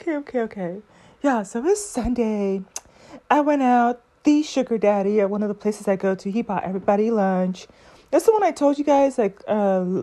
okay, 0.00 0.16
okay, 0.16 0.40
okay. 0.40 0.82
Yeah, 1.22 1.42
so 1.42 1.64
it's 1.66 1.84
Sunday. 1.84 2.62
I 3.30 3.40
went 3.40 3.62
out. 3.62 4.02
The 4.24 4.42
sugar 4.42 4.76
daddy 4.76 5.20
at 5.20 5.30
one 5.30 5.44
of 5.44 5.48
the 5.48 5.54
places 5.54 5.86
I 5.86 5.94
go 5.94 6.16
to, 6.16 6.30
he 6.30 6.42
bought 6.42 6.64
everybody 6.64 7.12
lunch. 7.12 7.68
That's 8.10 8.26
the 8.26 8.32
one 8.32 8.42
I 8.42 8.50
told 8.50 8.76
you 8.76 8.82
guys, 8.82 9.18
like, 9.18 9.40
uh, 9.46 10.02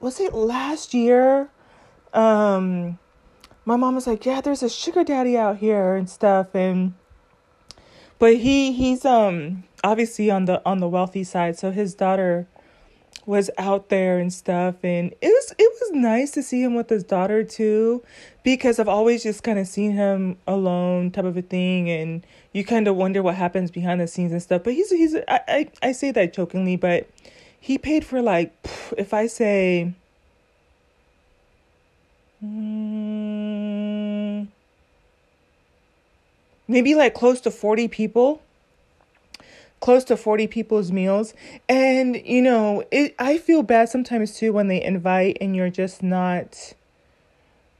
was 0.00 0.18
it 0.18 0.34
last 0.34 0.92
year? 0.92 1.48
Um, 2.12 2.98
my 3.64 3.76
mom 3.76 3.94
was 3.94 4.08
like, 4.08 4.26
yeah, 4.26 4.40
there's 4.40 4.64
a 4.64 4.68
sugar 4.68 5.04
daddy 5.04 5.36
out 5.36 5.58
here 5.58 5.94
and 5.94 6.10
stuff. 6.10 6.52
And, 6.52 6.94
but 8.18 8.38
he, 8.38 8.72
he's, 8.72 9.04
um, 9.04 9.62
obviously 9.84 10.32
on 10.32 10.46
the, 10.46 10.60
on 10.66 10.80
the 10.80 10.88
wealthy 10.88 11.22
side. 11.22 11.56
So 11.56 11.70
his 11.70 11.94
daughter, 11.94 12.48
was 13.26 13.50
out 13.58 13.88
there 13.90 14.18
and 14.18 14.32
stuff 14.32 14.76
and 14.82 15.12
it 15.20 15.28
was 15.28 15.54
it 15.58 15.72
was 15.80 15.90
nice 15.92 16.30
to 16.30 16.42
see 16.42 16.62
him 16.62 16.74
with 16.74 16.88
his 16.88 17.04
daughter 17.04 17.44
too 17.44 18.02
because 18.42 18.78
I've 18.78 18.88
always 18.88 19.22
just 19.22 19.42
kind 19.42 19.58
of 19.58 19.66
seen 19.66 19.92
him 19.92 20.38
alone 20.46 21.10
type 21.10 21.24
of 21.26 21.36
a 21.36 21.42
thing 21.42 21.90
and 21.90 22.26
you 22.52 22.64
kind 22.64 22.88
of 22.88 22.96
wonder 22.96 23.22
what 23.22 23.34
happens 23.34 23.70
behind 23.70 24.00
the 24.00 24.06
scenes 24.06 24.32
and 24.32 24.42
stuff 24.42 24.64
but 24.64 24.72
he's 24.72 24.90
he's 24.90 25.14
I 25.28 25.40
I, 25.48 25.70
I 25.82 25.92
say 25.92 26.10
that 26.12 26.32
jokingly 26.32 26.76
but 26.76 27.08
he 27.60 27.76
paid 27.76 28.04
for 28.04 28.22
like 28.22 28.54
if 28.96 29.12
I 29.12 29.26
say 29.26 29.92
mm, 32.42 33.60
maybe 36.66 36.94
like 36.94 37.14
close 37.14 37.40
to 37.42 37.50
40 37.50 37.88
people 37.88 38.40
close 39.80 40.04
to 40.04 40.16
40 40.16 40.46
people's 40.46 40.92
meals. 40.92 41.34
And 41.68 42.16
you 42.24 42.42
know 42.42 42.84
it 42.90 43.14
i 43.18 43.38
feel 43.38 43.62
bad 43.62 43.88
sometimes 43.88 44.36
too 44.36 44.52
when 44.52 44.68
they 44.68 44.82
invite 44.82 45.38
and 45.40 45.56
you're 45.56 45.70
just 45.70 46.02
not 46.02 46.74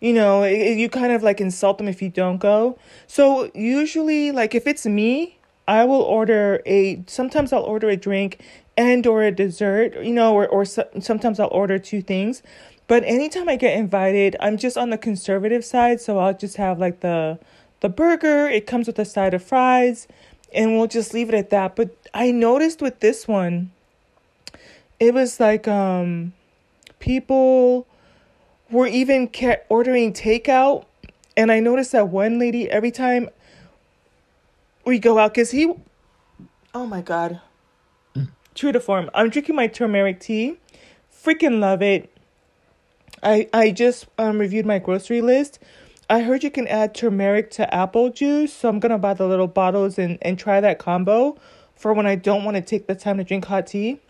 you 0.00 0.12
know 0.12 0.42
it, 0.42 0.78
you 0.78 0.88
kind 0.88 1.12
of 1.12 1.22
like 1.22 1.40
insult 1.40 1.78
them 1.78 1.88
if 1.88 2.00
you 2.02 2.08
don't 2.08 2.38
go. 2.38 2.78
So 3.06 3.50
usually 3.54 4.32
like 4.32 4.54
if 4.54 4.66
it's 4.66 4.86
me 4.86 5.36
i 5.68 5.84
will 5.84 6.02
order 6.02 6.62
a 6.66 7.02
sometimes 7.06 7.52
i'll 7.52 7.62
order 7.62 7.88
a 7.90 7.96
drink 7.96 8.40
and 8.76 9.06
or 9.06 9.22
a 9.22 9.30
dessert 9.30 9.94
you 10.02 10.12
know 10.12 10.34
or, 10.34 10.48
or 10.48 10.64
so, 10.64 10.88
sometimes 11.00 11.38
i'll 11.38 11.48
order 11.52 11.78
two 11.78 12.02
things. 12.02 12.42
But 12.88 13.04
anytime 13.04 13.48
i 13.48 13.56
get 13.56 13.76
invited 13.76 14.36
i'm 14.40 14.56
just 14.56 14.76
on 14.78 14.90
the 14.90 14.98
conservative 14.98 15.64
side. 15.64 16.00
So 16.00 16.18
i'll 16.18 16.34
just 16.36 16.56
have 16.56 16.78
like 16.78 17.00
the 17.00 17.38
the 17.80 17.88
burger. 17.88 18.48
It 18.48 18.66
comes 18.66 18.86
with 18.86 18.98
a 18.98 19.04
side 19.04 19.34
of 19.34 19.42
fries 19.42 20.06
and 20.52 20.76
we'll 20.76 20.86
just 20.86 21.14
leave 21.14 21.28
it 21.28 21.34
at 21.34 21.50
that. 21.50 21.76
But 21.76 21.90
I 22.12 22.30
noticed 22.30 22.82
with 22.82 23.00
this 23.00 23.28
one, 23.28 23.70
it 24.98 25.14
was 25.14 25.40
like 25.40 25.66
um, 25.68 26.32
people 26.98 27.86
were 28.70 28.86
even 28.86 29.30
ordering 29.68 30.12
takeout, 30.12 30.84
and 31.36 31.50
I 31.50 31.60
noticed 31.60 31.92
that 31.92 32.08
one 32.08 32.38
lady 32.38 32.70
every 32.70 32.90
time 32.90 33.28
we 34.84 34.98
go 34.98 35.18
out, 35.18 35.34
cause 35.34 35.50
he, 35.50 35.72
oh 36.74 36.86
my 36.86 37.00
god, 37.00 37.40
mm. 38.14 38.28
true 38.54 38.72
to 38.72 38.80
form. 38.80 39.10
I'm 39.14 39.30
drinking 39.30 39.56
my 39.56 39.66
turmeric 39.66 40.20
tea, 40.20 40.58
freaking 41.12 41.60
love 41.60 41.82
it. 41.82 42.10
I 43.22 43.48
I 43.52 43.70
just 43.70 44.06
um 44.18 44.38
reviewed 44.38 44.66
my 44.66 44.78
grocery 44.78 45.20
list 45.20 45.58
I 46.10 46.22
heard 46.22 46.42
you 46.42 46.50
can 46.50 46.66
add 46.66 46.92
turmeric 46.92 47.52
to 47.52 47.72
apple 47.72 48.10
juice, 48.10 48.52
so 48.52 48.68
I'm 48.68 48.80
gonna 48.80 48.98
buy 48.98 49.14
the 49.14 49.28
little 49.28 49.46
bottles 49.46 49.96
and, 49.96 50.18
and 50.22 50.36
try 50.36 50.60
that 50.60 50.80
combo 50.80 51.38
for 51.76 51.94
when 51.94 52.04
I 52.04 52.16
don't 52.16 52.42
want 52.44 52.56
to 52.56 52.60
take 52.60 52.88
the 52.88 52.96
time 52.96 53.18
to 53.18 53.24
drink 53.24 53.44
hot 53.44 53.68
tea. 53.68 54.00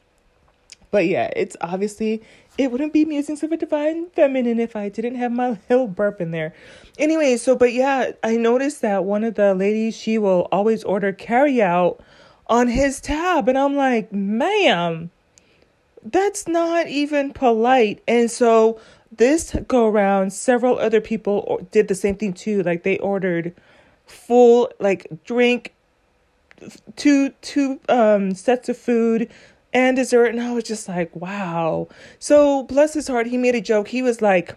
But 0.91 1.07
yeah, 1.07 1.31
it's 1.37 1.59
obviously 1.61 2.23
it 2.57 2.73
wouldn't 2.73 2.95
be 2.95 3.05
musings 3.05 3.43
of 3.43 3.53
a 3.53 3.57
divine 3.59 4.09
feminine 4.11 4.59
if 4.59 4.75
I 4.77 4.89
didn't 4.89 5.17
have 5.17 5.31
my 5.31 5.59
little 5.69 5.89
burp 5.89 6.23
in 6.23 6.31
there. 6.31 6.55
Anyway, 6.99 7.37
so 7.37 7.55
but 7.55 7.75
yeah, 7.75 8.13
I 8.25 8.39
noticed 8.39 8.81
that 8.81 9.05
one 9.05 9.23
of 9.23 9.35
the 9.35 9.55
ladies 9.55 9.95
she 9.95 10.17
will 10.17 10.49
always 10.51 10.83
order 10.85 11.13
carry 11.13 11.61
out 11.61 12.03
on 12.47 12.69
his 12.69 13.03
tab, 13.03 13.47
and 13.47 13.59
I'm 13.59 13.77
like, 13.77 14.11
ma'am, 14.11 15.11
that's 16.03 16.49
not 16.49 16.89
even 16.89 17.35
polite. 17.35 18.03
And 18.09 18.31
so 18.31 18.81
this 19.11 19.55
go 19.67 19.89
around, 19.89 20.33
several 20.33 20.79
other 20.79 21.01
people 21.01 21.67
did 21.71 21.89
the 21.89 21.95
same 21.95 22.17
thing 22.17 22.33
too. 22.33 22.63
Like 22.63 22.83
they 22.83 22.99
ordered 22.99 23.55
full 24.07 24.71
like 24.79 25.07
drink, 25.25 25.75
two 26.97 27.31
two 27.41 27.81
um 27.89 28.35
sets 28.35 28.69
of 28.69 28.77
food 28.77 29.31
and 29.73 29.97
dessert, 29.97 30.27
and 30.27 30.41
I 30.41 30.53
was 30.53 30.65
just 30.65 30.89
like, 30.89 31.15
wow. 31.15 31.89
So 32.19 32.65
bless 32.65 32.95
his 32.95 33.09
heart, 33.09 33.27
he 33.27 33.37
made 33.37 33.55
a 33.55 33.61
joke. 33.61 33.89
He 33.89 34.03
was 34.03 34.21
like, 34.21 34.57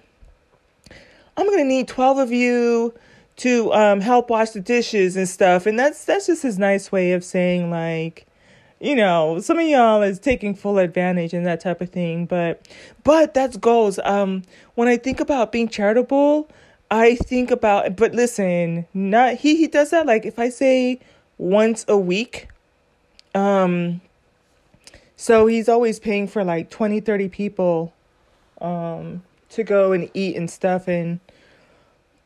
I'm 1.38 1.50
gonna 1.50 1.64
need 1.64 1.88
twelve 1.88 2.18
of 2.18 2.32
you 2.32 2.94
to 3.38 3.74
um 3.74 4.02
help 4.02 4.30
wash 4.30 4.52
the 4.52 4.62
dishes 4.62 5.16
and 5.16 5.28
stuff, 5.28 5.66
and 5.66 5.80
that's 5.80 6.06
that's 6.06 6.28
just 6.28 6.44
his 6.44 6.60
nice 6.60 6.92
way 6.92 7.14
of 7.14 7.24
saying 7.24 7.72
like 7.72 8.28
you 8.84 8.96
know, 8.96 9.40
some 9.40 9.58
of 9.60 9.66
y'all 9.66 10.02
is 10.02 10.20
taking 10.20 10.54
full 10.54 10.78
advantage 10.78 11.34
and 11.34 11.46
that 11.46 11.62
type 11.62 11.80
of 11.80 11.90
thing. 11.90 12.26
But 12.26 12.68
but 13.06 13.34
that's 13.34 13.56
goals. 13.56 13.98
Um 14.04 14.44
when 14.76 14.90
I 14.90 14.98
think 14.98 15.22
about 15.22 15.54
being 15.54 15.70
charitable, 15.70 16.50
I 16.92 17.16
think 17.16 17.50
about 17.50 17.96
but 17.96 18.14
listen, 18.14 18.86
not 18.94 19.36
he 19.36 19.56
he 19.56 19.68
does 19.68 19.92
that 19.92 20.06
like 20.06 20.26
if 20.26 20.38
I 20.38 20.50
say 20.50 21.00
once 21.38 21.86
a 21.88 21.98
week. 21.98 22.50
Um 23.34 24.02
so 25.16 25.48
he's 25.48 25.70
always 25.70 26.02
paying 26.02 26.28
for 26.28 26.44
like 26.44 26.70
20, 26.70 27.00
30 27.00 27.30
people 27.30 27.94
um 28.60 29.24
to 29.52 29.64
go 29.64 29.94
and 29.94 30.12
eat 30.14 30.36
and 30.36 30.52
stuff 30.52 30.90
and 30.90 31.22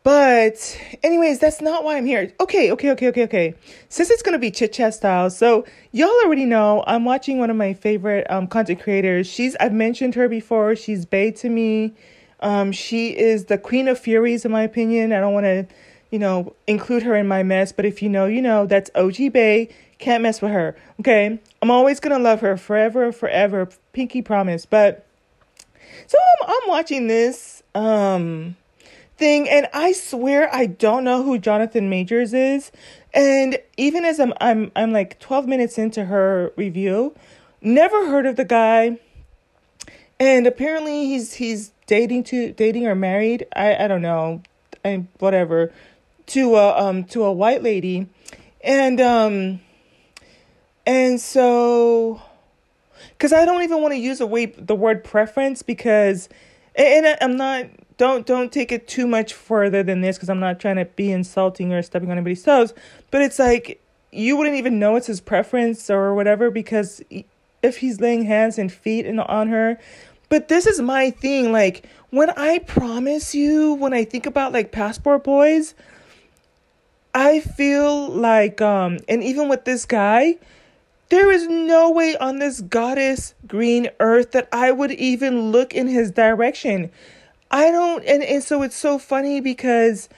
but, 0.08 0.80
anyways, 1.04 1.40
that's 1.40 1.60
not 1.60 1.84
why 1.84 1.98
I'm 1.98 2.06
here. 2.06 2.32
Okay, 2.40 2.72
okay, 2.72 2.92
okay, 2.92 3.10
okay, 3.10 3.24
okay. 3.24 3.54
Since 3.90 4.10
it's 4.10 4.22
gonna 4.22 4.40
be 4.40 4.50
chit 4.50 4.72
chat 4.72 4.94
style, 4.94 5.30
so 5.30 5.66
y'all 5.92 6.10
already 6.24 6.46
know 6.46 6.82
I'm 6.88 7.04
watching 7.04 7.40
one 7.40 7.50
of 7.50 7.58
my 7.58 7.74
favorite 7.74 8.26
um 8.32 8.48
content 8.48 8.80
creators. 8.80 9.28
She's 9.28 9.58
I've 9.58 9.74
mentioned 9.74 10.16
her 10.16 10.30
before. 10.30 10.78
She's 10.78 11.06
Bay 11.06 11.32
to 11.32 11.50
me. 11.50 11.94
Um, 12.40 12.72
she 12.72 13.18
is 13.18 13.48
the 13.48 13.58
queen 13.58 13.90
of 13.90 14.00
furies, 14.00 14.46
in 14.46 14.52
my 14.54 14.62
opinion. 14.62 15.12
I 15.12 15.20
don't 15.20 15.34
want 15.34 15.44
to, 15.44 15.68
you 16.10 16.20
know, 16.20 16.56
include 16.68 17.04
her 17.04 17.14
in 17.18 17.28
my 17.28 17.44
mess, 17.44 17.74
but 17.74 17.84
if 17.84 18.02
you 18.02 18.08
know, 18.08 18.28
you 18.28 18.42
know. 18.42 18.66
That's 18.66 18.90
OG 18.96 19.34
Bay. 19.34 19.68
Can't 20.00 20.24
mess 20.24 20.42
with 20.42 20.54
her. 20.54 20.78
Okay, 21.02 21.38
I'm 21.62 21.70
always 21.70 22.00
gonna 22.00 22.18
love 22.18 22.40
her 22.40 22.56
forever, 22.56 23.12
forever. 23.12 23.68
Pinky 23.92 24.22
promise. 24.22 24.66
But 24.66 25.06
so 26.06 26.18
I'm 26.18 26.50
I'm 26.50 26.70
watching 26.70 27.08
this. 27.08 27.62
Um 27.76 28.56
thing 29.18 29.50
and 29.50 29.68
I 29.74 29.92
swear 29.92 30.54
I 30.54 30.68
don't 30.68 31.04
know 31.04 31.24
who 31.24 31.38
Jonathan 31.40 31.90
Majors 31.90 32.34
is. 32.34 32.72
And 33.14 33.60
even 33.76 34.06
as 34.06 34.20
I'm 34.20 34.34
I'm 34.40 34.72
I'm 34.76 34.92
like 34.94 35.20
12 35.20 35.48
minutes 35.48 35.78
into 35.78 36.06
her 36.06 36.54
review, 36.56 37.16
never 37.62 38.08
heard 38.08 38.26
of 38.26 38.36
the 38.36 38.46
guy. 38.46 39.00
And 40.20 40.48
apparently 40.48 41.06
he's 41.06 41.34
he's 41.36 41.72
dating 41.88 42.24
to 42.26 42.52
dating 42.54 42.88
or 42.88 42.96
married. 42.96 43.48
I 43.56 43.86
I 43.86 43.88
don't 43.88 44.02
know. 44.02 44.42
I 44.86 45.06
whatever 45.20 45.74
to 46.28 46.56
a 46.56 46.80
um 46.80 47.04
to 47.06 47.24
a 47.24 47.32
white 47.32 47.64
lady. 47.64 48.08
And 48.62 49.02
um 49.02 49.62
and 50.86 51.20
so 51.20 52.22
cuz 53.18 53.34
I 53.34 53.46
don't 53.46 53.64
even 53.64 53.82
want 53.82 53.94
to 53.94 54.00
use 54.00 54.20
the 54.20 54.28
way 54.28 54.46
the 54.46 54.76
word 54.76 55.04
preference 55.04 55.64
because 55.64 56.30
and 56.76 57.18
I'm 57.20 57.36
not 57.36 57.66
don't 57.98 58.26
don't 58.26 58.52
take 58.52 58.72
it 58.72 58.88
too 58.88 59.08
much 59.08 59.34
further 59.34 59.84
than 59.84 60.02
this 60.02 60.18
because 60.18 60.30
I'm 60.30 60.40
not 60.40 60.60
trying 60.60 60.78
to 60.78 60.86
be 60.86 61.12
insulting 61.12 61.74
or 61.74 61.82
stepping 61.82 62.10
on 62.10 62.18
anybody's 62.18 62.44
toes. 62.44 62.74
But 63.12 63.22
it's 63.22 63.40
like 63.40 63.82
you 64.12 64.38
wouldn't 64.38 64.56
even 64.56 64.80
know 64.80 64.96
it's 64.96 65.08
his 65.08 65.20
preference 65.20 65.90
or 65.90 66.14
whatever 66.14 66.50
because 66.50 67.02
if 67.64 67.78
he's 67.78 68.00
laying 68.00 68.24
hands 68.24 68.58
and 68.58 68.72
feet 68.72 69.06
in, 69.06 69.20
on 69.20 69.50
her. 69.50 69.80
But 70.30 70.48
this 70.48 70.68
is 70.68 70.80
my 70.80 71.10
thing. 71.12 71.52
Like 71.52 71.86
when 72.12 72.30
I 72.32 72.60
promise 72.60 73.34
you, 73.34 73.74
when 73.74 73.94
I 73.94 74.04
think 74.04 74.26
about 74.26 74.54
like 74.54 74.72
passport 74.72 75.24
boys, 75.24 75.74
I 77.16 77.40
feel 77.40 78.10
like 78.10 78.62
um 78.62 79.00
and 79.10 79.24
even 79.24 79.50
with 79.50 79.66
this 79.66 79.86
guy, 79.86 80.36
there 81.10 81.32
is 81.32 81.48
no 81.48 81.90
way 81.90 82.16
on 82.18 82.40
this 82.40 82.62
goddess 82.62 83.34
green 83.48 83.90
earth 84.00 84.32
that 84.32 84.48
I 84.52 84.72
would 84.72 84.92
even 84.92 85.52
look 85.52 85.74
in 85.74 85.88
his 85.88 86.12
direction. 86.12 86.92
I 87.50 87.72
don't, 87.72 88.04
and, 88.06 88.24
and 88.24 88.44
so 88.44 88.62
it's 88.62 88.76
so 88.76 88.98
funny 88.98 89.40
because 89.40 90.10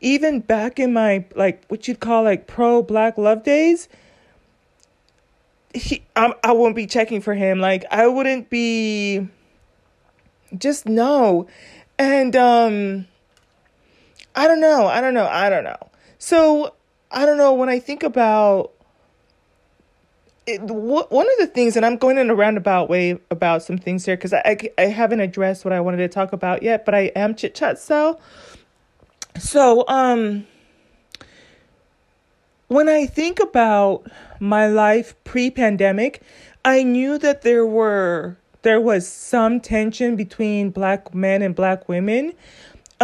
even 0.00 0.40
back 0.40 0.78
in 0.78 0.92
my, 0.92 1.24
like, 1.34 1.64
what 1.68 1.88
you'd 1.88 2.00
call 2.00 2.24
like 2.24 2.46
pro 2.46 2.82
black 2.82 3.16
love 3.16 3.42
days, 3.42 3.88
he, 5.74 6.04
I, 6.14 6.34
I 6.44 6.52
won't 6.52 6.76
be 6.76 6.86
checking 6.86 7.20
for 7.20 7.34
him. 7.34 7.58
Like, 7.58 7.84
I 7.90 8.06
wouldn't 8.06 8.50
be, 8.50 9.28
just 10.56 10.86
no. 10.86 11.46
And, 11.98 12.36
um, 12.36 13.06
I 14.36 14.46
don't 14.46 14.60
know. 14.60 14.86
I 14.86 15.00
don't 15.00 15.14
know. 15.14 15.26
I 15.26 15.48
don't 15.48 15.64
know. 15.64 15.90
So, 16.18 16.74
I 17.10 17.24
don't 17.24 17.38
know. 17.38 17.54
When 17.54 17.68
I 17.68 17.78
think 17.78 18.02
about 18.02 18.72
it, 20.46 20.60
one 20.62 21.26
of 21.26 21.38
the 21.38 21.46
things, 21.46 21.76
and 21.76 21.86
I'm 21.86 21.96
going 21.96 22.18
in 22.18 22.28
a 22.30 22.34
roundabout 22.34 22.88
way 22.90 23.18
about 23.30 23.62
some 23.62 23.78
things 23.78 24.04
here 24.04 24.16
because 24.16 24.32
I, 24.32 24.42
I, 24.44 24.82
I 24.82 24.86
haven't 24.86 25.20
addressed 25.20 25.64
what 25.64 25.72
I 25.72 25.80
wanted 25.80 25.98
to 25.98 26.08
talk 26.08 26.32
about 26.32 26.62
yet, 26.62 26.84
but 26.84 26.94
I 26.94 27.12
am 27.16 27.34
chit 27.34 27.54
chat 27.54 27.78
style. 27.78 28.20
so 29.38 29.84
um 29.88 30.46
when 32.68 32.88
I 32.88 33.06
think 33.06 33.40
about 33.40 34.10
my 34.40 34.66
life 34.66 35.14
pre-pandemic, 35.24 36.22
I 36.64 36.82
knew 36.82 37.18
that 37.18 37.42
there 37.42 37.66
were 37.66 38.36
there 38.62 38.80
was 38.80 39.06
some 39.06 39.60
tension 39.60 40.16
between 40.16 40.70
black 40.70 41.14
men 41.14 41.42
and 41.42 41.54
black 41.54 41.88
women. 41.88 42.32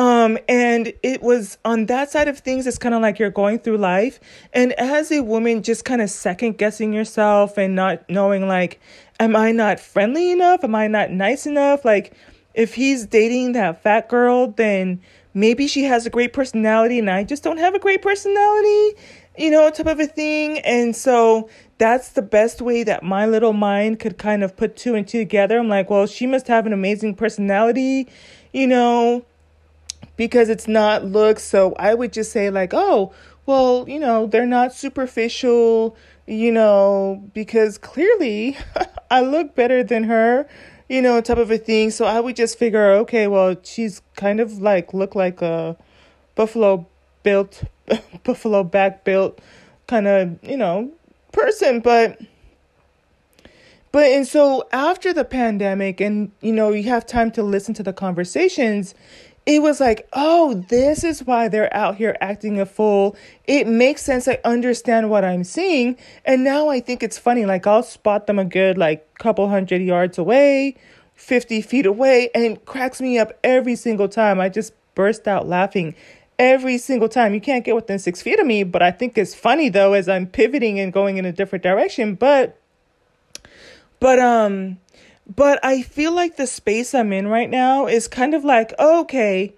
Um, 0.00 0.38
and 0.49 0.94
it 1.02 1.20
was 1.20 1.58
on 1.62 1.85
that 1.87 2.11
side 2.11 2.26
of 2.26 2.38
things, 2.38 2.67
it's 2.67 2.79
kind 2.79 2.94
of 2.94 3.02
like 3.02 3.19
you're 3.19 3.29
going 3.29 3.58
through 3.58 3.76
life. 3.76 4.19
And 4.55 4.73
as 4.81 5.12
a 5.12 5.20
woman, 5.20 5.62
just 5.62 5.85
kind 5.85 6.00
of 6.00 6.08
second 6.08 6.56
guessing 6.56 6.94
yourself 6.94 7.58
and 7.58 7.76
not 7.76 8.08
knowing, 8.08 8.49
like, 8.49 8.81
am 9.19 9.37
I 9.37 9.52
not 9.52 9.79
friendly 9.79 10.31
enough? 10.31 10.64
Am 10.64 10.75
I 10.75 10.87
not 10.87 11.11
nice 11.11 11.44
enough? 11.44 11.85
Like, 11.85 12.14
if 12.55 12.73
he's 12.73 13.05
dating 13.05 13.52
that 13.52 13.82
fat 13.82 14.08
girl, 14.08 14.47
then 14.52 15.02
maybe 15.35 15.67
she 15.67 15.85
has 15.85 16.06
a 16.06 16.11
great 16.11 16.32
personality 16.32 16.99
and 16.99 17.11
I 17.11 17.23
just 17.23 17.43
don't 17.43 17.58
have 17.58 17.75
a 17.75 17.79
great 17.79 18.00
personality, 18.00 18.96
you 19.37 19.50
know, 19.50 19.69
type 19.69 19.87
of 19.87 20.00
a 20.00 20.06
thing. 20.06 20.61
And 20.61 20.96
so 20.96 21.50
that's 21.76 22.12
the 22.12 22.23
best 22.23 22.62
way 22.62 22.85
that 22.85 23.03
my 23.03 23.26
little 23.26 23.53
mind 23.53 24.00
could 24.00 24.17
kind 24.17 24.43
of 24.43 24.56
put 24.56 24.79
two 24.79 24.94
and 24.94 25.06
two 25.06 25.19
together. 25.19 25.58
I'm 25.58 25.69
like, 25.69 25.91
well, 25.91 26.06
she 26.06 26.26
must 26.26 26.46
have 26.46 26.64
an 26.64 26.73
amazing 26.73 27.17
personality, 27.17 28.08
you 28.55 28.67
know, 28.67 29.26
because 30.17 30.49
it's 30.49 30.69
not 30.69 31.05
looks. 31.05 31.43
So 31.43 31.75
I 31.79 31.94
would 31.94 32.12
just 32.12 32.32
say, 32.32 32.50
like, 32.50 32.73
oh, 32.75 33.12
well, 33.47 33.88
you 33.88 33.99
know, 33.99 34.26
they're 34.26 34.47
not 34.47 34.73
superficial, 34.73 35.97
you 36.26 36.52
know, 36.52 37.23
because 37.35 37.79
clearly 37.79 38.56
I 39.11 39.23
look 39.23 39.55
better 39.55 39.82
than 39.82 40.05
her 40.05 40.49
you 40.91 41.00
know, 41.00 41.20
type 41.20 41.38
of 41.38 41.52
a 41.52 41.56
thing. 41.56 41.93
So 41.93 42.05
I 42.05 42.19
would 42.19 42.35
just 42.35 42.58
figure, 42.58 42.91
okay, 42.94 43.29
well, 43.29 43.55
she's 43.62 44.02
kind 44.17 44.41
of 44.41 44.58
like 44.61 44.93
look 44.93 45.14
like 45.14 45.41
a 45.41 45.76
buffalo 46.35 46.85
built, 47.23 47.62
buffalo 48.25 48.64
back 48.64 49.05
built 49.05 49.41
kind 49.87 50.08
of, 50.08 50.38
you 50.43 50.56
know, 50.56 50.91
person, 51.32 51.79
but 51.79 52.20
but 53.93 54.06
and 54.06 54.26
so 54.26 54.69
after 54.73 55.12
the 55.12 55.25
pandemic 55.25 56.00
and 56.00 56.31
you 56.41 56.53
know 56.53 56.70
you 56.70 56.88
have 56.88 57.05
time 57.05 57.31
to 57.32 57.43
listen 57.43 57.75
to 57.75 57.82
the 57.82 57.93
conversations 57.93 58.94
it 59.47 59.63
was 59.63 59.81
like, 59.81 60.09
oh, 60.13 60.65
this 60.69 61.03
is 61.03 61.25
why 61.25 61.49
they're 61.49 61.75
out 61.75 61.97
here 61.97 62.17
acting 62.21 62.61
a 62.61 62.67
fool. 62.67 63.17
It 63.47 63.67
makes 63.67 64.03
sense. 64.03 64.29
I 64.29 64.39
understand 64.45 65.11
what 65.11 65.25
I'm 65.25 65.45
seeing. 65.45 65.97
And 66.25 66.45
now 66.45 66.69
I 66.69 66.81
think 66.81 67.03
it's 67.03 67.19
funny. 67.19 67.47
Like, 67.47 67.67
I'll 67.67 67.83
spot 67.83 68.27
them 68.27 68.39
a 68.39 68.45
good, 68.45 68.77
like, 68.77 69.13
couple 69.19 69.49
hundred 69.49 69.83
yards 69.83 70.19
away, 70.19 70.77
50 71.15 71.63
feet 71.63 71.87
away, 71.87 72.31
and 72.35 72.45
it 72.45 72.65
cracks 72.67 73.01
me 73.01 73.19
up 73.19 73.39
every 73.43 73.77
single 73.77 74.09
time. 74.09 74.41
I 74.41 74.51
just 74.51 74.73
burst 74.95 75.27
out 75.27 75.49
laughing 75.49 75.95
every 76.39 76.79
single 76.79 77.09
time. 77.09 77.35
You 77.35 77.41
can't 77.41 77.65
get 77.65 77.75
within 77.75 77.99
six 77.99 78.21
feet 78.23 78.39
of 78.39 78.47
me, 78.47 78.63
but 78.63 78.83
I 78.83 78.91
think 78.91 79.17
it's 79.17 79.35
funny, 79.35 79.69
though, 79.71 79.95
as 79.95 80.09
I'm 80.09 80.27
pivoting 80.27 80.79
and 80.79 80.93
going 80.93 81.17
in 81.17 81.25
a 81.25 81.33
different 81.33 81.63
direction. 81.63 82.15
But, 82.15 82.59
but, 84.01 84.19
um, 84.19 84.79
but 85.35 85.61
I 85.62 85.82
feel 85.82 86.12
like 86.12 86.37
the 86.37 86.47
space 86.47 86.93
I'm 86.93 87.12
in 87.12 87.29
right 87.29 87.49
now 87.49 87.87
is 87.87 88.09
kind 88.09 88.35
of 88.35 88.44
like, 88.44 88.75
okay, 88.81 89.55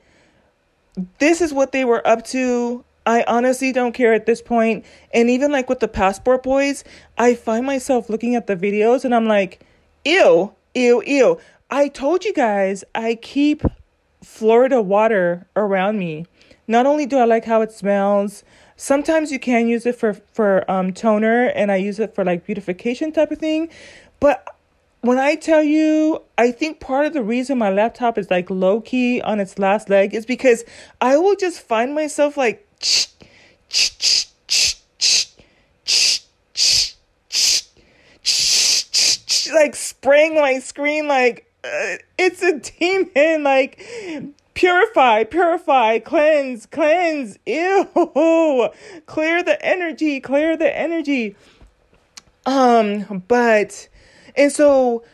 this 1.18 1.40
is 1.40 1.54
what 1.54 1.72
they 1.72 1.84
were 1.84 2.06
up 2.06 2.24
to. 2.26 2.84
I 3.06 3.24
honestly 3.26 3.72
don't 3.72 3.92
care 3.92 4.12
at 4.12 4.26
this 4.26 4.42
point. 4.42 4.84
And 5.14 5.30
even 5.30 5.50
like 5.50 5.70
with 5.70 5.80
the 5.80 5.88
passport 5.88 6.42
boys, 6.42 6.84
I 7.16 7.34
find 7.34 7.64
myself 7.64 8.10
looking 8.10 8.34
at 8.34 8.46
the 8.46 8.54
videos 8.54 9.04
and 9.04 9.14
I'm 9.14 9.26
like, 9.26 9.64
ew, 10.04 10.52
ew, 10.74 11.02
ew. 11.06 11.40
I 11.70 11.88
told 11.88 12.24
you 12.24 12.34
guys 12.34 12.84
I 12.94 13.14
keep 13.14 13.62
Florida 14.22 14.82
water 14.82 15.46
around 15.56 15.98
me. 15.98 16.26
Not 16.68 16.84
only 16.84 17.06
do 17.06 17.16
I 17.16 17.24
like 17.24 17.46
how 17.46 17.62
it 17.62 17.72
smells, 17.72 18.44
sometimes 18.76 19.32
you 19.32 19.38
can 19.38 19.68
use 19.68 19.86
it 19.86 19.96
for 19.96 20.12
for 20.12 20.70
um 20.70 20.92
toner 20.92 21.46
and 21.46 21.72
I 21.72 21.76
use 21.76 21.98
it 21.98 22.14
for 22.14 22.24
like 22.24 22.44
beautification 22.44 23.10
type 23.10 23.30
of 23.30 23.38
thing, 23.38 23.70
but 24.20 24.46
when 25.02 25.18
I 25.18 25.34
tell 25.34 25.62
you, 25.62 26.22
I 26.38 26.52
think 26.52 26.78
part 26.78 27.06
of 27.06 27.12
the 27.12 27.22
reason 27.22 27.58
my 27.58 27.70
laptop 27.70 28.16
is 28.16 28.30
like 28.30 28.48
low 28.50 28.80
key 28.80 29.20
on 29.20 29.40
its 29.40 29.58
last 29.58 29.90
leg 29.90 30.14
is 30.14 30.24
because 30.24 30.64
I 31.00 31.16
will 31.16 31.34
just 31.34 31.60
find 31.60 31.94
myself 31.94 32.36
like 32.36 32.66
like 39.54 39.74
spraying 39.74 40.36
my 40.36 40.60
screen 40.60 41.08
like 41.08 41.50
uh, 41.64 41.96
it's 42.16 42.42
a 42.42 42.58
demon 42.58 43.42
like 43.42 43.84
purify 44.54 45.24
purify 45.24 45.98
cleanse 45.98 46.66
cleanse 46.66 47.38
ew 47.44 48.68
clear 49.06 49.42
the 49.42 49.58
energy 49.64 50.20
clear 50.20 50.56
the 50.56 50.76
energy 50.76 51.36
um 52.46 53.22
but 53.28 53.88
and 54.36 54.50
so 54.50 55.04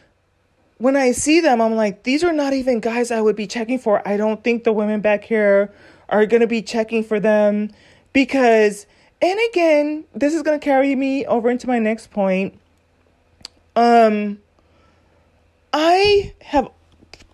when 0.79 0.97
I 0.97 1.13
see 1.13 1.41
them, 1.41 1.61
I'm 1.61 1.75
like, 1.75 2.05
these 2.05 2.23
are 2.25 2.33
not 2.33 2.53
even 2.53 2.81
guys 2.81 3.11
I 3.11 3.21
would 3.21 3.37
be 3.37 3.47
checking 3.47 3.79
for. 3.79 4.07
I 4.07 4.17
don't 4.17 4.43
think 4.43 4.65
the 4.65 4.73
women 4.73 5.01
back 5.01 5.25
here 5.25 5.73
are 6.09 6.25
going 6.25 6.41
to 6.41 6.47
be 6.47 6.63
checking 6.63 7.05
for 7.05 7.21
them 7.21 7.71
because, 8.13 8.87
and 9.21 9.39
again, 9.51 10.05
this 10.15 10.35
is 10.35 10.43
going 10.43 10.59
to 10.59 10.65
carry 10.65 10.95
me 10.95 11.27
over 11.27 11.51
into 11.51 11.67
my 11.67 11.79
next 11.79 12.11
point. 12.11 12.59
Um, 13.75 14.39
I 15.73 16.33
have 16.43 16.69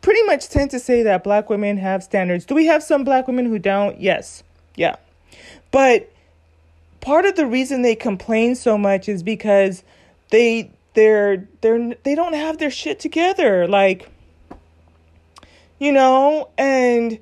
pretty 0.00 0.22
much 0.24 0.48
tend 0.48 0.70
to 0.72 0.80
say 0.80 1.02
that 1.02 1.22
black 1.22 1.48
women 1.48 1.76
have 1.76 2.02
standards. 2.02 2.44
Do 2.44 2.54
we 2.54 2.66
have 2.66 2.82
some 2.82 3.04
black 3.04 3.26
women 3.26 3.46
who 3.46 3.58
don't? 3.58 4.00
Yes. 4.00 4.42
Yeah. 4.76 4.96
But 5.70 6.10
part 7.00 7.26
of 7.26 7.36
the 7.36 7.46
reason 7.46 7.82
they 7.82 7.94
complain 7.94 8.54
so 8.54 8.76
much 8.78 9.08
is 9.08 9.22
because 9.22 9.82
they 10.30 10.70
they're 10.94 11.48
they're 11.60 11.94
they 12.02 12.14
don't 12.14 12.34
have 12.34 12.58
their 12.58 12.70
shit 12.70 12.98
together 12.98 13.66
like 13.68 14.10
you 15.78 15.92
know 15.92 16.48
and 16.56 17.18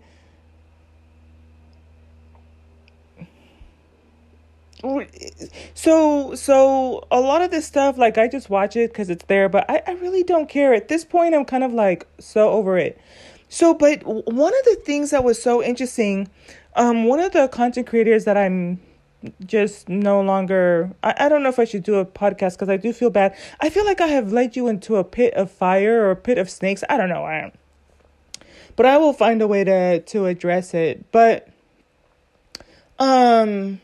so 5.74 6.34
so 6.34 7.06
a 7.10 7.20
lot 7.20 7.40
of 7.40 7.50
this 7.50 7.66
stuff 7.66 7.96
like 7.96 8.19
i 8.19 8.26
just 8.26 8.50
watch 8.50 8.74
it 8.74 8.90
because 8.92 9.10
it's 9.10 9.24
there 9.26 9.48
but 9.48 9.69
I, 9.70 9.82
I 9.86 9.92
really 9.92 10.25
don't 10.25 10.48
care. 10.48 10.75
At 10.75 10.88
this 10.88 11.04
point 11.04 11.34
i'm 11.34 11.44
kind 11.44 11.62
of 11.64 11.72
like 11.72 12.06
so 12.18 12.50
over 12.50 12.76
it. 12.76 13.00
So 13.48 13.75
but 13.75 14.02
one 14.04 14.52
of 14.52 14.64
the 14.64 14.80
things 14.84 15.10
that 15.10 15.22
was 15.22 15.40
so 15.40 15.62
interesting 15.62 16.28
um 16.75 17.04
one 17.04 17.20
of 17.20 17.32
the 17.32 17.48
content 17.48 17.86
creators 17.86 18.25
that 18.25 18.36
i'm 18.36 18.80
just 19.44 19.88
no 19.88 20.20
longer 20.20 20.90
I, 21.02 21.14
I 21.20 21.28
don't 21.28 21.42
know 21.42 21.49
if 21.49 21.58
I 21.58 21.64
should 21.64 21.82
do 21.82 21.97
a 21.97 22.06
podcast 22.06 22.52
because 22.52 22.68
I 22.68 22.76
do 22.76 22.92
feel 22.92 23.11
bad. 23.11 23.37
I 23.61 23.70
feel 23.70 23.85
like 23.85 24.00
I 24.00 24.08
have 24.08 24.32
led 24.32 24.56
you 24.56 24.68
into 24.68 24.97
a 24.97 25.04
pit 25.04 25.35
of 25.35 25.50
fire 25.50 26.04
or 26.04 26.11
a 26.11 26.16
pit 26.16 26.38
of 26.38 26.50
snakes. 26.50 26.82
I 26.88 26.97
don't 26.97 27.08
know. 27.08 27.25
I 27.25 27.40
don't. 27.42 27.54
But 28.75 28.87
I 28.87 28.97
will 28.97 29.12
find 29.12 29.42
a 29.42 29.47
way 29.47 29.64
to 29.64 30.00
to 30.00 30.26
address 30.26 30.75
it. 30.75 31.11
But 31.12 31.49
um 32.99 33.80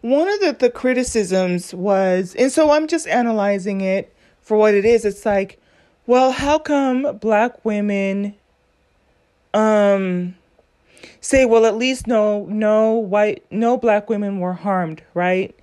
one 0.00 0.28
of 0.28 0.40
the, 0.40 0.56
the 0.58 0.70
criticisms 0.70 1.74
was 1.74 2.34
and 2.36 2.52
so 2.52 2.70
I'm 2.70 2.86
just 2.86 3.06
analyzing 3.06 3.80
it 3.80 4.14
for 4.40 4.56
what 4.56 4.74
it 4.74 4.84
is. 4.84 5.04
It's 5.04 5.26
like, 5.26 5.60
well, 6.06 6.32
how 6.32 6.58
come 6.58 7.18
black 7.18 7.64
women 7.64 8.34
um 9.54 10.37
say, 11.20 11.44
well, 11.44 11.66
at 11.66 11.76
least 11.76 12.06
no, 12.06 12.46
no 12.46 12.92
white, 12.92 13.44
no 13.50 13.76
black 13.76 14.08
women 14.08 14.40
were 14.40 14.54
harmed, 14.54 15.02
right? 15.14 15.54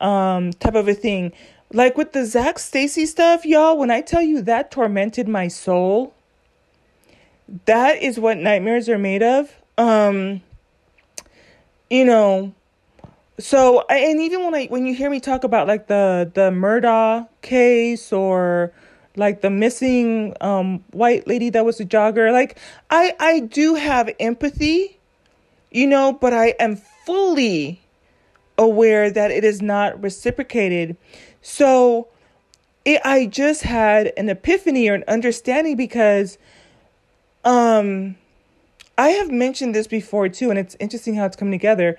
Um, 0.00 0.52
type 0.52 0.74
of 0.74 0.88
a 0.88 0.94
thing. 0.94 1.32
Like 1.72 1.96
with 1.96 2.12
the 2.12 2.24
Zac 2.24 2.58
Stacy 2.58 3.06
stuff, 3.06 3.44
y'all, 3.44 3.76
when 3.76 3.90
I 3.90 4.00
tell 4.00 4.22
you 4.22 4.42
that 4.42 4.70
tormented 4.70 5.28
my 5.28 5.48
soul, 5.48 6.14
that 7.66 8.02
is 8.02 8.18
what 8.18 8.38
nightmares 8.38 8.88
are 8.88 8.98
made 8.98 9.22
of. 9.22 9.54
Um, 9.76 10.42
you 11.90 12.04
know, 12.04 12.54
so 13.38 13.84
and 13.88 14.20
even 14.20 14.44
when 14.44 14.54
I 14.54 14.66
when 14.66 14.86
you 14.86 14.94
hear 14.94 15.10
me 15.10 15.20
talk 15.20 15.44
about 15.44 15.66
like 15.66 15.88
the 15.88 16.30
the 16.32 16.50
Murdaugh 16.50 17.28
case 17.42 18.12
or 18.12 18.72
like 19.16 19.40
the 19.40 19.50
missing 19.50 20.34
um 20.40 20.84
white 20.92 21.26
lady 21.26 21.50
that 21.50 21.64
was 21.64 21.80
a 21.80 21.84
jogger, 21.84 22.32
like 22.32 22.58
I 22.90 23.14
I 23.18 23.40
do 23.40 23.74
have 23.74 24.10
empathy 24.20 24.98
you 25.74 25.88
know, 25.88 26.12
but 26.12 26.32
I 26.32 26.54
am 26.60 26.76
fully 26.76 27.80
aware 28.56 29.10
that 29.10 29.32
it 29.32 29.42
is 29.42 29.60
not 29.60 30.00
reciprocated. 30.00 30.96
So 31.42 32.06
it, 32.84 33.00
I 33.04 33.26
just 33.26 33.62
had 33.62 34.12
an 34.16 34.28
epiphany 34.28 34.88
or 34.88 34.94
an 34.94 35.04
understanding 35.08 35.76
because 35.76 36.38
um 37.44 38.16
I 38.96 39.08
have 39.08 39.30
mentioned 39.30 39.74
this 39.74 39.88
before 39.88 40.28
too, 40.28 40.50
and 40.50 40.58
it's 40.58 40.76
interesting 40.78 41.16
how 41.16 41.26
it's 41.26 41.36
coming 41.36 41.52
together. 41.52 41.98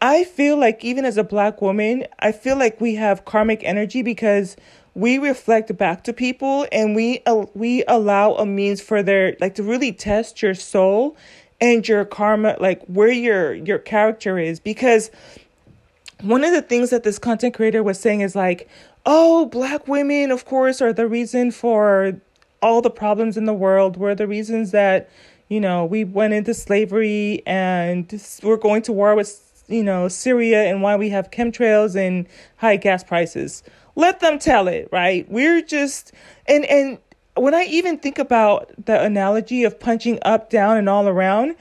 I 0.00 0.22
feel 0.22 0.56
like 0.56 0.84
even 0.84 1.04
as 1.04 1.16
a 1.16 1.24
black 1.24 1.60
woman, 1.60 2.06
I 2.20 2.30
feel 2.30 2.56
like 2.56 2.80
we 2.80 2.94
have 2.94 3.24
karmic 3.24 3.64
energy 3.64 4.02
because 4.02 4.56
we 4.98 5.16
reflect 5.16 5.74
back 5.76 6.02
to 6.02 6.12
people 6.12 6.66
and 6.72 6.96
we 6.96 7.22
uh, 7.24 7.46
we 7.54 7.84
allow 7.86 8.34
a 8.34 8.44
means 8.44 8.80
for 8.80 9.00
their 9.00 9.36
like 9.40 9.54
to 9.54 9.62
really 9.62 9.92
test 9.92 10.42
your 10.42 10.54
soul 10.54 11.16
and 11.60 11.86
your 11.86 12.04
karma, 12.04 12.56
like 12.58 12.84
where 12.86 13.10
your 13.10 13.54
your 13.54 13.78
character 13.78 14.38
is 14.40 14.58
because 14.58 15.12
one 16.20 16.42
of 16.42 16.50
the 16.50 16.62
things 16.62 16.90
that 16.90 17.04
this 17.04 17.16
content 17.16 17.54
creator 17.54 17.80
was 17.80 18.00
saying 18.00 18.22
is 18.22 18.34
like, 18.34 18.68
"Oh, 19.06 19.46
black 19.46 19.86
women 19.86 20.32
of 20.32 20.44
course 20.44 20.82
are 20.82 20.92
the 20.92 21.06
reason 21.06 21.52
for 21.52 22.20
all 22.60 22.82
the 22.82 22.90
problems 22.90 23.36
in 23.36 23.44
the 23.44 23.54
world. 23.54 23.96
We're 23.96 24.16
the 24.16 24.26
reasons 24.26 24.72
that, 24.72 25.08
you 25.48 25.60
know, 25.60 25.84
we 25.84 26.02
went 26.02 26.32
into 26.32 26.52
slavery 26.54 27.44
and 27.46 28.20
we're 28.42 28.56
going 28.56 28.82
to 28.82 28.92
war 28.92 29.14
with 29.14 29.44
you 29.68 29.84
know, 29.84 30.08
Syria 30.08 30.64
and 30.64 30.82
why 30.82 30.96
we 30.96 31.10
have 31.10 31.30
chemtrails 31.30 31.94
and 31.94 32.26
high 32.56 32.76
gas 32.76 33.04
prices. 33.04 33.62
Let 33.98 34.20
them 34.20 34.38
tell 34.38 34.68
it, 34.68 34.88
right? 34.92 35.28
We're 35.28 35.60
just 35.60 36.12
and 36.46 36.64
and 36.66 36.98
when 37.34 37.52
I 37.52 37.64
even 37.64 37.98
think 37.98 38.20
about 38.20 38.70
the 38.86 39.02
analogy 39.02 39.64
of 39.64 39.80
punching 39.80 40.20
up, 40.22 40.50
down, 40.50 40.76
and 40.76 40.88
all 40.88 41.08
around, 41.08 41.56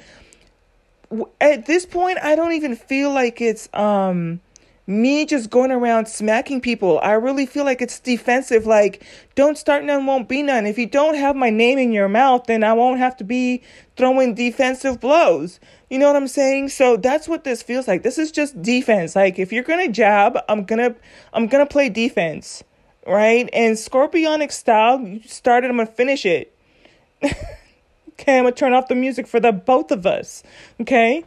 at 1.42 1.66
this 1.66 1.88
point, 1.88 2.20
I 2.22 2.36
don't 2.36 2.52
even 2.52 2.76
feel 2.76 3.12
like 3.12 3.42
it's 3.42 3.68
um 3.74 4.40
me 4.88 5.26
just 5.26 5.50
going 5.50 5.72
around 5.72 6.08
smacking 6.08 6.62
people. 6.62 7.00
I 7.04 7.12
really 7.12 7.46
feel 7.46 7.66
like 7.66 7.82
it's 7.82 8.00
defensive. 8.00 8.66
Like, 8.66 9.06
don't 9.36 9.58
start 9.58 9.84
none, 9.84 10.06
won't 10.06 10.28
be 10.28 10.42
none. 10.42 10.66
If 10.66 10.78
you 10.78 10.86
don't 10.88 11.16
have 11.16 11.36
my 11.36 11.50
name 11.50 11.78
in 11.78 11.92
your 11.92 12.08
mouth, 12.08 12.46
then 12.46 12.64
I 12.64 12.74
won't 12.74 13.00
have 13.00 13.18
to 13.18 13.24
be 13.24 13.62
throwing 13.98 14.34
defensive 14.34 15.00
blows. 15.00 15.60
You 15.90 16.00
know 16.00 16.08
what 16.08 16.16
I'm 16.16 16.28
saying? 16.28 16.70
So 16.70 16.98
that's 16.98 17.28
what 17.28 17.44
this 17.44 17.62
feels 17.62 17.88
like. 17.88 18.04
This 18.04 18.18
is 18.18 18.32
just 18.32 18.62
defense. 18.62 19.16
Like, 19.16 19.38
if 19.38 19.52
you're 19.52 19.64
gonna 19.64 19.90
jab, 19.90 20.40
I'm 20.50 20.64
gonna, 20.64 20.96
I'm 21.34 21.48
gonna 21.48 21.66
play 21.66 21.90
defense 21.90 22.64
right? 23.08 23.50
And 23.54 23.76
Scorpionic 23.76 24.52
style, 24.52 25.00
you 25.00 25.22
started, 25.26 25.72
I'm 25.72 25.78
gonna 25.78 25.88
finish 25.88 26.26
it. 26.26 26.54
okay, 27.24 28.38
I'm 28.38 28.44
gonna 28.44 28.52
turn 28.52 28.74
off 28.74 28.88
the 28.88 28.96
music 28.96 29.28
for 29.28 29.40
the 29.40 29.52
both 29.52 29.92
of 29.92 30.06
us. 30.06 30.44
Okay? 30.82 31.24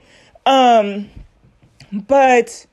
Um 0.47 1.11
but 1.93 2.67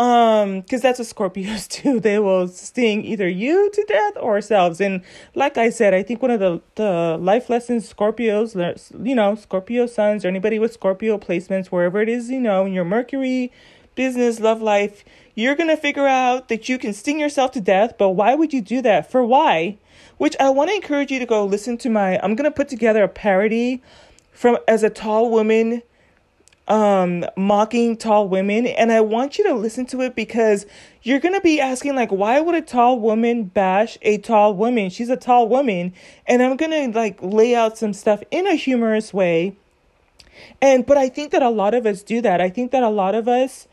um 0.00 0.60
because 0.62 0.80
that's 0.80 0.98
what 0.98 1.08
scorpios 1.08 1.68
do 1.82 2.00
they 2.00 2.18
will 2.18 2.48
sting 2.48 3.04
either 3.04 3.28
you 3.28 3.70
to 3.72 3.84
death 3.84 4.14
or 4.16 4.32
ourselves 4.34 4.80
and 4.80 5.02
like 5.34 5.58
i 5.58 5.68
said 5.68 5.92
i 5.92 6.02
think 6.02 6.22
one 6.22 6.30
of 6.30 6.40
the 6.40 6.60
the 6.76 7.18
life 7.20 7.50
lessons 7.50 7.92
scorpios 7.92 8.54
you 9.06 9.14
know 9.14 9.34
scorpio 9.34 9.86
suns 9.86 10.24
or 10.24 10.28
anybody 10.28 10.58
with 10.58 10.72
scorpio 10.72 11.18
placements 11.18 11.66
wherever 11.66 12.00
it 12.00 12.08
is 12.08 12.30
you 12.30 12.40
know 12.40 12.64
in 12.64 12.72
your 12.72 12.84
mercury 12.84 13.52
business 13.94 14.40
love 14.40 14.62
life 14.62 15.04
you're 15.40 15.54
to 15.68 15.76
figure 15.76 16.06
out 16.06 16.48
that 16.48 16.68
you 16.68 16.78
can 16.78 16.92
sting 16.92 17.18
yourself 17.18 17.52
to 17.52 17.60
death, 17.60 17.94
but 17.96 18.10
why 18.10 18.34
would 18.34 18.52
you 18.52 18.60
do 18.60 18.82
that? 18.82 19.10
For 19.10 19.24
why? 19.24 19.78
Which 20.18 20.36
I 20.38 20.50
want 20.50 20.68
to 20.70 20.76
encourage 20.76 21.10
you 21.10 21.18
to 21.18 21.26
go 21.26 21.44
listen 21.44 21.78
to 21.78 21.88
my 21.88 22.20
I'm 22.22 22.36
to 22.36 22.50
put 22.50 22.68
together 22.68 23.02
a 23.02 23.08
parody 23.08 23.82
from 24.32 24.58
as 24.68 24.82
a 24.82 24.90
tall 24.90 25.30
woman 25.30 25.82
um 26.68 27.24
mocking 27.36 27.96
tall 27.96 28.28
women 28.28 28.66
and 28.66 28.92
I 28.92 29.00
want 29.00 29.38
you 29.38 29.44
to 29.44 29.54
listen 29.54 29.86
to 29.86 30.02
it 30.02 30.14
because 30.14 30.66
you're 31.02 31.18
going 31.18 31.34
to 31.34 31.40
be 31.40 31.58
asking 31.58 31.96
like 31.96 32.12
why 32.12 32.40
would 32.40 32.54
a 32.54 32.62
tall 32.62 33.00
woman 33.00 33.44
bash 33.44 33.98
a 34.02 34.18
tall 34.18 34.54
woman? 34.54 34.90
She's 34.90 35.10
a 35.10 35.16
tall 35.16 35.48
woman 35.48 35.92
and 36.26 36.42
I'm 36.42 36.56
going 36.56 36.92
to 36.92 36.96
like 36.98 37.18
lay 37.22 37.54
out 37.54 37.78
some 37.78 37.92
stuff 37.92 38.22
in 38.30 38.46
a 38.46 38.54
humorous 38.54 39.12
way. 39.12 39.56
And 40.62 40.86
but 40.86 40.96
I 40.96 41.08
think 41.08 41.32
that 41.32 41.42
a 41.42 41.50
lot 41.50 41.74
of 41.74 41.86
us 41.86 42.02
do 42.02 42.20
that. 42.20 42.40
I 42.40 42.50
think 42.50 42.70
that 42.70 42.82
a 42.82 42.88
lot 42.88 43.14
of 43.14 43.26
us 43.26 43.66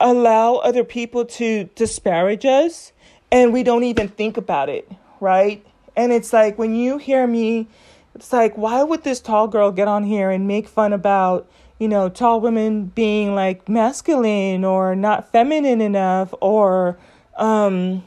allow 0.00 0.56
other 0.56 0.84
people 0.84 1.24
to 1.24 1.64
disparage 1.74 2.44
us 2.44 2.92
and 3.30 3.52
we 3.52 3.62
don't 3.62 3.84
even 3.84 4.08
think 4.08 4.36
about 4.36 4.68
it, 4.68 4.90
right? 5.20 5.64
And 5.96 6.12
it's 6.12 6.32
like 6.32 6.58
when 6.58 6.74
you 6.74 6.98
hear 6.98 7.26
me, 7.26 7.68
it's 8.14 8.32
like, 8.32 8.56
why 8.56 8.82
would 8.82 9.02
this 9.02 9.20
tall 9.20 9.48
girl 9.48 9.72
get 9.72 9.88
on 9.88 10.04
here 10.04 10.30
and 10.30 10.46
make 10.46 10.68
fun 10.68 10.92
about, 10.92 11.48
you 11.78 11.88
know, 11.88 12.08
tall 12.08 12.40
women 12.40 12.86
being 12.86 13.34
like 13.34 13.68
masculine 13.68 14.64
or 14.64 14.94
not 14.94 15.30
feminine 15.32 15.80
enough 15.80 16.32
or 16.40 16.96
um, 17.36 18.04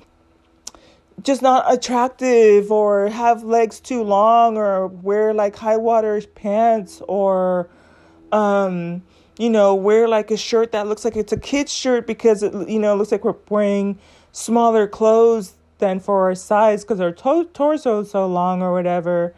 just 1.22 1.42
not 1.42 1.72
attractive 1.72 2.72
or 2.72 3.10
have 3.10 3.44
legs 3.44 3.80
too 3.80 4.04
long 4.04 4.58
or 4.58 4.88
wear 4.88 5.34
like 5.34 5.56
high 5.56 5.78
water 5.78 6.22
pants 6.36 7.02
or 7.08 7.70
um, 8.32 9.02
you 9.38 9.50
know, 9.50 9.76
wear 9.76 10.08
like 10.08 10.32
a 10.32 10.38
shirt 10.38 10.72
that 10.72 10.88
looks 10.88 11.06
like 11.06 11.16
it's 11.16 11.32
a 11.32 11.38
kid's 11.40 11.72
shirt 11.72 12.08
because 12.08 12.44
it, 12.44 12.70
you 12.70 12.80
know, 12.80 12.96
looks 12.96 13.12
like 13.12 13.24
we're 13.24 13.36
wearing 13.50 13.98
smaller 14.32 14.88
clothes 14.88 15.54
than 15.78 16.00
for 16.00 16.24
our 16.24 16.36
size 16.36 16.84
because 16.84 17.00
our 17.00 17.12
to- 17.12 17.50
torso 17.54 18.02
is 18.02 18.12
so 18.12 18.26
long 18.26 18.62
or 18.62 18.72
whatever. 18.72 19.34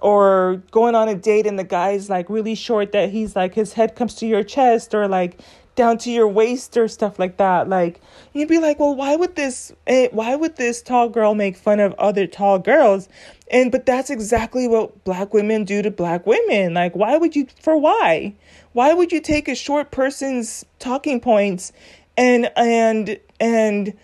Or 0.00 0.62
going 0.70 0.94
on 0.94 1.08
a 1.08 1.14
date 1.14 1.46
and 1.46 1.58
the 1.58 1.64
guy's 1.64 2.08
like 2.08 2.30
really 2.30 2.54
short 2.54 2.92
that 2.92 3.10
he's 3.10 3.34
like 3.34 3.54
his 3.54 3.72
head 3.72 3.96
comes 3.96 4.14
to 4.16 4.26
your 4.26 4.44
chest 4.44 4.94
or 4.94 5.08
like 5.08 5.40
down 5.78 5.96
to 5.96 6.10
your 6.10 6.26
waist 6.26 6.76
or 6.76 6.88
stuff 6.88 7.18
like 7.18 7.36
that. 7.36 7.68
Like 7.68 8.00
you'd 8.34 8.48
be 8.48 8.58
like, 8.58 8.80
well, 8.80 8.94
why 8.94 9.16
would 9.16 9.36
this? 9.36 9.72
Eh, 9.86 10.08
why 10.10 10.34
would 10.34 10.56
this 10.56 10.82
tall 10.82 11.08
girl 11.08 11.34
make 11.34 11.56
fun 11.56 11.80
of 11.80 11.94
other 11.94 12.26
tall 12.26 12.58
girls? 12.58 13.08
And 13.50 13.72
but 13.72 13.86
that's 13.86 14.10
exactly 14.10 14.68
what 14.68 15.04
black 15.04 15.32
women 15.32 15.64
do 15.64 15.80
to 15.80 15.90
black 15.90 16.26
women. 16.26 16.74
Like, 16.74 16.94
why 16.96 17.16
would 17.16 17.36
you? 17.36 17.46
For 17.62 17.76
why? 17.76 18.34
Why 18.72 18.92
would 18.92 19.12
you 19.12 19.20
take 19.20 19.48
a 19.48 19.54
short 19.54 19.90
person's 19.90 20.64
talking 20.80 21.20
points 21.20 21.72
and 22.16 22.50
and 22.56 23.18
and 23.38 23.94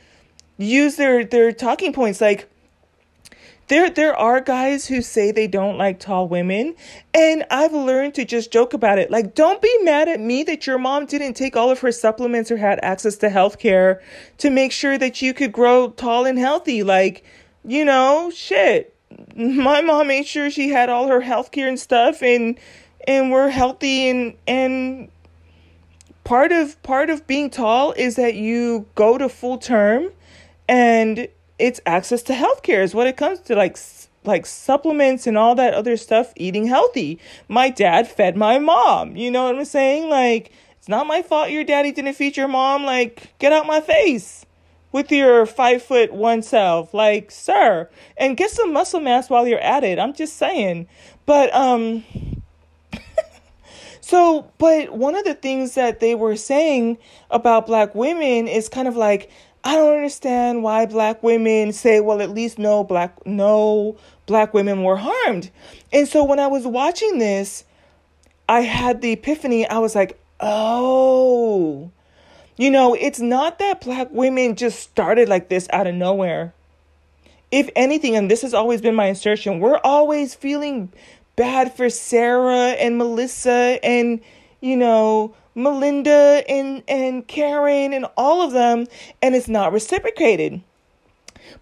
use 0.57 0.95
their 0.97 1.25
their 1.25 1.53
talking 1.53 1.93
points 1.93 2.21
like 2.21 2.49
there 3.69 3.89
there 3.89 4.17
are 4.17 4.41
guys 4.41 4.87
who 4.87 5.01
say 5.01 5.31
they 5.31 5.47
don't 5.47 5.79
like 5.79 5.99
tall 5.99 6.29
women 6.29 6.75
and 7.13 7.45
I've 7.51 7.73
learned 7.73 8.15
to 8.15 8.25
just 8.25 8.53
joke 8.53 8.75
about 8.75 8.99
it. 8.99 9.11
Like 9.11 9.35
don't 9.35 9.63
be 9.63 9.77
mad 9.83 10.09
at 10.09 10.21
me 10.21 10.43
that 10.45 10.67
your 10.67 10.79
mom 10.79 11.07
didn't 11.07 11.35
take 11.35 11.57
all 11.57 11.71
of 11.71 11.81
her 11.81 11.93
supplements 11.93 12.51
or 12.51 12.57
had 12.57 12.79
access 12.83 13.17
to 13.19 13.31
health 13.31 13.59
care 13.59 14.03
to 14.39 14.51
make 14.51 14.73
sure 14.73 14.99
that 14.99 15.23
you 15.23 15.33
could 15.33 15.53
grow 15.53 15.91
tall 15.91 16.27
and 16.27 16.39
healthy. 16.39 16.83
Like, 16.83 17.25
you 17.65 17.85
know, 17.85 18.31
shit. 18.35 18.95
My 19.37 19.81
mom 19.81 20.09
made 20.09 20.27
sure 20.27 20.51
she 20.51 20.71
had 20.71 20.89
all 20.89 21.09
her 21.09 21.21
health 21.21 21.51
care 21.51 21.69
and 21.69 21.79
stuff 21.79 22.23
and 22.23 22.59
and 23.07 23.31
we're 23.31 23.49
healthy 23.49 24.09
and 24.09 24.35
and 24.47 25.09
part 26.25 26.53
of 26.53 26.83
part 26.83 27.11
of 27.11 27.27
being 27.27 27.51
tall 27.51 27.93
is 27.93 28.17
that 28.17 28.35
you 28.35 28.87
go 28.95 29.17
to 29.17 29.29
full 29.29 29.59
term 29.59 30.11
and 30.69 31.29
it's 31.59 31.81
access 31.87 32.23
to 32.25 32.33
healthcare 32.33 32.83
is 32.83 32.95
what 32.95 33.07
it 33.07 33.17
comes 33.17 33.41
to 33.41 33.55
like 33.55 33.77
like 34.25 34.47
supplements 34.47 35.27
and 35.27 35.37
all 35.37 35.55
that 35.55 35.75
other 35.75 35.97
stuff 35.97 36.33
eating 36.37 36.67
healthy. 36.67 37.19
My 37.47 37.71
dad 37.71 38.09
fed 38.09 38.37
my 38.37 38.59
mom 38.59 39.17
you 39.17 39.31
know 39.31 39.45
what 39.45 39.57
i'm 39.57 39.65
saying? 39.65 40.09
Like 40.09 40.51
it's 40.79 40.89
not 40.89 41.07
my 41.07 41.23
fault 41.23 41.51
your 41.51 41.65
daddy 41.65 41.93
didn't 41.93 42.15
feed 42.15 42.37
your 42.37 42.49
mom 42.49 42.85
like 42.85 43.39
get 43.39 43.53
out 43.53 43.67
my 43.67 43.81
face 43.81 44.47
with 44.93 45.11
your 45.11 45.47
five 45.47 45.83
foot 45.83 46.13
one 46.13 46.43
self. 46.43 46.95
Like 46.95 47.31
sir 47.31 47.89
and 48.17 48.37
get 48.37 48.51
some 48.51 48.73
muscle 48.73 49.01
mass 49.01 49.31
while 49.31 49.47
you're 49.47 49.61
at 49.61 49.85
it. 49.85 49.99
I'm 49.99 50.15
just 50.15 50.37
saying. 50.37 50.89
But 51.27 51.55
um 51.55 52.05
so, 54.01 54.51
but 54.59 54.93
one 54.93 55.15
of 55.15 55.25
the 55.25 55.35
things 55.35 55.75
that 55.75 56.01
they 56.01 56.15
were 56.15 56.37
saying 56.37 56.99
about 57.31 57.67
black 57.67 57.95
women 57.95 58.49
is 58.49 58.69
kind 58.69 58.89
of 58.89 58.97
like, 58.97 59.31
I 59.65 59.77
don't 59.77 59.95
understand 59.95 60.63
why 60.63 60.85
black 60.85 61.23
women 61.23 61.73
say, 61.73 62.01
well, 62.01 62.21
at 62.21 62.31
least 62.31 62.59
no 62.59 62.85
black 62.85 63.27
no 63.27 63.97
black 64.27 64.53
women 64.53 64.83
were 64.83 64.97
harmed. 64.97 65.51
And 65.93 66.07
so 66.07 66.23
when 66.23 66.39
I 66.39 66.47
was 66.47 66.67
watching 66.67 67.19
this, 67.19 67.65
I 68.49 68.61
had 68.61 69.01
the 69.01 69.13
epiphany. 69.13 69.67
I 69.67 69.79
was 69.79 69.95
like, 69.95 70.21
oh, 70.39 71.91
you 72.57 72.71
know, 72.71 72.95
it's 72.95 73.21
not 73.21 73.59
that 73.59 73.81
black 73.81 74.09
women 74.11 74.55
just 74.55 74.81
started 74.81 75.29
like 75.29 75.49
this 75.49 75.67
out 75.73 75.87
of 75.87 75.95
nowhere. 75.95 76.53
If 77.51 77.71
anything, 77.75 78.17
and 78.17 78.31
this 78.31 78.43
has 78.43 78.53
always 78.53 78.83
been 78.83 78.95
my 78.95 79.07
assertion, 79.07 79.61
we're 79.61 79.79
always 79.79 80.35
feeling 80.35 80.93
bad 81.37 81.75
for 81.75 81.89
Sarah 81.89 82.73
and 82.73 82.99
Melissa 82.99 83.79
and, 83.83 84.21
you 84.61 84.77
know, 84.77 85.35
Melinda 85.55 86.43
and, 86.49 86.83
and 86.89 87.27
Karen 87.27 87.93
and 87.93 88.07
all 88.17 88.43
of 88.43 88.53
them, 88.53 88.87
and 89.23 89.35
it's 89.35 89.49
not 89.49 89.73
reciprocated. 89.73 90.61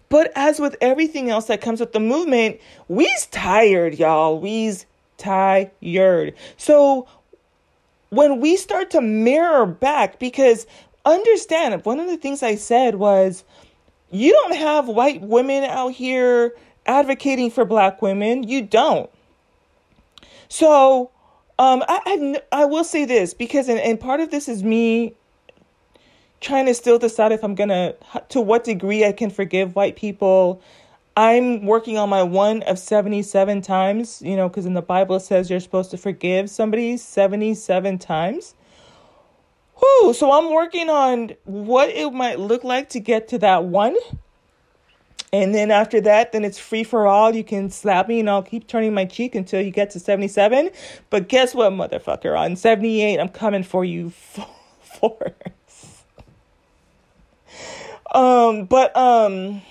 But 0.09 0.31
as 0.35 0.59
with 0.59 0.75
everything 0.81 1.29
else 1.29 1.45
that 1.45 1.61
comes 1.61 1.79
with 1.79 1.93
the 1.93 1.99
movement, 1.99 2.59
we's 2.87 3.25
tired, 3.27 3.95
y'all. 3.95 4.39
We's 4.39 4.85
tired. 5.17 6.35
So 6.57 7.07
when 8.09 8.39
we 8.39 8.55
start 8.57 8.91
to 8.91 9.01
mirror 9.01 9.65
back, 9.65 10.19
because 10.19 10.67
understand, 11.05 11.83
one 11.85 11.99
of 11.99 12.07
the 12.07 12.17
things 12.17 12.43
I 12.43 12.55
said 12.55 12.95
was, 12.95 13.43
you 14.11 14.31
don't 14.31 14.55
have 14.55 14.87
white 14.87 15.21
women 15.21 15.63
out 15.63 15.93
here 15.93 16.53
advocating 16.85 17.49
for 17.49 17.65
black 17.65 18.01
women. 18.01 18.43
You 18.43 18.61
don't. 18.61 19.09
So, 20.47 21.09
um, 21.59 21.83
I, 21.87 22.01
I, 22.51 22.61
I 22.61 22.65
will 22.65 22.83
say 22.83 23.05
this 23.05 23.33
because, 23.33 23.69
and, 23.69 23.79
and 23.79 23.99
part 23.99 24.19
of 24.19 24.31
this 24.31 24.47
is 24.47 24.63
me 24.63 25.15
trying 26.41 26.65
to 26.65 26.73
still 26.73 26.99
decide 26.99 27.31
if 27.31 27.43
I'm 27.43 27.55
gonna, 27.55 27.95
to 28.29 28.41
what 28.41 28.63
degree 28.63 29.05
I 29.05 29.11
can 29.11 29.29
forgive 29.29 29.75
white 29.75 29.95
people. 29.95 30.61
I'm 31.15 31.65
working 31.65 31.97
on 31.97 32.09
my 32.09 32.23
one 32.23 32.63
of 32.63 32.79
77 32.79 33.61
times, 33.61 34.21
you 34.21 34.35
know, 34.35 34.49
because 34.49 34.65
in 34.65 34.73
the 34.73 34.81
Bible 34.81 35.17
it 35.17 35.21
says 35.21 35.49
you're 35.49 35.59
supposed 35.59 35.91
to 35.91 35.97
forgive 35.97 36.49
somebody 36.49 36.97
77 36.97 37.99
times. 37.99 38.55
Whew, 39.75 40.13
so 40.13 40.31
I'm 40.31 40.51
working 40.51 40.89
on 40.89 41.33
what 41.43 41.89
it 41.89 42.11
might 42.11 42.39
look 42.39 42.63
like 42.63 42.89
to 42.89 42.99
get 42.99 43.27
to 43.29 43.37
that 43.39 43.65
one. 43.65 43.95
And 45.33 45.53
then 45.55 45.71
after 45.71 45.99
that, 46.01 46.31
then 46.31 46.45
it's 46.45 46.59
free 46.59 46.83
for 46.83 47.07
all. 47.07 47.35
You 47.35 47.43
can 47.43 47.71
slap 47.71 48.07
me 48.07 48.19
and 48.19 48.29
I'll 48.29 48.43
keep 48.43 48.67
turning 48.67 48.93
my 48.93 49.05
cheek 49.05 49.33
until 49.33 49.61
you 49.61 49.71
get 49.71 49.89
to 49.91 49.99
77. 49.99 50.69
But 51.09 51.27
guess 51.27 51.55
what, 51.55 51.73
motherfucker? 51.73 52.39
On 52.39 52.55
78, 52.55 53.19
I'm 53.19 53.29
coming 53.29 53.63
for 53.63 53.83
you 53.83 54.11
force. 54.79 56.03
um, 58.13 58.65
but 58.65 58.95
um 58.95 59.63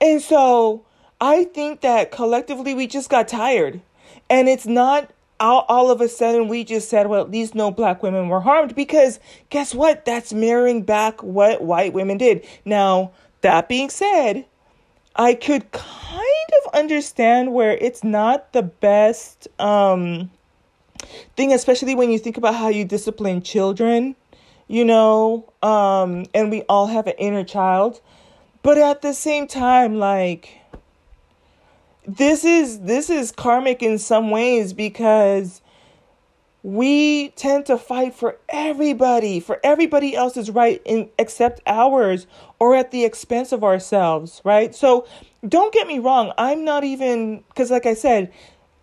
and 0.00 0.20
so 0.20 0.84
I 1.20 1.44
think 1.44 1.82
that 1.82 2.10
collectively 2.10 2.74
we 2.74 2.88
just 2.88 3.08
got 3.08 3.28
tired. 3.28 3.80
And 4.28 4.48
it's 4.48 4.66
not 4.66 5.12
all, 5.38 5.64
all 5.68 5.92
of 5.92 6.00
a 6.00 6.08
sudden 6.08 6.48
we 6.48 6.64
just 6.64 6.88
said, 6.88 7.06
well, 7.06 7.20
at 7.20 7.30
least 7.30 7.54
no 7.54 7.70
black 7.70 8.02
women 8.02 8.28
were 8.28 8.40
harmed 8.40 8.74
because 8.74 9.20
guess 9.48 9.72
what? 9.72 10.04
That's 10.04 10.32
mirroring 10.32 10.82
back 10.82 11.22
what 11.22 11.62
white 11.62 11.92
women 11.92 12.18
did. 12.18 12.44
Now, 12.64 13.12
that 13.42 13.68
being 13.68 13.90
said, 13.90 14.46
I 15.14 15.34
could 15.34 15.70
kind 15.72 16.50
of 16.64 16.74
understand 16.74 17.52
where 17.52 17.72
it's 17.72 18.02
not 18.02 18.52
the 18.52 18.62
best 18.62 19.46
um, 19.58 20.30
thing, 21.36 21.52
especially 21.52 21.94
when 21.94 22.10
you 22.10 22.18
think 22.18 22.36
about 22.36 22.54
how 22.54 22.68
you 22.68 22.84
discipline 22.84 23.42
children, 23.42 24.16
you 24.68 24.84
know, 24.84 25.52
um, 25.62 26.26
and 26.34 26.50
we 26.50 26.62
all 26.62 26.86
have 26.86 27.06
an 27.06 27.14
inner 27.18 27.44
child. 27.44 28.00
But 28.62 28.78
at 28.78 29.02
the 29.02 29.12
same 29.12 29.46
time, 29.46 29.98
like, 29.98 30.58
this 32.06 32.44
is 32.44 32.80
this 32.80 33.10
is 33.10 33.30
karmic 33.32 33.82
in 33.82 33.98
some 33.98 34.30
ways 34.30 34.72
because 34.72 35.61
we 36.62 37.30
tend 37.30 37.66
to 37.66 37.76
fight 37.76 38.14
for 38.14 38.38
everybody, 38.48 39.40
for 39.40 39.58
everybody 39.64 40.14
else's 40.14 40.50
right 40.50 40.80
in 40.84 41.10
except 41.18 41.60
ours 41.66 42.26
or 42.58 42.74
at 42.76 42.90
the 42.92 43.04
expense 43.04 43.50
of 43.52 43.64
ourselves, 43.64 44.40
right? 44.44 44.74
So 44.74 45.06
don't 45.46 45.74
get 45.74 45.88
me 45.88 45.98
wrong, 45.98 46.32
I'm 46.38 46.64
not 46.64 46.84
even 46.84 47.42
cuz 47.56 47.70
like 47.70 47.86
I 47.86 47.94
said, 47.94 48.32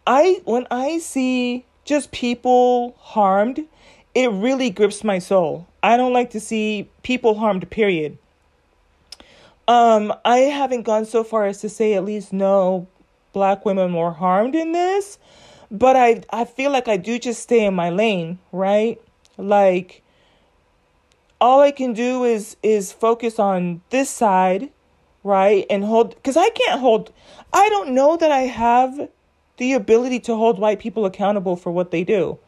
I 0.05 0.41
when 0.43 0.67
I 0.69 0.99
see 0.99 1.65
just 1.85 2.11
people 2.11 2.95
harmed, 2.99 3.65
it 4.13 4.29
really 4.31 4.69
grips 4.69 5.03
my 5.03 5.19
soul. 5.19 5.67
I 5.81 5.95
don't 5.95 6.13
like 6.13 6.31
to 6.31 6.39
see 6.39 6.89
people 7.03 7.35
harmed, 7.35 7.69
period. 7.69 8.17
Um, 9.67 10.13
I 10.25 10.39
haven't 10.39 10.81
gone 10.81 11.05
so 11.05 11.23
far 11.23 11.45
as 11.45 11.61
to 11.61 11.69
say 11.69 11.93
at 11.93 12.03
least 12.03 12.33
no 12.33 12.87
black 13.33 13.65
women 13.65 13.93
were 13.93 14.11
harmed 14.11 14.55
in 14.55 14.71
this 14.71 15.19
but 15.71 15.95
I 15.95 16.21
I 16.31 16.45
feel 16.45 16.71
like 16.71 16.87
I 16.87 16.97
do 16.97 17.19
just 17.19 17.41
stay 17.41 17.65
in 17.65 17.73
my 17.73 17.89
lane, 17.89 18.39
right? 18.51 18.99
Like 19.37 20.03
all 21.39 21.61
I 21.61 21.71
can 21.71 21.93
do 21.93 22.23
is 22.23 22.57
is 22.63 22.91
focus 22.91 23.39
on 23.39 23.81
this 23.89 24.09
side, 24.09 24.71
right? 25.23 25.65
And 25.69 25.83
hold 25.85 26.21
cuz 26.23 26.35
I 26.35 26.49
can't 26.49 26.79
hold 26.79 27.11
I 27.53 27.69
don't 27.69 27.91
know 27.91 28.17
that 28.17 28.31
I 28.31 28.41
have 28.41 29.09
the 29.57 29.73
ability 29.73 30.19
to 30.21 30.35
hold 30.35 30.59
white 30.59 30.79
people 30.79 31.05
accountable 31.05 31.55
for 31.55 31.71
what 31.71 31.91
they 31.91 32.03
do. 32.03 32.39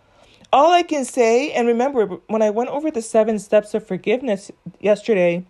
All 0.54 0.72
I 0.72 0.84
can 0.84 1.06
say 1.06 1.52
and 1.52 1.68
remember 1.68 2.06
when 2.28 2.42
I 2.42 2.50
went 2.50 2.70
over 2.70 2.92
the 2.92 3.02
7 3.02 3.40
steps 3.40 3.74
of 3.74 3.86
forgiveness 3.86 4.52
yesterday, 4.80 5.46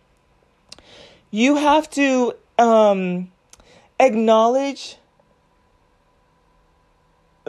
you 1.31 1.55
have 1.55 1.89
to 1.91 2.33
um 2.59 3.31
acknowledge 3.99 4.97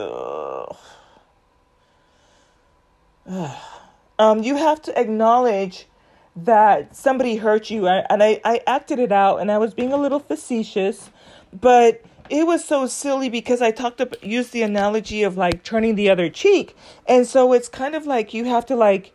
um, 4.18 4.42
you 4.42 4.56
have 4.56 4.82
to 4.82 4.99
acknowledge 4.99 5.87
that 6.34 6.96
somebody 6.96 7.37
hurt 7.37 7.70
you. 7.70 7.87
And 7.87 8.22
I, 8.22 8.40
I 8.44 8.60
acted 8.67 8.99
it 8.99 9.12
out 9.12 9.38
and 9.38 9.50
I 9.50 9.58
was 9.58 9.75
being 9.75 9.93
a 9.93 9.99
little 9.99 10.21
facetious, 10.21 11.10
but 11.52 12.02
it 12.30 12.47
was 12.47 12.64
so 12.64 12.86
silly 12.86 13.28
because 13.28 13.60
I 13.60 13.71
talked 13.71 14.00
about, 14.00 14.25
used 14.25 14.52
the 14.52 14.62
analogy 14.62 15.23
of 15.23 15.36
like 15.36 15.62
turning 15.62 15.95
the 15.95 16.08
other 16.08 16.30
cheek. 16.30 16.75
And 17.06 17.26
so 17.26 17.52
it's 17.52 17.69
kind 17.69 17.95
of 17.95 18.06
like 18.06 18.32
you 18.32 18.47
have 18.47 18.64
to 18.67 18.76
like, 18.76 19.12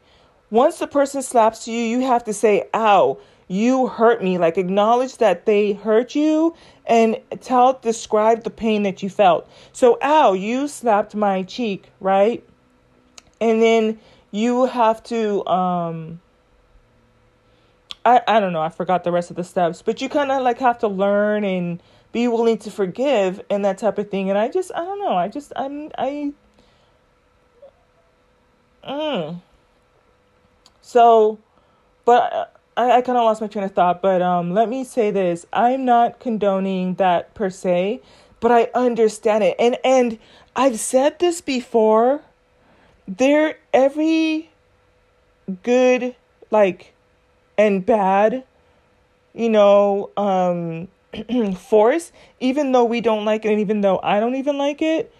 once 0.51 0.77
the 0.77 0.87
person 0.87 1.21
slaps 1.21 1.67
you, 1.67 1.79
you 1.79 2.01
have 2.01 2.23
to 2.25 2.33
say, 2.33 2.69
ow 2.73 3.17
you 3.47 3.87
hurt 3.87 4.23
me. 4.23 4.37
Like 4.37 4.57
acknowledge 4.57 5.17
that 5.17 5.45
they 5.45 5.73
hurt 5.73 6.15
you 6.15 6.55
and 6.85 7.17
tell 7.41 7.73
describe 7.73 8.43
the 8.43 8.49
pain 8.49 8.83
that 8.83 9.01
you 9.01 9.09
felt. 9.09 9.49
So 9.73 9.97
ow 10.01 10.33
you 10.33 10.67
slapped 10.67 11.15
my 11.15 11.43
cheek 11.43 11.89
right? 11.99 12.43
And 13.39 13.61
then 13.61 13.99
you 14.31 14.65
have 14.65 15.01
to 15.03 15.45
um 15.47 16.19
i 18.05 18.21
i 18.27 18.39
don't 18.39 18.53
know. 18.53 18.61
I 18.61 18.69
forgot 18.69 19.03
the 19.03 19.11
rest 19.11 19.29
of 19.29 19.35
the 19.35 19.43
steps. 19.43 19.81
But 19.81 20.01
you 20.01 20.09
kind 20.09 20.31
of 20.31 20.41
like 20.43 20.59
have 20.59 20.79
to 20.79 20.87
learn 20.87 21.43
and 21.43 21.81
be 22.11 22.27
willing 22.27 22.57
to 22.59 22.71
forgive 22.71 23.41
and 23.49 23.63
that 23.63 23.77
type 23.77 23.97
of 23.97 24.09
thing. 24.09 24.29
And 24.29 24.37
i 24.37 24.49
just 24.49 24.71
i 24.75 24.79
don't 24.83 24.99
know. 24.99 25.15
I 25.15 25.29
just 25.29 25.53
i'm 25.55 25.89
i 25.97 26.33
mm. 28.87 29.41
so 30.81 31.39
but 32.05 32.33
uh, 32.33 32.45
I, 32.77 32.97
I 32.97 33.01
kind 33.01 33.17
of 33.17 33.25
lost 33.25 33.41
my 33.41 33.47
train 33.47 33.65
of 33.65 33.73
thought, 33.73 34.01
but 34.01 34.21
um, 34.21 34.53
let 34.53 34.69
me 34.69 34.83
say 34.83 35.11
this: 35.11 35.45
I'm 35.51 35.83
not 35.83 36.19
condoning 36.19 36.95
that 36.95 37.33
per 37.33 37.49
se, 37.49 38.01
but 38.39 38.51
I 38.51 38.69
understand 38.73 39.43
it, 39.43 39.55
and 39.59 39.77
and 39.83 40.19
I've 40.55 40.79
said 40.79 41.19
this 41.19 41.41
before. 41.41 42.21
There, 43.09 43.57
every 43.73 44.51
good 45.63 46.15
like 46.51 46.93
and 47.57 47.85
bad, 47.85 48.43
you 49.33 49.49
know, 49.49 50.11
um, 50.17 50.89
force, 51.55 52.11
even 52.39 52.73
though 52.73 52.83
we 52.83 53.01
don't 53.01 53.25
like 53.25 53.45
it, 53.45 53.51
and 53.51 53.59
even 53.61 53.81
though 53.81 53.99
I 54.03 54.19
don't 54.19 54.35
even 54.35 54.57
like 54.57 54.81
it, 54.81 55.13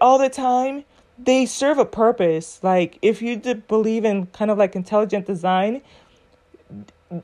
all 0.00 0.18
the 0.18 0.28
time, 0.28 0.84
they 1.18 1.46
serve 1.46 1.78
a 1.78 1.84
purpose. 1.84 2.60
Like 2.62 2.98
if 3.02 3.22
you 3.22 3.36
believe 3.36 4.04
in 4.04 4.26
kind 4.26 4.50
of 4.50 4.58
like 4.58 4.76
intelligent 4.76 5.26
design, 5.26 5.82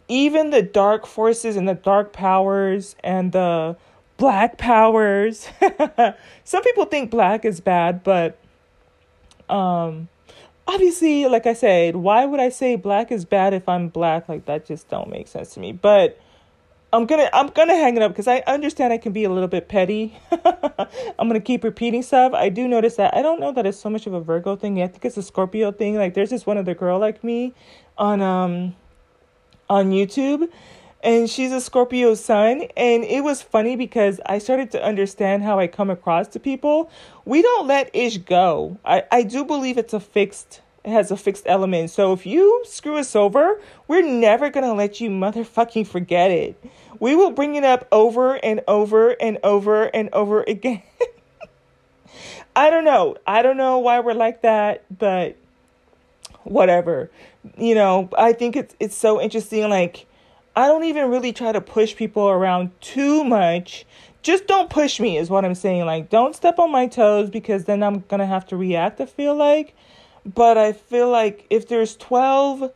even 0.09 0.51
the 0.51 0.63
dark 0.63 1.07
forces 1.07 1.57
and 1.57 1.69
the 1.69 1.75
dark 1.75 2.13
powers 2.13 2.97
and 3.03 3.33
the 3.33 3.77
black 4.17 4.59
powers. 4.59 5.49
Some 6.45 6.63
people 6.63 6.85
think 6.85 7.11
black 7.11 7.45
is 7.45 7.61
bad, 7.61 8.03
but 8.03 8.39
um 9.49 10.09
obviously 10.67 11.27
like 11.27 11.47
I 11.47 11.55
said, 11.55 11.97
why 11.97 12.27
would 12.27 12.41
I 12.41 12.51
say 12.51 12.77
black 12.77 13.11
is 13.11 13.25
bad 13.25 13.55
if 13.55 13.69
I'm 13.69 13.89
black? 13.89 14.29
Like 14.29 14.45
that 14.47 14.67
just 14.67 14.89
don't 14.89 15.09
make 15.09 15.29
sense 15.29 15.55
to 15.55 15.61
me. 15.61 15.73
But 15.73 16.21
I'm 16.93 17.05
gonna 17.05 17.29
I'm 17.33 17.49
gonna 17.49 17.77
hang 17.77 17.97
it 17.97 18.03
up 18.03 18.13
because 18.13 18.29
I 18.29 18.43
understand 18.47 18.93
I 18.93 18.99
can 18.99 19.13
be 19.13 19.25
a 19.25 19.31
little 19.31 19.49
bit 19.49 19.69
petty. 19.69 20.19
I'm 20.33 21.29
gonna 21.29 21.41
keep 21.41 21.63
repeating 21.63 22.03
stuff. 22.03 22.33
I 22.33 22.49
do 22.49 22.67
notice 22.67 22.97
that 22.97 23.15
I 23.15 23.23
don't 23.23 23.41
know 23.41 23.53
that 23.53 23.67
it's 23.67 23.79
so 23.79 23.91
much 23.91 24.07
of 24.07 24.15
a 24.15 24.21
Virgo 24.21 24.57
thing. 24.57 24.83
I 24.83 24.87
think 24.89 25.05
it's 25.05 25.17
a 25.17 25.23
Scorpio 25.23 25.71
thing. 25.71 25.97
Like 25.97 26.15
there's 26.15 26.31
this 26.31 26.47
one 26.47 26.59
other 26.59 26.75
girl 26.75 26.99
like 26.99 27.23
me 27.23 27.55
on 27.99 28.23
um 28.23 28.75
on 29.69 29.91
YouTube 29.91 30.49
and 31.03 31.31
she's 31.31 31.53
a 31.53 31.61
Scorpio 31.61 32.15
sun. 32.15 32.63
And 32.77 33.05
it 33.05 33.23
was 33.23 33.43
funny 33.43 33.77
because 33.77 34.21
I 34.27 34.39
started 34.39 34.71
to 34.73 34.85
understand 34.85 35.43
how 35.43 35.59
I 35.59 35.67
come 35.67 35.91
across 35.91 36.29
to 36.29 36.41
people. 36.41 36.91
We 37.25 37.43
don't 37.43 37.67
let 37.67 37.95
ish 37.95 38.19
go. 38.19 38.79
I, 38.85 39.05
I 39.11 39.23
do 39.23 39.45
believe 39.45 39.79
it's 39.79 39.95
a 39.95 40.01
fixed, 40.01 40.61
it 40.85 40.91
has 40.91 41.11
a 41.11 41.17
fixed 41.17 41.45
element. 41.47 41.91
So 41.91 42.13
if 42.13 42.27
you 42.27 42.63
screw 42.67 42.97
us 42.97 43.15
over, 43.15 43.61
we're 43.87 44.03
never 44.03 44.51
going 44.51 44.65
to 44.65 44.73
let 44.73 45.01
you 45.01 45.11
motherfucking 45.11 45.87
forget 45.87 46.31
it. 46.31 46.63
We 47.01 47.15
will 47.15 47.31
bring 47.31 47.55
it 47.55 47.65
up 47.65 47.87
over 47.93 48.35
and 48.35 48.61
over 48.67 49.11
and 49.11 49.39
over 49.45 49.85
and 49.85 50.09
over 50.13 50.43
again. 50.49 50.83
I 52.57 52.71
don't 52.71 52.85
know. 52.85 53.17
I 53.25 53.43
don't 53.43 53.57
know 53.57 53.79
why 53.79 54.01
we're 54.01 54.15
like 54.15 54.43
that, 54.43 54.83
but 54.99 55.37
whatever. 56.45 57.11
You 57.57 57.75
know, 57.75 58.09
I 58.17 58.33
think 58.33 58.57
it's 58.57 58.75
it's 58.81 58.97
so 58.97 59.21
interesting 59.21 59.69
like 59.69 60.07
I 60.57 60.67
don't 60.67 60.85
even 60.85 61.11
really 61.11 61.33
try 61.33 61.53
to 61.53 61.61
push 61.61 61.95
people 61.95 62.29
around 62.29 62.71
too 62.81 63.25
much. 63.25 63.87
Just 64.23 64.47
don't 64.47 64.69
push 64.69 64.99
me 64.99 65.17
is 65.17 65.31
what 65.31 65.45
I'm 65.45 65.55
saying. 65.55 65.85
Like 65.87 66.11
don't 66.11 66.35
step 66.35 66.59
on 66.59 66.73
my 66.73 66.87
toes 66.87 67.31
because 67.31 67.65
then 67.65 67.83
I'm 67.83 68.01
going 68.09 68.21
to 68.21 68.27
have 68.27 68.47
to 68.47 68.57
react 68.57 69.01
I 69.01 69.07
feel 69.07 69.35
like. 69.35 69.75
But 70.25 70.59
I 70.59 70.73
feel 70.73 71.09
like 71.09 71.47
if 71.51 71.69
there's 71.69 71.97
12 71.97 72.73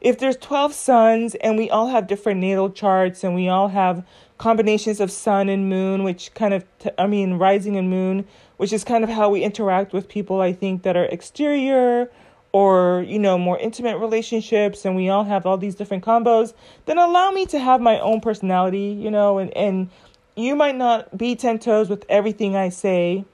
if 0.00 0.18
there's 0.18 0.36
12 0.36 0.74
suns 0.74 1.34
and 1.36 1.56
we 1.56 1.70
all 1.70 1.88
have 1.88 2.06
different 2.06 2.38
natal 2.38 2.70
charts 2.70 3.24
and 3.24 3.34
we 3.34 3.48
all 3.48 3.68
have 3.68 4.04
combinations 4.36 5.00
of 5.00 5.10
sun 5.10 5.48
and 5.48 5.68
moon 5.68 6.04
which 6.04 6.32
kind 6.34 6.52
of 6.52 6.64
t- 6.78 6.90
I 6.98 7.06
mean 7.06 7.34
rising 7.34 7.76
and 7.76 7.88
moon 7.88 8.26
which 8.58 8.72
is 8.72 8.84
kind 8.84 9.02
of 9.02 9.10
how 9.10 9.30
we 9.30 9.42
interact 9.42 9.92
with 9.92 10.08
people 10.08 10.40
I 10.40 10.52
think 10.52 10.82
that 10.82 10.96
are 10.96 11.06
exterior 11.06 12.10
or 12.54 13.04
you 13.08 13.18
know 13.18 13.36
more 13.36 13.58
intimate 13.58 13.98
relationships 13.98 14.84
and 14.84 14.94
we 14.94 15.08
all 15.08 15.24
have 15.24 15.44
all 15.44 15.58
these 15.58 15.74
different 15.74 16.04
combos 16.04 16.54
then 16.86 16.98
allow 16.98 17.32
me 17.32 17.44
to 17.44 17.58
have 17.58 17.80
my 17.80 17.98
own 17.98 18.20
personality 18.20 18.96
you 18.96 19.10
know 19.10 19.38
and 19.38 19.54
and 19.56 19.90
you 20.36 20.54
might 20.54 20.76
not 20.76 21.18
be 21.18 21.34
10 21.34 21.58
toes 21.58 21.90
with 21.90 22.06
everything 22.08 22.54
i 22.54 22.68
say 22.68 23.24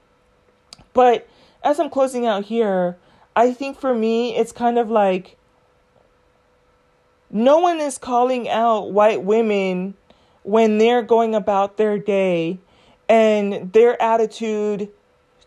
but 0.93 1.27
as 1.63 1.79
i'm 1.79 1.89
closing 1.89 2.25
out 2.25 2.45
here 2.45 2.97
i 3.35 3.53
think 3.53 3.79
for 3.79 3.93
me 3.93 4.35
it's 4.35 4.51
kind 4.51 4.79
of 4.79 4.89
like 4.89 5.37
no 7.29 7.59
one 7.59 7.79
is 7.79 7.99
calling 7.99 8.49
out 8.49 8.91
white 8.91 9.23
women 9.23 9.93
when 10.41 10.79
they're 10.79 11.03
going 11.03 11.35
about 11.35 11.77
their 11.77 11.99
day 11.99 12.57
and 13.07 13.71
their 13.71 14.01
attitude 14.01 14.89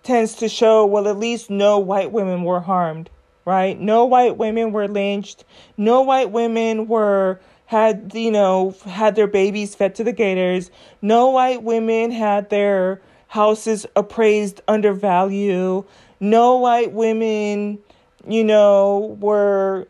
tends 0.05 0.37
to 0.37 0.49
show 0.49 0.87
well 0.87 1.09
at 1.09 1.19
least 1.19 1.51
no 1.51 1.77
white 1.77 2.13
women 2.13 2.45
were 2.45 2.61
harmed 2.61 3.11
right? 3.45 3.79
No 3.81 4.05
white 4.05 4.37
women 4.37 4.73
were 4.73 4.89
lynched. 4.89 5.45
No 5.77 6.03
white 6.03 6.31
women 6.31 6.87
were 6.87 7.41
had 7.67 8.13
you 8.15 8.31
know 8.31 8.75
had 8.85 9.15
their 9.15 9.27
babies 9.27 9.75
fed 9.75 9.95
to 9.97 10.05
the 10.05 10.13
gators. 10.13 10.71
No 11.03 11.31
white 11.31 11.63
women 11.63 12.11
had 12.11 12.51
their 12.51 13.01
houses 13.29 13.87
appraised 13.97 14.61
under 14.69 14.93
value 14.93 15.85
no 16.25 16.57
white 16.57 16.93
women 16.93 17.79
you 18.27 18.45
know 18.45 19.17
were 19.21 19.87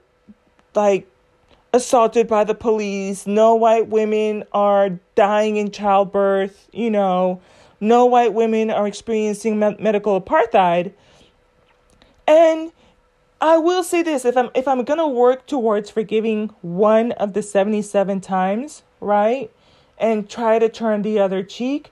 like 0.74 1.06
assaulted 1.72 2.26
by 2.26 2.44
the 2.44 2.54
police. 2.54 3.26
No 3.26 3.54
white 3.54 3.88
women 3.88 4.44
are 4.52 4.90
dying 5.14 5.56
in 5.56 5.70
childbirth 5.70 6.68
you 6.72 6.90
know. 6.90 7.40
No 7.80 8.06
white 8.06 8.32
women 8.32 8.70
are 8.70 8.86
experiencing 8.86 9.58
me- 9.58 9.76
medical 9.78 10.20
apartheid. 10.20 10.92
And 12.26 12.72
I 13.40 13.58
will 13.58 13.82
say 13.82 14.02
this, 14.02 14.24
if 14.24 14.36
I'm 14.36 14.50
if 14.54 14.66
I'm 14.66 14.84
going 14.84 14.98
to 14.98 15.06
work 15.06 15.46
towards 15.46 15.90
forgiving 15.90 16.48
one 16.62 17.12
of 17.12 17.32
the 17.32 17.42
77 17.42 18.20
times, 18.20 18.82
right? 19.00 19.50
And 19.98 20.28
try 20.28 20.58
to 20.58 20.68
turn 20.68 21.02
the 21.02 21.18
other 21.18 21.42
cheek, 21.42 21.90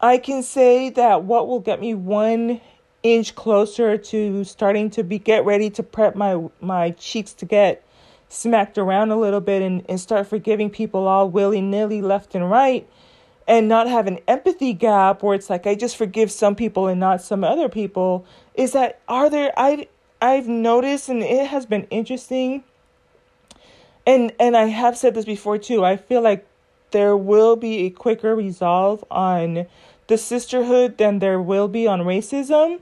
I 0.00 0.18
can 0.18 0.42
say 0.42 0.90
that 0.90 1.24
what 1.24 1.46
will 1.46 1.60
get 1.60 1.80
me 1.80 1.94
one 1.94 2.60
inch 3.02 3.34
closer 3.34 3.96
to 3.96 4.44
starting 4.44 4.90
to 4.90 5.04
be 5.04 5.18
get 5.18 5.44
ready 5.44 5.70
to 5.70 5.82
prep 5.82 6.14
my 6.16 6.48
my 6.60 6.90
cheeks 6.92 7.32
to 7.34 7.44
get 7.44 7.84
smacked 8.28 8.78
around 8.78 9.10
a 9.10 9.16
little 9.16 9.40
bit 9.40 9.60
and, 9.60 9.84
and 9.88 10.00
start 10.00 10.26
forgiving 10.26 10.70
people 10.70 11.06
all 11.06 11.28
willy-nilly 11.28 12.00
left 12.00 12.34
and 12.34 12.50
right 12.50 12.88
and 13.46 13.68
not 13.68 13.88
have 13.88 14.06
an 14.06 14.18
empathy 14.26 14.72
gap 14.72 15.22
where 15.22 15.34
it's 15.34 15.50
like 15.50 15.66
I 15.66 15.74
just 15.74 15.96
forgive 15.96 16.30
some 16.30 16.54
people 16.54 16.86
and 16.86 16.98
not 16.98 17.20
some 17.20 17.44
other 17.44 17.68
people 17.68 18.24
is 18.54 18.72
that 18.72 19.00
are 19.08 19.28
there 19.28 19.52
I 19.56 19.88
I've 20.22 20.48
noticed 20.48 21.08
and 21.08 21.22
it 21.22 21.48
has 21.48 21.66
been 21.66 21.84
interesting 21.90 22.62
and 24.06 24.32
and 24.38 24.56
I 24.56 24.66
have 24.66 24.96
said 24.96 25.14
this 25.14 25.24
before 25.24 25.58
too. 25.58 25.84
I 25.84 25.96
feel 25.96 26.22
like 26.22 26.46
there 26.92 27.16
will 27.16 27.56
be 27.56 27.86
a 27.86 27.90
quicker 27.90 28.34
resolve 28.34 29.04
on 29.10 29.66
the 30.06 30.18
sisterhood 30.18 30.98
than 30.98 31.18
there 31.18 31.40
will 31.40 31.68
be 31.68 31.86
on 31.86 32.00
racism. 32.00 32.80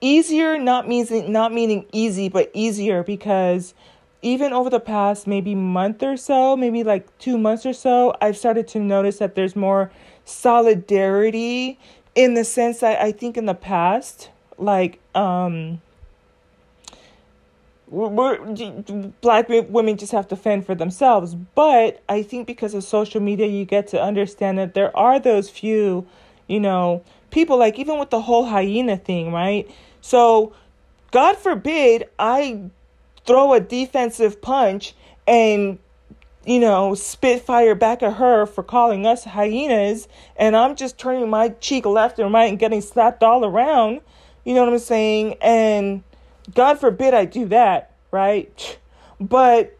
Easier 0.00 0.58
not 0.58 0.88
means 0.88 1.10
not 1.10 1.52
meaning 1.52 1.86
easy, 1.92 2.28
but 2.28 2.50
easier 2.54 3.02
because 3.02 3.74
even 4.22 4.52
over 4.52 4.70
the 4.70 4.80
past 4.80 5.26
maybe 5.26 5.54
month 5.54 6.02
or 6.02 6.16
so, 6.16 6.56
maybe 6.56 6.84
like 6.84 7.06
two 7.18 7.38
months 7.38 7.66
or 7.66 7.72
so, 7.72 8.14
I've 8.20 8.36
started 8.36 8.66
to 8.68 8.78
notice 8.78 9.18
that 9.18 9.34
there's 9.34 9.56
more 9.56 9.90
solidarity 10.24 11.78
in 12.14 12.34
the 12.34 12.44
sense 12.44 12.80
that 12.80 13.00
I 13.00 13.12
think 13.12 13.36
in 13.36 13.46
the 13.46 13.54
past, 13.54 14.30
like, 14.58 14.98
um, 15.14 15.80
black 17.90 19.48
women 19.48 19.96
just 19.96 20.12
have 20.12 20.28
to 20.28 20.36
fend 20.36 20.66
for 20.66 20.74
themselves. 20.74 21.34
But 21.34 22.02
I 22.08 22.22
think 22.22 22.46
because 22.46 22.74
of 22.74 22.84
social 22.84 23.20
media, 23.20 23.46
you 23.46 23.64
get 23.64 23.88
to 23.88 24.02
understand 24.02 24.58
that 24.58 24.74
there 24.74 24.96
are 24.96 25.18
those 25.20 25.48
few, 25.48 26.06
you 26.48 26.60
know, 26.60 27.02
people 27.30 27.58
like 27.58 27.78
even 27.78 27.98
with 27.98 28.10
the 28.10 28.20
whole 28.20 28.46
hyena 28.46 28.96
thing, 28.96 29.32
right? 29.32 29.70
So, 30.00 30.52
God 31.12 31.36
forbid 31.36 32.08
I 32.18 32.70
throw 33.24 33.52
a 33.52 33.60
defensive 33.60 34.42
punch 34.42 34.94
and 35.26 35.78
you 36.46 36.60
know, 36.60 36.94
spit 36.94 37.42
fire 37.42 37.74
back 37.74 38.04
at 38.04 38.14
her 38.14 38.46
for 38.46 38.62
calling 38.62 39.04
us 39.04 39.24
hyenas, 39.24 40.06
and 40.36 40.56
I'm 40.56 40.76
just 40.76 40.96
turning 40.96 41.28
my 41.28 41.48
cheek 41.48 41.84
left 41.84 42.20
and 42.20 42.32
right 42.32 42.48
and 42.48 42.56
getting 42.56 42.80
slapped 42.80 43.24
all 43.24 43.44
around. 43.44 44.00
You 44.44 44.54
know 44.54 44.64
what 44.64 44.72
I'm 44.72 44.78
saying? 44.78 45.34
And 45.40 46.04
God 46.54 46.78
forbid 46.78 47.14
I 47.14 47.24
do 47.24 47.46
that, 47.46 47.92
right? 48.10 48.78
But 49.20 49.76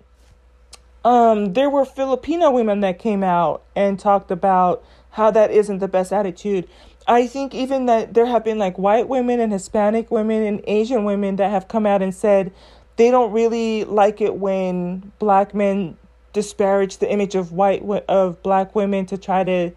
um, 1.04 1.52
there 1.52 1.70
were 1.70 1.84
Filipino 1.84 2.50
women 2.50 2.80
that 2.80 2.98
came 2.98 3.22
out 3.22 3.62
and 3.74 3.98
talked 3.98 4.30
about 4.30 4.84
how 5.10 5.30
that 5.30 5.50
isn't 5.50 5.78
the 5.78 5.88
best 5.88 6.12
attitude. 6.12 6.68
I 7.06 7.26
think 7.28 7.54
even 7.54 7.86
that 7.86 8.14
there 8.14 8.26
have 8.26 8.42
been 8.42 8.58
like 8.58 8.76
white 8.78 9.08
women 9.08 9.38
and 9.38 9.52
Hispanic 9.52 10.10
women 10.10 10.42
and 10.42 10.60
Asian 10.66 11.04
women 11.04 11.36
that 11.36 11.50
have 11.50 11.68
come 11.68 11.86
out 11.86 12.02
and 12.02 12.14
said 12.14 12.52
they 12.96 13.10
don't 13.10 13.32
really 13.32 13.84
like 13.84 14.20
it 14.20 14.36
when 14.36 15.12
black 15.18 15.54
men 15.54 15.96
disparage 16.32 16.98
the 16.98 17.10
image 17.10 17.34
of 17.34 17.52
white 17.52 17.82
of 18.08 18.42
black 18.42 18.74
women 18.74 19.06
to 19.06 19.16
try 19.16 19.44
to 19.44 19.70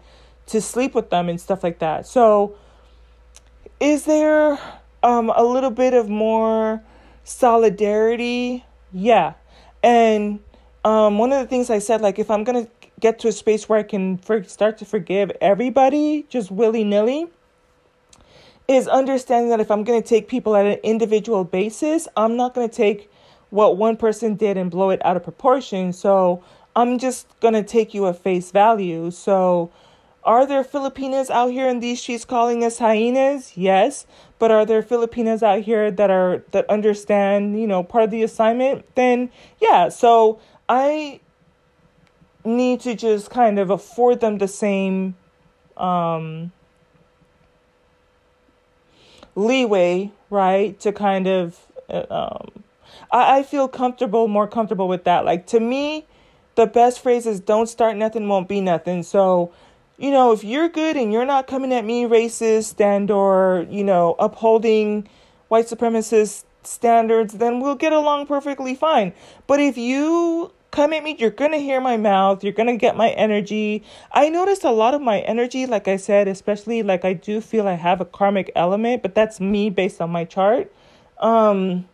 to 0.46 0.60
sleep 0.60 0.94
with 0.94 1.10
them 1.10 1.28
and 1.28 1.40
stuff 1.40 1.62
like 1.62 1.78
that. 1.78 2.06
So 2.06 2.56
is 3.78 4.04
there 4.04 4.58
um, 5.02 5.30
a 5.34 5.42
little 5.44 5.70
bit 5.70 5.94
of 5.94 6.08
more 6.08 6.82
solidarity? 7.24 8.64
Yeah. 8.92 9.34
And 9.82 10.40
um, 10.84 11.18
one 11.18 11.32
of 11.32 11.40
the 11.40 11.46
things 11.46 11.70
I 11.70 11.78
said, 11.78 12.00
like, 12.00 12.18
if 12.18 12.30
I'm 12.30 12.44
going 12.44 12.66
to 12.66 12.70
get 13.00 13.18
to 13.20 13.28
a 13.28 13.32
space 13.32 13.68
where 13.68 13.78
I 13.78 13.82
can 13.82 14.18
for- 14.18 14.44
start 14.44 14.78
to 14.78 14.84
forgive 14.84 15.30
everybody 15.40 16.26
just 16.28 16.50
willy 16.50 16.84
nilly, 16.84 17.26
is 18.68 18.86
understanding 18.86 19.50
that 19.50 19.58
if 19.58 19.70
I'm 19.70 19.82
going 19.82 20.00
to 20.00 20.08
take 20.08 20.28
people 20.28 20.54
at 20.54 20.64
an 20.64 20.78
individual 20.84 21.42
basis, 21.42 22.06
I'm 22.16 22.36
not 22.36 22.54
going 22.54 22.68
to 22.68 22.74
take 22.74 23.10
what 23.50 23.76
one 23.76 23.96
person 23.96 24.36
did 24.36 24.56
and 24.56 24.70
blow 24.70 24.90
it 24.90 25.04
out 25.04 25.16
of 25.16 25.24
proportion. 25.24 25.92
So 25.92 26.44
I'm 26.76 26.98
just 26.98 27.26
going 27.40 27.54
to 27.54 27.64
take 27.64 27.94
you 27.94 28.06
at 28.06 28.22
face 28.22 28.52
value. 28.52 29.10
So 29.10 29.72
are 30.22 30.46
there 30.46 30.62
Filipinas 30.62 31.30
out 31.30 31.50
here 31.50 31.68
in 31.68 31.80
these 31.80 32.00
streets 32.00 32.24
calling 32.24 32.62
us 32.62 32.78
hyenas? 32.78 33.56
Yes. 33.56 34.06
But 34.40 34.50
are 34.50 34.66
there 34.66 34.82
Filipinas 34.82 35.44
out 35.44 35.60
here 35.60 35.90
that 35.92 36.10
are 36.10 36.42
that 36.50 36.68
understand, 36.68 37.60
you 37.60 37.68
know, 37.68 37.84
part 37.84 38.04
of 38.04 38.10
the 38.10 38.24
assignment? 38.24 38.84
Then 38.96 39.30
yeah. 39.60 39.90
So 39.90 40.40
I 40.68 41.20
need 42.44 42.80
to 42.80 42.96
just 42.96 43.30
kind 43.30 43.58
of 43.60 43.70
afford 43.70 44.20
them 44.20 44.38
the 44.38 44.48
same 44.48 45.14
um 45.76 46.50
leeway, 49.36 50.10
right? 50.30 50.80
To 50.80 50.90
kind 50.90 51.28
of 51.28 51.58
uh, 51.88 52.06
um 52.10 52.64
I, 53.12 53.38
I 53.38 53.42
feel 53.42 53.68
comfortable, 53.68 54.26
more 54.26 54.48
comfortable 54.48 54.88
with 54.88 55.04
that. 55.04 55.24
Like 55.24 55.46
to 55.48 55.60
me, 55.60 56.06
the 56.54 56.66
best 56.66 57.00
phrase 57.00 57.26
is 57.26 57.40
don't 57.40 57.68
start 57.68 57.96
nothing, 57.96 58.28
won't 58.28 58.48
be 58.48 58.60
nothing. 58.60 59.02
So, 59.02 59.52
you 60.00 60.10
know, 60.10 60.32
if 60.32 60.42
you're 60.42 60.70
good 60.70 60.96
and 60.96 61.12
you're 61.12 61.26
not 61.26 61.46
coming 61.46 61.74
at 61.74 61.84
me 61.84 62.04
racist 62.04 62.80
and 62.80 63.10
or, 63.10 63.66
you 63.68 63.84
know, 63.84 64.16
upholding 64.18 65.06
white 65.48 65.66
supremacist 65.66 66.44
standards, 66.62 67.34
then 67.34 67.60
we'll 67.60 67.74
get 67.74 67.92
along 67.92 68.26
perfectly 68.26 68.74
fine. 68.74 69.12
But 69.46 69.60
if 69.60 69.76
you 69.76 70.52
come 70.70 70.94
at 70.94 71.04
me, 71.04 71.16
you're 71.18 71.28
going 71.28 71.52
to 71.52 71.58
hear 71.58 71.82
my 71.82 71.98
mouth, 71.98 72.42
you're 72.42 72.54
going 72.54 72.68
to 72.68 72.78
get 72.78 72.96
my 72.96 73.10
energy. 73.10 73.82
I 74.10 74.30
noticed 74.30 74.64
a 74.64 74.70
lot 74.70 74.94
of 74.94 75.02
my 75.02 75.20
energy, 75.20 75.66
like 75.66 75.86
I 75.86 75.98
said, 75.98 76.28
especially 76.28 76.82
like 76.82 77.04
I 77.04 77.12
do 77.12 77.42
feel 77.42 77.68
I 77.68 77.74
have 77.74 78.00
a 78.00 78.06
karmic 78.06 78.50
element, 78.56 79.02
but 79.02 79.14
that's 79.14 79.38
me 79.38 79.68
based 79.68 80.00
on 80.00 80.08
my 80.08 80.24
chart. 80.24 80.72
Um, 81.18 81.86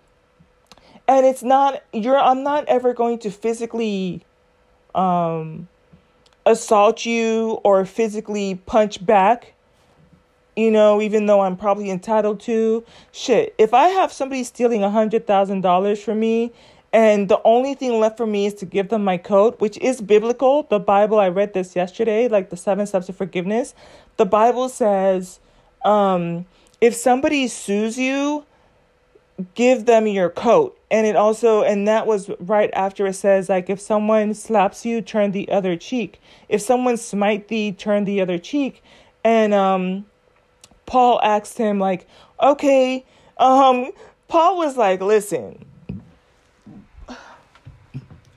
and 1.08 1.26
it's 1.26 1.42
not 1.42 1.82
you're 1.92 2.18
I'm 2.18 2.44
not 2.44 2.66
ever 2.68 2.94
going 2.94 3.18
to 3.20 3.30
physically 3.30 4.24
um 4.94 5.68
assault 6.46 7.04
you 7.04 7.58
or 7.64 7.84
physically 7.84 8.54
punch 8.66 9.04
back 9.04 9.52
you 10.56 10.70
know 10.70 11.02
even 11.02 11.26
though 11.26 11.40
I'm 11.40 11.56
probably 11.56 11.90
entitled 11.90 12.40
to 12.40 12.84
shit 13.12 13.54
if 13.58 13.74
I 13.74 13.88
have 13.88 14.12
somebody 14.12 14.44
stealing 14.44 14.82
a 14.82 14.90
hundred 14.90 15.26
thousand 15.26 15.60
dollars 15.60 16.02
from 16.02 16.20
me 16.20 16.52
and 16.96 17.28
the 17.28 17.40
only 17.44 17.74
thing 17.74 18.00
left 18.00 18.16
for 18.16 18.26
me 18.26 18.46
is 18.46 18.54
to 18.54 18.64
give 18.64 18.88
them 18.88 19.04
my 19.04 19.18
coat, 19.18 19.60
which 19.60 19.76
is 19.78 20.00
biblical. 20.00 20.62
The 20.62 20.78
Bible, 20.78 21.18
I 21.18 21.28
read 21.28 21.52
this 21.52 21.76
yesterday, 21.76 22.26
like 22.26 22.48
the 22.48 22.56
seven 22.56 22.86
steps 22.86 23.10
of 23.10 23.16
forgiveness. 23.16 23.74
The 24.16 24.24
Bible 24.24 24.70
says, 24.70 25.40
um, 25.84 26.46
if 26.80 26.94
somebody 26.94 27.48
sues 27.48 27.98
you, 27.98 28.46
give 29.54 29.84
them 29.86 30.06
your 30.06 30.30
coat 30.30 30.78
and 30.90 31.06
it 31.06 31.14
also 31.14 31.62
and 31.62 31.86
that 31.86 32.06
was 32.06 32.30
right 32.40 32.70
after 32.72 33.06
it 33.06 33.12
says 33.12 33.48
like 33.48 33.68
if 33.68 33.78
someone 33.78 34.32
slaps 34.32 34.86
you 34.86 35.02
turn 35.02 35.32
the 35.32 35.50
other 35.50 35.76
cheek 35.76 36.20
if 36.48 36.62
someone 36.62 36.96
smite 36.96 37.48
thee 37.48 37.70
turn 37.70 38.04
the 38.04 38.20
other 38.20 38.38
cheek 38.38 38.82
and 39.24 39.52
um 39.52 40.06
paul 40.86 41.20
asked 41.22 41.58
him 41.58 41.78
like 41.78 42.06
okay 42.40 43.04
um 43.36 43.90
paul 44.28 44.56
was 44.56 44.76
like 44.76 45.02
listen 45.02 45.62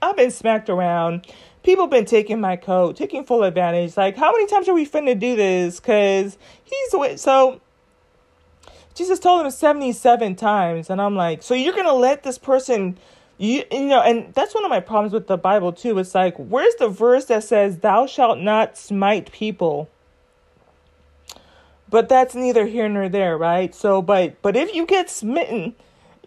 I've 0.01 0.15
been 0.15 0.31
smacked 0.31 0.69
around. 0.69 1.27
People 1.63 1.87
been 1.87 2.05
taking 2.05 2.39
my 2.39 2.55
coat, 2.55 2.95
taking 2.95 3.25
full 3.25 3.43
advantage. 3.43 3.97
Like, 3.97 4.15
how 4.15 4.31
many 4.31 4.47
times 4.47 4.69
are 4.69 4.73
we 4.73 4.85
finna 4.85 5.19
do 5.19 5.35
this? 5.35 5.79
Cause 5.79 6.37
he's 6.63 6.89
with 6.93 7.19
so 7.19 7.59
Jesus 8.99 9.17
told 9.17 9.45
him 9.45 9.49
77 9.49 10.35
times. 10.35 10.89
And 10.89 11.01
I'm 11.01 11.15
like, 11.15 11.41
so 11.41 11.53
you're 11.53 11.73
gonna 11.73 11.93
let 11.93 12.23
this 12.23 12.37
person 12.37 12.97
you 13.37 13.63
you 13.71 13.85
know, 13.85 14.01
and 14.01 14.33
that's 14.33 14.53
one 14.53 14.65
of 14.65 14.69
my 14.69 14.81
problems 14.81 15.13
with 15.13 15.27
the 15.27 15.37
Bible 15.37 15.71
too. 15.71 15.97
It's 15.99 16.13
like, 16.13 16.35
where's 16.35 16.75
the 16.75 16.89
verse 16.89 17.23
that 17.25 17.45
says, 17.45 17.77
Thou 17.77 18.05
shalt 18.07 18.39
not 18.39 18.77
smite 18.77 19.31
people? 19.31 19.89
But 21.89 22.09
that's 22.09 22.35
neither 22.35 22.65
here 22.67 22.89
nor 22.89 23.07
there, 23.07 23.37
right? 23.37 23.73
So 23.73 24.01
but 24.01 24.41
but 24.41 24.57
if 24.57 24.75
you 24.75 24.85
get 24.85 25.09
smitten, 25.09 25.75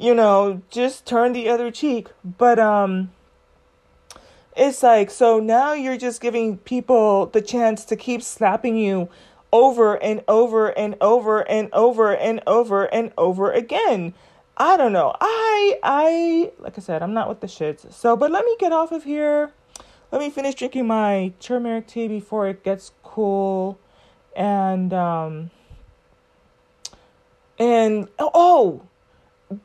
you 0.01 0.15
know, 0.15 0.63
just 0.71 1.05
turn 1.05 1.35
the 1.35 1.51
other 1.51 1.71
cheek. 1.71 2.09
But 2.25 2.59
um 2.59 3.13
it's 4.57 4.83
like 4.83 5.11
so 5.11 5.39
now 5.39 5.75
you're 5.75 5.99
just 5.99 6.23
giving 6.23 6.57
people 6.57 7.27
the 7.27 7.43
chance 7.43 7.85
to 7.85 7.97
keep 7.97 8.23
slapping 8.23 8.79
you 8.79 9.11
over 9.53 10.03
and 10.03 10.23
over 10.27 10.69
and 10.69 10.97
over 11.01 11.41
and 11.49 11.69
over 11.73 12.17
and 12.17 12.41
over 12.47 12.85
and 12.85 13.12
over 13.19 13.53
again. 13.53 14.15
I 14.57 14.77
don't 14.77 14.93
know. 14.93 15.15
I 15.21 15.79
I 15.83 16.53
like 16.59 16.79
I 16.79 16.81
said, 16.81 17.03
I'm 17.03 17.15
not 17.15 17.29
with 17.29 17.41
the 17.41 17.47
shits. 17.47 17.93
So, 17.93 18.17
but 18.17 18.31
let 18.31 18.45
me 18.45 18.57
get 18.59 18.73
off 18.73 18.93
of 18.93 19.05
here. 19.05 19.53
Let 20.11 20.21
me 20.21 20.31
finish 20.31 20.55
drinking 20.55 20.87
my 20.87 21.33
turmeric 21.41 21.87
tea 21.87 22.09
before 22.09 22.49
it 22.49 22.65
gets 22.65 22.93
cool. 23.03 23.79
And 24.37 24.93
um 24.93 25.51
and 27.59 28.09
oh, 28.19 28.83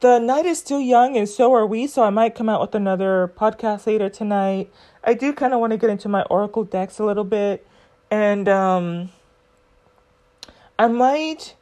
the 0.02 0.20
night 0.20 0.46
is 0.46 0.60
still 0.60 0.82
young 0.82 1.18
and 1.18 1.28
so 1.28 1.54
are 1.54 1.66
we, 1.66 1.88
so 1.88 2.04
I 2.04 2.10
might 2.10 2.36
come 2.36 2.50
out 2.50 2.62
with 2.62 2.76
another 2.76 3.32
podcast 3.38 3.88
later 3.88 4.10
tonight. 4.10 4.72
I 5.04 5.14
do 5.14 5.32
kind 5.34 5.54
of 5.54 5.60
want 5.60 5.72
to 5.72 5.78
get 5.78 5.90
into 5.90 6.10
my 6.10 6.24
oracle 6.24 6.64
decks 6.64 7.00
a 7.00 7.06
little 7.06 7.24
bit 7.24 7.66
and 8.10 8.48
um 8.48 9.10
I 10.80 10.88
might 10.88 11.56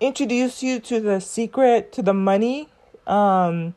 introduce 0.00 0.62
you 0.62 0.80
to 0.80 1.00
the 1.00 1.20
secret 1.20 1.92
to 1.92 2.02
the 2.02 2.14
money. 2.14 2.68
Um 3.06 3.74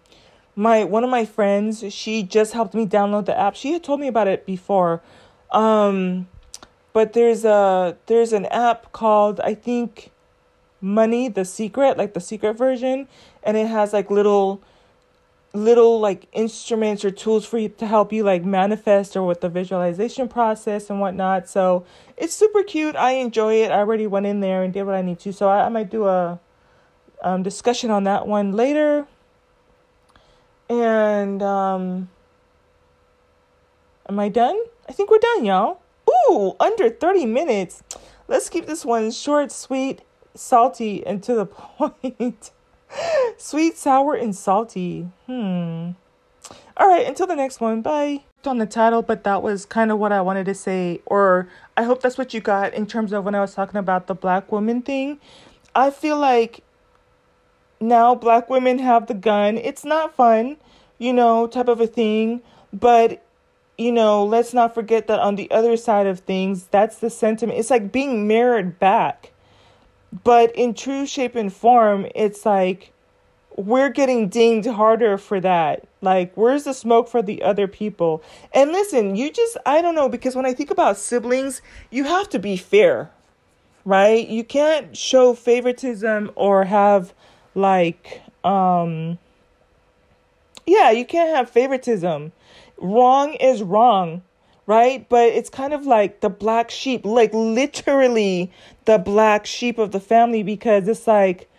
my 0.56 0.86
one 0.86 1.04
of 1.04 1.10
my 1.10 1.26
friends, 1.26 1.84
she 1.94 2.24
just 2.24 2.54
helped 2.54 2.74
me 2.74 2.86
download 2.86 3.26
the 3.26 3.38
app. 3.38 3.56
She 3.56 3.74
had 3.74 3.84
told 3.84 4.00
me 4.00 4.08
about 4.08 4.28
it 4.28 4.46
before. 4.46 5.02
Um 5.52 6.28
but 6.94 7.12
there's 7.14 7.44
a 7.44 7.98
there's 8.06 8.32
an 8.32 8.46
app 8.48 8.94
called 8.94 9.40
I 9.42 9.54
think 9.54 10.12
Money 10.80 11.28
the 11.28 11.44
Secret, 11.44 11.98
like 11.98 12.14
the 12.14 12.22
secret 12.22 12.54
version, 12.54 13.08
and 13.44 13.58
it 13.58 13.68
has 13.68 13.92
like 13.92 14.10
little 14.10 14.62
little 15.56 16.00
like 16.00 16.28
instruments 16.34 17.06
or 17.06 17.12
tools 17.12 17.46
for 17.46 17.58
you 17.58 17.70
to 17.70 17.88
help 17.88 18.12
you 18.12 18.24
like 18.24 18.44
manifest 18.44 19.16
or 19.16 19.26
with 19.26 19.42
the 19.42 19.50
visualization 19.50 20.28
process 20.28 20.90
and 20.90 21.00
whatnot. 21.00 21.48
So 21.48 21.86
it's 22.18 22.34
super 22.34 22.64
cute. 22.64 22.96
I 22.96 23.12
enjoy 23.12 23.64
it. 23.64 23.72
I 23.72 23.80
already 23.80 24.08
went 24.08 24.26
in 24.26 24.42
there 24.42 24.64
and 24.64 24.74
did 24.74 24.84
what 24.84 24.96
I 24.96 25.02
need 25.02 25.20
to. 25.20 25.34
So 25.34 25.48
I, 25.48 25.66
I 25.66 25.70
might 25.70 25.90
do 25.90 26.06
a 26.06 26.40
um, 27.22 27.44
discussion 27.44 27.90
on 27.90 28.04
that 28.04 28.28
one 28.28 28.52
later. 28.52 29.08
And 30.70 31.42
um, 31.42 32.10
am 34.10 34.20
I 34.20 34.30
done? 34.30 34.60
I 34.90 34.92
think 34.92 35.10
we're 35.10 35.20
done, 35.20 35.46
y'all. 35.46 35.82
Ooh, 36.10 36.56
under 36.60 36.90
30 36.90 37.26
minutes. 37.26 37.84
Let's 38.28 38.50
keep 38.50 38.66
this 38.66 38.84
one 38.84 39.12
short, 39.12 39.52
sweet, 39.52 40.02
salty, 40.34 41.06
and 41.06 41.22
to 41.24 41.36
the 41.36 41.46
point. 41.46 42.52
Sweet, 43.38 43.78
sour, 43.78 44.16
and 44.16 44.36
salty. 44.36 45.10
Hmm. 45.26 45.92
All 46.78 46.88
right, 46.88 47.06
until 47.08 47.28
the 47.28 47.36
next 47.36 47.60
one. 47.60 47.82
Bye. 47.82 48.24
On 48.46 48.60
the 48.60 48.68
title, 48.68 49.02
but 49.02 49.24
that 49.24 49.42
was 49.42 49.66
kind 49.66 49.92
of 49.92 49.98
what 49.98 50.12
I 50.12 50.22
wanted 50.22 50.46
to 50.46 50.54
say, 50.54 51.02
or 51.08 51.48
I 51.76 51.84
hope 51.84 52.02
that's 52.02 52.18
what 52.18 52.32
you 52.32 52.42
got 52.42 52.76
in 52.76 52.86
terms 52.86 53.12
of 53.12 53.24
when 53.24 53.34
I 53.34 53.42
was 53.42 53.56
talking 53.56 53.78
about 53.78 54.06
the 54.06 54.14
black 54.14 54.52
woman 54.52 54.84
thing. 54.84 55.20
I 55.74 55.90
feel 55.90 56.20
like 56.20 56.64
now 57.80 58.14
black 58.14 58.48
women 58.50 58.78
have 58.80 59.08
the 59.08 59.16
gun. 59.16 59.58
It's 59.58 59.84
not 59.84 60.16
fun, 60.16 60.58
you 61.00 61.12
know, 61.12 61.48
type 61.48 61.68
of 61.68 61.82
a 61.82 61.88
thing, 61.88 62.44
but 62.72 63.26
you 63.78 63.92
know, 63.92 64.24
let's 64.24 64.54
not 64.54 64.74
forget 64.74 65.08
that 65.08 65.20
on 65.20 65.36
the 65.36 65.50
other 65.52 65.76
side 65.76 66.08
of 66.08 66.20
things, 66.20 66.68
that's 66.68 67.00
the 67.00 67.10
sentiment. 67.10 67.60
It's 67.60 67.70
like 67.70 67.92
being 67.92 68.28
mirrored 68.28 68.80
back. 68.80 69.32
But 70.24 70.56
in 70.56 70.74
true 70.74 71.06
shape 71.06 71.36
and 71.36 71.52
form, 71.52 72.08
it's 72.16 72.46
like 72.46 72.94
we're 73.58 73.90
getting 73.90 74.30
dinged 74.30 74.68
harder 74.68 75.18
for 75.18 75.40
that. 75.40 75.88
Like, 76.02 76.34
where's 76.36 76.64
the 76.66 76.74
smoke 76.74 77.08
for 77.08 77.22
the 77.22 77.42
other 77.42 77.68
people? 77.68 78.22
And 78.54 78.72
listen, 78.72 79.16
you 79.16 79.32
just, 79.32 79.58
I 79.66 79.82
don't 79.82 79.96
know, 79.96 80.10
because 80.10 80.36
when 80.36 80.46
I 80.46 80.54
think 80.54 80.72
about 80.72 80.98
siblings, 80.98 81.62
you 81.90 82.04
have 82.04 82.30
to 82.30 82.40
be 82.40 82.58
fair, 82.58 83.10
right? 83.84 84.28
You 84.28 84.44
can't 84.44 84.96
show 84.96 85.34
favoritism 85.34 86.32
or 86.36 86.66
have, 86.66 87.14
like, 87.56 88.22
um, 88.44 89.18
yeah, 90.66 90.92
you 90.92 91.06
can't 91.06 91.36
have 91.36 91.50
favoritism. 91.50 92.32
Wrong 92.78 93.34
is 93.36 93.64
wrong 93.64 94.22
right? 94.68 95.08
But 95.10 95.30
it's 95.30 95.50
kind 95.50 95.74
of 95.74 95.86
like 95.86 96.22
the 96.22 96.30
black 96.30 96.70
sheep, 96.70 97.06
like 97.06 97.34
literally 97.34 98.52
the 98.86 98.98
black 98.98 99.46
sheep 99.46 99.78
of 99.78 99.92
the 99.92 100.00
family, 100.00 100.44
because 100.44 100.88
it's 100.88 101.08
like 101.08 101.50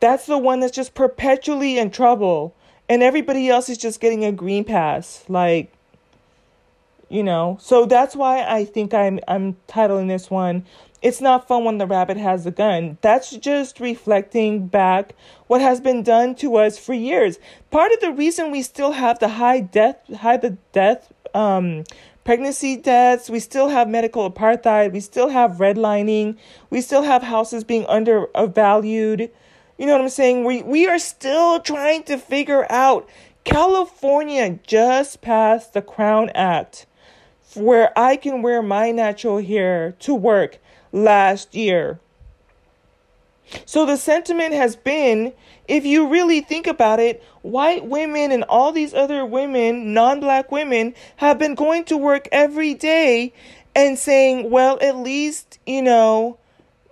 that's 0.00 0.26
the 0.26 0.38
one 0.38 0.60
that's 0.60 0.74
just 0.74 0.94
perpetually 0.94 1.78
in 1.78 1.90
trouble, 1.90 2.54
and 2.88 3.02
everybody 3.02 3.48
else 3.48 3.68
is 3.68 3.78
just 3.78 4.00
getting 4.00 4.24
a 4.24 4.32
green 4.32 4.64
pass, 4.64 5.24
like 5.28 5.72
you 7.08 7.22
know. 7.22 7.58
So 7.60 7.86
that's 7.86 8.14
why 8.14 8.44
I 8.44 8.64
think 8.64 8.94
I'm 8.94 9.18
I'm 9.26 9.56
titling 9.68 10.08
this 10.08 10.30
one. 10.30 10.64
It's 11.00 11.20
not 11.20 11.46
fun 11.46 11.64
when 11.64 11.78
the 11.78 11.86
rabbit 11.86 12.16
has 12.16 12.44
a 12.44 12.50
gun. 12.50 12.98
That's 13.02 13.30
just 13.30 13.78
reflecting 13.78 14.66
back 14.66 15.14
what 15.46 15.60
has 15.60 15.80
been 15.80 16.02
done 16.02 16.34
to 16.36 16.56
us 16.56 16.76
for 16.76 16.92
years. 16.92 17.38
Part 17.70 17.92
of 17.92 18.00
the 18.00 18.10
reason 18.10 18.50
we 18.50 18.62
still 18.62 18.92
have 18.92 19.20
the 19.20 19.28
high 19.28 19.60
death, 19.60 19.96
high 20.12 20.38
the 20.38 20.58
death 20.72 21.12
um, 21.34 21.84
pregnancy 22.28 22.76
deaths, 22.76 23.30
we 23.30 23.40
still 23.40 23.70
have 23.70 23.88
medical 23.88 24.30
apartheid, 24.30 24.92
we 24.92 25.00
still 25.00 25.30
have 25.30 25.52
redlining, 25.52 26.36
we 26.68 26.78
still 26.82 27.00
have 27.00 27.22
houses 27.22 27.64
being 27.64 27.86
undervalued. 27.86 29.30
You 29.78 29.86
know 29.86 29.92
what 29.92 30.02
I'm 30.02 30.10
saying? 30.10 30.44
We 30.44 30.62
we 30.62 30.86
are 30.86 30.98
still 30.98 31.58
trying 31.58 32.02
to 32.02 32.18
figure 32.18 32.70
out 32.70 33.08
California 33.44 34.58
just 34.66 35.22
passed 35.22 35.72
the 35.72 35.80
Crown 35.80 36.28
Act 36.34 36.84
where 37.54 37.98
I 37.98 38.16
can 38.16 38.42
wear 38.42 38.60
my 38.60 38.90
natural 38.90 39.40
hair 39.40 39.92
to 40.00 40.14
work 40.14 40.58
last 40.92 41.54
year. 41.54 41.98
So 43.64 43.86
the 43.86 43.96
sentiment 43.96 44.54
has 44.54 44.76
been 44.76 45.32
if 45.68 45.84
you 45.84 46.08
really 46.08 46.40
think 46.40 46.66
about 46.66 46.98
it, 46.98 47.22
white 47.42 47.84
women 47.84 48.32
and 48.32 48.42
all 48.44 48.72
these 48.72 48.94
other 48.94 49.24
women, 49.24 49.92
non 49.92 50.18
black 50.18 50.50
women, 50.50 50.94
have 51.16 51.38
been 51.38 51.54
going 51.54 51.84
to 51.84 51.96
work 51.96 52.26
every 52.32 52.72
day 52.72 53.34
and 53.76 53.98
saying, 53.98 54.50
well, 54.50 54.78
at 54.80 54.96
least, 54.96 55.58
you 55.66 55.82
know, 55.82 56.38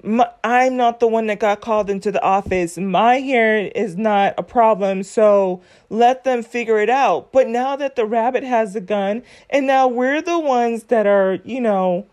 my, 0.02 0.30
I'm 0.44 0.76
not 0.76 1.00
the 1.00 1.08
one 1.08 1.26
that 1.28 1.40
got 1.40 1.62
called 1.62 1.88
into 1.88 2.12
the 2.12 2.22
office. 2.22 2.76
My 2.76 3.16
hair 3.16 3.66
is 3.74 3.96
not 3.96 4.34
a 4.36 4.42
problem, 4.42 5.02
so 5.02 5.62
let 5.88 6.24
them 6.24 6.42
figure 6.42 6.78
it 6.78 6.90
out. 6.90 7.32
But 7.32 7.48
now 7.48 7.76
that 7.76 7.96
the 7.96 8.04
rabbit 8.04 8.44
has 8.44 8.74
the 8.74 8.82
gun, 8.82 9.22
and 9.48 9.66
now 9.66 9.88
we're 9.88 10.20
the 10.20 10.38
ones 10.38 10.84
that 10.84 11.06
are, 11.06 11.38
you 11.44 11.62
know, 11.62 12.06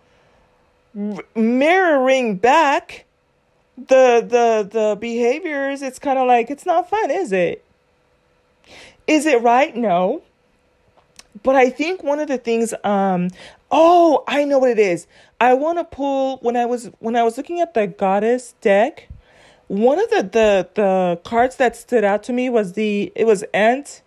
mirroring 1.36 2.38
back 2.38 3.06
the 3.78 4.22
the 4.22 4.70
the 4.72 4.98
behaviors 5.00 5.82
it's 5.82 6.00
kind 6.00 6.20
of 6.20 6.28
like 6.28 6.52
it's 6.52 6.66
not 6.66 6.90
fun 6.90 7.10
is 7.12 7.32
it? 7.32 7.64
Is 9.08 9.26
it 9.26 9.42
right? 9.42 9.76
No. 9.76 10.22
But 11.42 11.56
i 11.56 11.70
think 11.70 12.04
one 12.04 12.20
of 12.20 12.28
the 12.28 12.38
things 12.38 12.74
um 12.84 13.30
oh 13.72 14.24
i 14.28 14.46
know 14.46 14.60
what 14.60 14.70
it 14.70 14.80
is. 14.80 15.08
I 15.42 15.56
want 15.56 15.78
to 15.80 15.84
pull 15.84 16.38
when 16.38 16.56
i 16.56 16.66
was 16.66 16.90
when 17.00 17.16
i 17.16 17.24
was 17.24 17.38
looking 17.38 17.60
at 17.60 17.74
the 17.74 17.88
goddess 17.88 18.54
deck 18.62 19.10
one 19.68 20.00
of 20.00 20.10
the 20.10 20.22
the 20.24 20.70
the 20.76 21.20
cards 21.24 21.56
that 21.56 21.76
stood 21.76 22.04
out 22.04 22.24
to 22.24 22.34
me 22.34 22.50
was 22.50 22.74
the 22.74 23.12
it 23.16 23.26
was 23.26 23.44
ant 23.54 24.02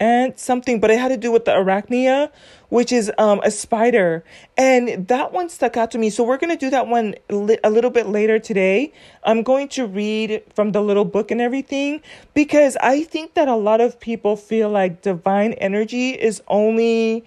and 0.00 0.36
something, 0.36 0.80
but 0.80 0.90
it 0.90 0.98
had 0.98 1.08
to 1.10 1.16
do 1.16 1.30
with 1.30 1.44
the 1.44 1.52
arachnia, 1.52 2.30
which 2.72 2.90
is 2.90 3.12
um, 3.18 3.38
a 3.44 3.50
spider. 3.50 4.24
And 4.56 5.06
that 5.08 5.30
one 5.30 5.50
stuck 5.50 5.76
out 5.76 5.90
to 5.90 5.98
me. 5.98 6.08
So 6.08 6.24
we're 6.24 6.38
going 6.38 6.48
to 6.48 6.56
do 6.56 6.70
that 6.70 6.88
one 6.88 7.14
li- 7.28 7.58
a 7.62 7.68
little 7.68 7.90
bit 7.90 8.06
later 8.06 8.38
today. 8.38 8.94
I'm 9.24 9.42
going 9.42 9.68
to 9.76 9.86
read 9.86 10.42
from 10.54 10.72
the 10.72 10.80
little 10.80 11.04
book 11.04 11.30
and 11.30 11.38
everything 11.38 12.00
because 12.32 12.78
I 12.78 13.02
think 13.02 13.34
that 13.34 13.46
a 13.46 13.56
lot 13.56 13.82
of 13.82 14.00
people 14.00 14.36
feel 14.36 14.70
like 14.70 15.02
divine 15.02 15.52
energy 15.54 16.12
is 16.12 16.40
only 16.48 17.26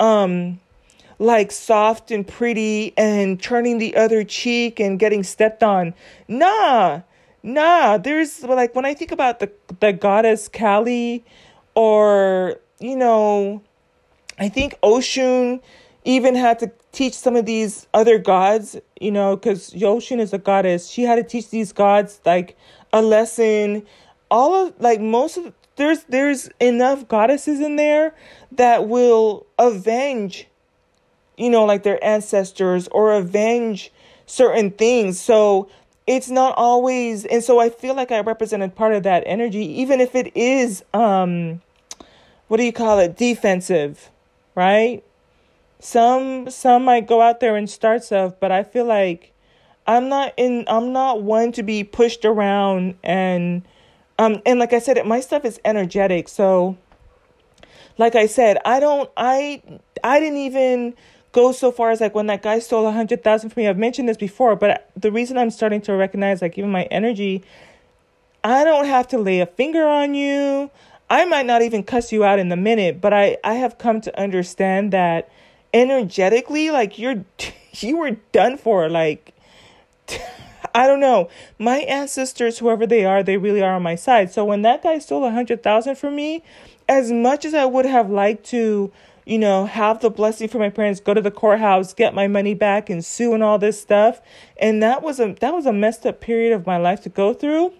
um 0.00 0.58
like 1.20 1.52
soft 1.52 2.10
and 2.10 2.26
pretty 2.26 2.92
and 2.96 3.40
turning 3.40 3.78
the 3.78 3.94
other 3.94 4.24
cheek 4.24 4.80
and 4.80 4.98
getting 4.98 5.22
stepped 5.22 5.62
on. 5.62 5.94
Nah. 6.26 7.02
Nah, 7.44 7.96
there's 7.96 8.42
like 8.42 8.74
when 8.74 8.84
I 8.84 8.94
think 8.94 9.12
about 9.12 9.38
the 9.38 9.52
the 9.78 9.92
goddess 9.92 10.48
Kali 10.48 11.24
or, 11.76 12.56
you 12.80 12.96
know, 12.96 13.62
I 14.40 14.48
think 14.48 14.74
Oshun 14.82 15.60
even 16.04 16.34
had 16.34 16.58
to 16.60 16.72
teach 16.92 17.12
some 17.12 17.36
of 17.36 17.44
these 17.44 17.86
other 17.92 18.18
gods, 18.18 18.74
you 18.98 19.10
know, 19.10 19.36
because 19.36 19.70
Oshun 19.74 20.18
is 20.18 20.32
a 20.32 20.38
goddess. 20.38 20.88
She 20.88 21.02
had 21.02 21.16
to 21.16 21.22
teach 21.22 21.50
these 21.50 21.72
gods 21.72 22.22
like 22.24 22.56
a 22.90 23.02
lesson. 23.02 23.86
All 24.30 24.66
of 24.66 24.80
like 24.80 24.98
most 24.98 25.36
of 25.36 25.52
there's 25.76 26.04
there's 26.04 26.48
enough 26.58 27.06
goddesses 27.06 27.60
in 27.60 27.76
there 27.76 28.14
that 28.52 28.88
will 28.88 29.46
avenge, 29.58 30.46
you 31.36 31.50
know, 31.50 31.66
like 31.66 31.82
their 31.82 32.02
ancestors 32.02 32.88
or 32.88 33.12
avenge 33.12 33.92
certain 34.24 34.70
things. 34.70 35.20
So 35.20 35.68
it's 36.06 36.30
not 36.30 36.54
always 36.56 37.26
and 37.26 37.44
so 37.44 37.58
I 37.60 37.68
feel 37.68 37.94
like 37.94 38.10
I 38.10 38.20
represented 38.20 38.74
part 38.74 38.94
of 38.94 39.02
that 39.02 39.22
energy, 39.26 39.66
even 39.82 40.00
if 40.00 40.14
it 40.14 40.34
is 40.34 40.82
um 40.94 41.60
what 42.48 42.56
do 42.56 42.64
you 42.64 42.72
call 42.72 42.98
it, 42.98 43.16
defensive, 43.16 44.10
right? 44.60 45.02
Some 45.78 46.50
some 46.50 46.84
might 46.84 47.06
go 47.06 47.22
out 47.22 47.40
there 47.40 47.56
and 47.56 47.68
start 47.68 48.04
stuff, 48.04 48.34
but 48.38 48.52
I 48.52 48.62
feel 48.62 48.84
like 48.84 49.32
I'm 49.86 50.10
not 50.10 50.34
in 50.36 50.66
I'm 50.68 50.92
not 50.92 51.22
one 51.22 51.52
to 51.52 51.62
be 51.62 51.82
pushed 51.82 52.26
around 52.26 52.96
and 53.02 53.62
um 54.18 54.42
and 54.44 54.58
like 54.58 54.74
I 54.74 54.78
said 54.78 55.02
my 55.06 55.20
stuff 55.20 55.46
is 55.46 55.58
energetic. 55.64 56.28
So 56.28 56.76
like 57.96 58.14
I 58.14 58.26
said, 58.26 58.58
I 58.66 58.80
don't 58.80 59.10
I 59.16 59.62
I 60.04 60.20
didn't 60.20 60.40
even 60.40 60.94
go 61.32 61.52
so 61.52 61.72
far 61.72 61.90
as 61.90 62.02
like 62.02 62.14
when 62.14 62.26
that 62.26 62.42
guy 62.42 62.58
stole 62.58 62.86
a 62.86 62.92
hundred 62.92 63.24
thousand 63.24 63.48
from 63.48 63.62
me. 63.62 63.68
I've 63.68 63.78
mentioned 63.78 64.10
this 64.10 64.18
before, 64.18 64.56
but 64.56 64.90
the 64.94 65.10
reason 65.10 65.38
I'm 65.38 65.50
starting 65.50 65.80
to 65.82 65.94
recognize 65.94 66.42
like 66.42 66.58
even 66.58 66.70
my 66.70 66.82
energy, 66.90 67.42
I 68.44 68.64
don't 68.64 68.84
have 68.84 69.08
to 69.08 69.18
lay 69.18 69.40
a 69.40 69.46
finger 69.46 69.88
on 69.88 70.12
you. 70.12 70.70
I 71.10 71.24
might 71.24 71.44
not 71.44 71.62
even 71.62 71.82
cuss 71.82 72.12
you 72.12 72.22
out 72.22 72.38
in 72.38 72.48
the 72.48 72.56
minute, 72.56 73.00
but 73.00 73.12
I 73.12 73.36
I 73.42 73.54
have 73.54 73.78
come 73.78 74.00
to 74.02 74.18
understand 74.18 74.92
that 74.92 75.28
energetically, 75.74 76.70
like 76.70 76.98
you're 76.98 77.24
you 77.80 77.98
were 77.98 78.12
done 78.32 78.56
for. 78.56 78.88
Like 78.88 79.34
I 80.74 80.86
don't 80.86 81.00
know. 81.00 81.28
My 81.58 81.78
ancestors, 81.78 82.58
whoever 82.58 82.86
they 82.86 83.04
are, 83.04 83.24
they 83.24 83.36
really 83.36 83.60
are 83.60 83.74
on 83.74 83.82
my 83.82 83.96
side. 83.96 84.30
So 84.32 84.44
when 84.44 84.62
that 84.62 84.84
guy 84.84 84.98
stole 84.98 85.24
a 85.24 85.30
hundred 85.32 85.64
thousand 85.64 85.96
from 85.96 86.14
me, 86.14 86.44
as 86.88 87.10
much 87.10 87.44
as 87.44 87.54
I 87.54 87.64
would 87.64 87.86
have 87.86 88.08
liked 88.08 88.44
to, 88.46 88.92
you 89.26 89.38
know, 89.38 89.66
have 89.66 90.00
the 90.00 90.10
blessing 90.10 90.46
from 90.48 90.60
my 90.60 90.70
parents, 90.70 91.00
go 91.00 91.12
to 91.12 91.20
the 91.20 91.30
courthouse, 91.32 91.92
get 91.92 92.14
my 92.14 92.28
money 92.28 92.54
back, 92.54 92.88
and 92.88 93.04
sue 93.04 93.34
and 93.34 93.42
all 93.42 93.58
this 93.58 93.80
stuff, 93.80 94.20
and 94.58 94.80
that 94.82 95.02
was 95.02 95.18
a 95.18 95.34
that 95.40 95.52
was 95.52 95.66
a 95.66 95.72
messed 95.72 96.06
up 96.06 96.20
period 96.20 96.52
of 96.52 96.66
my 96.66 96.76
life 96.76 97.00
to 97.02 97.08
go 97.08 97.34
through. 97.34 97.72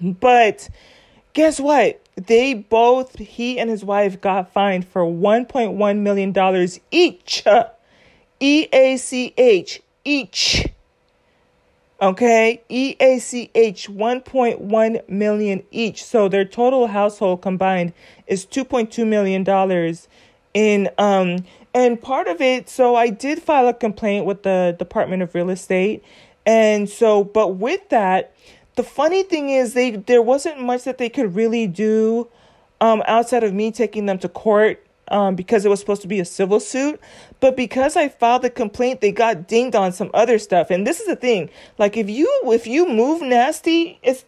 But 0.00 0.68
guess 1.36 1.60
what? 1.60 2.00
They 2.16 2.54
both, 2.54 3.18
he 3.18 3.58
and 3.60 3.68
his 3.68 3.84
wife, 3.84 4.22
got 4.22 4.54
fined 4.54 4.88
for 4.88 5.02
$1.1 5.02 5.98
million 5.98 6.68
each. 6.90 7.44
E 8.38 8.68
A 8.70 8.98
C 8.98 9.32
H, 9.38 9.80
each. 10.04 10.66
Okay, 12.02 12.62
E 12.68 12.94
A 13.00 13.18
C 13.18 13.50
H 13.54 13.88
1.1 13.88 15.08
million 15.08 15.62
each. 15.70 16.04
So 16.04 16.28
their 16.28 16.44
total 16.44 16.88
household 16.88 17.40
combined 17.40 17.94
is 18.26 18.44
2.2 18.44 19.06
million 19.06 19.42
dollars 19.42 20.06
in 20.52 20.90
um 20.98 21.46
and 21.72 22.00
part 22.02 22.28
of 22.28 22.42
it 22.42 22.68
so 22.68 22.94
I 22.94 23.08
did 23.08 23.42
file 23.42 23.68
a 23.68 23.72
complaint 23.72 24.26
with 24.26 24.42
the 24.42 24.76
Department 24.78 25.22
of 25.22 25.34
Real 25.34 25.48
Estate 25.48 26.04
and 26.44 26.90
so 26.90 27.24
but 27.24 27.56
with 27.56 27.88
that 27.88 28.34
the 28.76 28.82
funny 28.82 29.22
thing 29.22 29.48
is 29.50 29.74
they 29.74 29.92
there 29.92 30.22
wasn't 30.22 30.60
much 30.60 30.84
that 30.84 30.98
they 30.98 31.08
could 31.08 31.34
really 31.34 31.66
do 31.66 32.28
um, 32.80 33.02
outside 33.06 33.42
of 33.42 33.52
me 33.52 33.72
taking 33.72 34.06
them 34.06 34.18
to 34.18 34.28
court 34.28 34.86
um, 35.08 35.34
because 35.34 35.64
it 35.64 35.68
was 35.68 35.80
supposed 35.80 36.02
to 36.02 36.08
be 36.08 36.20
a 36.20 36.24
civil 36.24 36.60
suit. 36.60 37.00
But 37.40 37.56
because 37.56 37.96
I 37.96 38.08
filed 38.08 38.42
the 38.42 38.50
complaint, 38.50 39.00
they 39.00 39.12
got 39.12 39.48
dinged 39.48 39.74
on 39.74 39.92
some 39.92 40.10
other 40.12 40.38
stuff. 40.38 40.70
And 40.70 40.86
this 40.86 41.00
is 41.00 41.06
the 41.06 41.16
thing: 41.16 41.50
like 41.78 41.96
if 41.96 42.08
you 42.10 42.30
if 42.44 42.66
you 42.66 42.86
move 42.86 43.22
nasty, 43.22 43.98
it's 44.02 44.24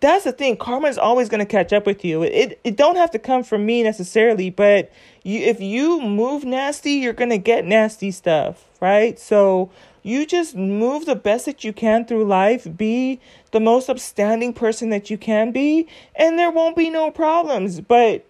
that's 0.00 0.24
the 0.24 0.32
thing. 0.32 0.56
Karma 0.56 0.88
is 0.88 0.98
always 0.98 1.28
going 1.28 1.40
to 1.40 1.46
catch 1.46 1.72
up 1.72 1.84
with 1.84 2.04
you. 2.04 2.22
It, 2.22 2.60
it 2.62 2.76
don't 2.76 2.96
have 2.96 3.10
to 3.10 3.18
come 3.18 3.42
from 3.42 3.66
me 3.66 3.82
necessarily, 3.82 4.48
but 4.50 4.92
you 5.24 5.40
if 5.40 5.60
you 5.60 6.00
move 6.00 6.44
nasty, 6.44 6.92
you're 6.92 7.12
going 7.12 7.30
to 7.30 7.38
get 7.38 7.64
nasty 7.64 8.12
stuff, 8.12 8.64
right? 8.80 9.18
So 9.18 9.70
you 10.08 10.24
just 10.26 10.56
move 10.56 11.04
the 11.04 11.14
best 11.14 11.44
that 11.44 11.64
you 11.64 11.72
can 11.72 12.04
through 12.04 12.24
life, 12.24 12.66
be 12.76 13.20
the 13.52 13.60
most 13.60 13.88
upstanding 13.88 14.52
person 14.52 14.88
that 14.90 15.10
you 15.10 15.18
can 15.18 15.52
be, 15.52 15.86
and 16.16 16.38
there 16.38 16.50
won't 16.50 16.76
be 16.76 16.88
no 16.88 17.10
problems. 17.10 17.80
But, 17.80 18.24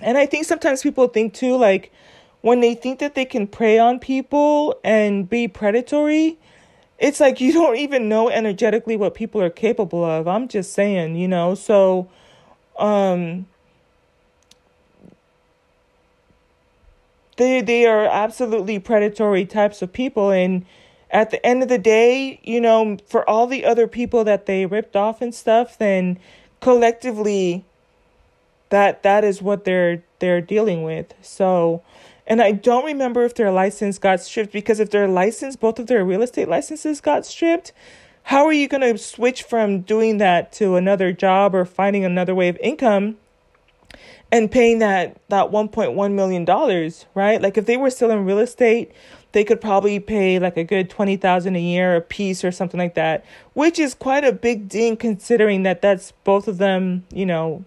and 0.00 0.16
I 0.16 0.26
think 0.26 0.44
sometimes 0.44 0.82
people 0.82 1.08
think 1.08 1.34
too, 1.34 1.56
like, 1.56 1.92
when 2.42 2.60
they 2.60 2.74
think 2.74 3.00
that 3.00 3.14
they 3.14 3.24
can 3.24 3.46
prey 3.46 3.78
on 3.78 3.98
people 3.98 4.78
and 4.84 5.28
be 5.28 5.48
predatory, 5.48 6.38
it's 6.98 7.18
like 7.18 7.40
you 7.40 7.52
don't 7.60 7.76
even 7.76 8.08
know 8.08 8.30
energetically 8.30 8.96
what 8.96 9.14
people 9.14 9.42
are 9.42 9.50
capable 9.50 10.04
of. 10.04 10.28
I'm 10.28 10.46
just 10.46 10.72
saying, 10.72 11.16
you 11.16 11.26
know, 11.26 11.54
so, 11.54 12.08
um, 12.78 13.46
they 17.36 17.60
they 17.60 17.86
are 17.86 18.04
absolutely 18.04 18.78
predatory 18.78 19.44
types 19.44 19.82
of 19.82 19.92
people 19.92 20.30
and 20.30 20.64
at 21.14 21.30
the 21.30 21.44
end 21.46 21.62
of 21.62 21.68
the 21.68 21.78
day, 21.78 22.40
you 22.42 22.60
know, 22.60 22.98
for 23.06 23.28
all 23.30 23.46
the 23.46 23.64
other 23.64 23.86
people 23.86 24.24
that 24.24 24.46
they 24.46 24.66
ripped 24.66 24.96
off 24.96 25.22
and 25.22 25.34
stuff, 25.34 25.78
then 25.78 26.18
collectively 26.60 27.64
that 28.70 29.04
that 29.04 29.22
is 29.22 29.40
what 29.40 29.64
they're 29.64 30.02
they're 30.18 30.40
dealing 30.40 30.82
with. 30.82 31.14
So 31.22 31.82
and 32.26 32.42
I 32.42 32.52
don't 32.52 32.84
remember 32.84 33.24
if 33.24 33.34
their 33.34 33.52
license 33.52 33.98
got 33.98 34.20
stripped 34.20 34.52
because 34.52 34.80
if 34.80 34.90
their 34.90 35.06
license, 35.06 35.56
both 35.56 35.78
of 35.78 35.86
their 35.86 36.04
real 36.04 36.22
estate 36.22 36.48
licenses 36.48 37.00
got 37.00 37.24
stripped, 37.24 37.72
how 38.24 38.46
are 38.46 38.52
you 38.52 38.66
going 38.66 38.80
to 38.80 38.98
switch 38.98 39.42
from 39.42 39.82
doing 39.82 40.18
that 40.18 40.52
to 40.54 40.74
another 40.76 41.12
job 41.12 41.54
or 41.54 41.64
finding 41.64 42.04
another 42.04 42.34
way 42.34 42.48
of 42.48 42.56
income 42.56 43.18
and 44.32 44.50
paying 44.50 44.80
that 44.80 45.20
that 45.28 45.52
1.1 45.52 46.12
million 46.12 46.44
dollars, 46.44 47.06
right? 47.14 47.40
Like 47.40 47.56
if 47.56 47.66
they 47.66 47.76
were 47.76 47.90
still 47.90 48.10
in 48.10 48.24
real 48.24 48.40
estate, 48.40 48.90
they 49.34 49.44
could 49.44 49.60
probably 49.60 49.98
pay 49.98 50.38
like 50.38 50.56
a 50.56 50.62
good 50.62 50.88
20,000 50.88 51.56
a 51.56 51.60
year 51.60 51.96
a 51.96 52.00
piece 52.00 52.44
or 52.44 52.52
something 52.52 52.78
like 52.78 52.94
that, 52.94 53.24
which 53.52 53.80
is 53.80 53.92
quite 53.92 54.24
a 54.24 54.32
big 54.32 54.68
ding 54.68 54.96
considering 54.96 55.64
that 55.64 55.82
that's 55.82 56.12
both 56.22 56.46
of 56.46 56.58
them, 56.58 57.04
you 57.12 57.26
know, 57.26 57.64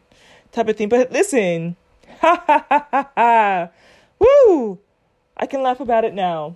type 0.53 0.69
of 0.69 0.77
thing. 0.77 0.88
But 0.88 1.12
listen, 1.12 1.75
ha 2.21 2.41
ha 2.47 2.65
ha 2.69 2.88
ha 2.89 3.10
ha. 3.15 3.69
Woo! 4.17 4.80
I 5.36 5.45
can 5.45 5.62
laugh 5.62 5.82
about 5.82 6.06
it 6.06 6.13
now. 6.13 6.56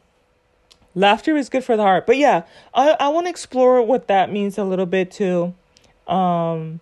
Laughter 0.95 1.35
is 1.35 1.49
good 1.49 1.65
for 1.65 1.75
the 1.75 1.83
heart. 1.83 2.07
But 2.07 2.15
yeah, 2.15 2.43
I, 2.73 2.95
I 2.97 3.09
want 3.09 3.25
to 3.25 3.29
explore 3.29 3.81
what 3.81 4.07
that 4.07 4.31
means 4.31 4.57
a 4.57 4.63
little 4.63 4.85
bit 4.85 5.11
too. 5.11 5.53
Um, 6.07 6.79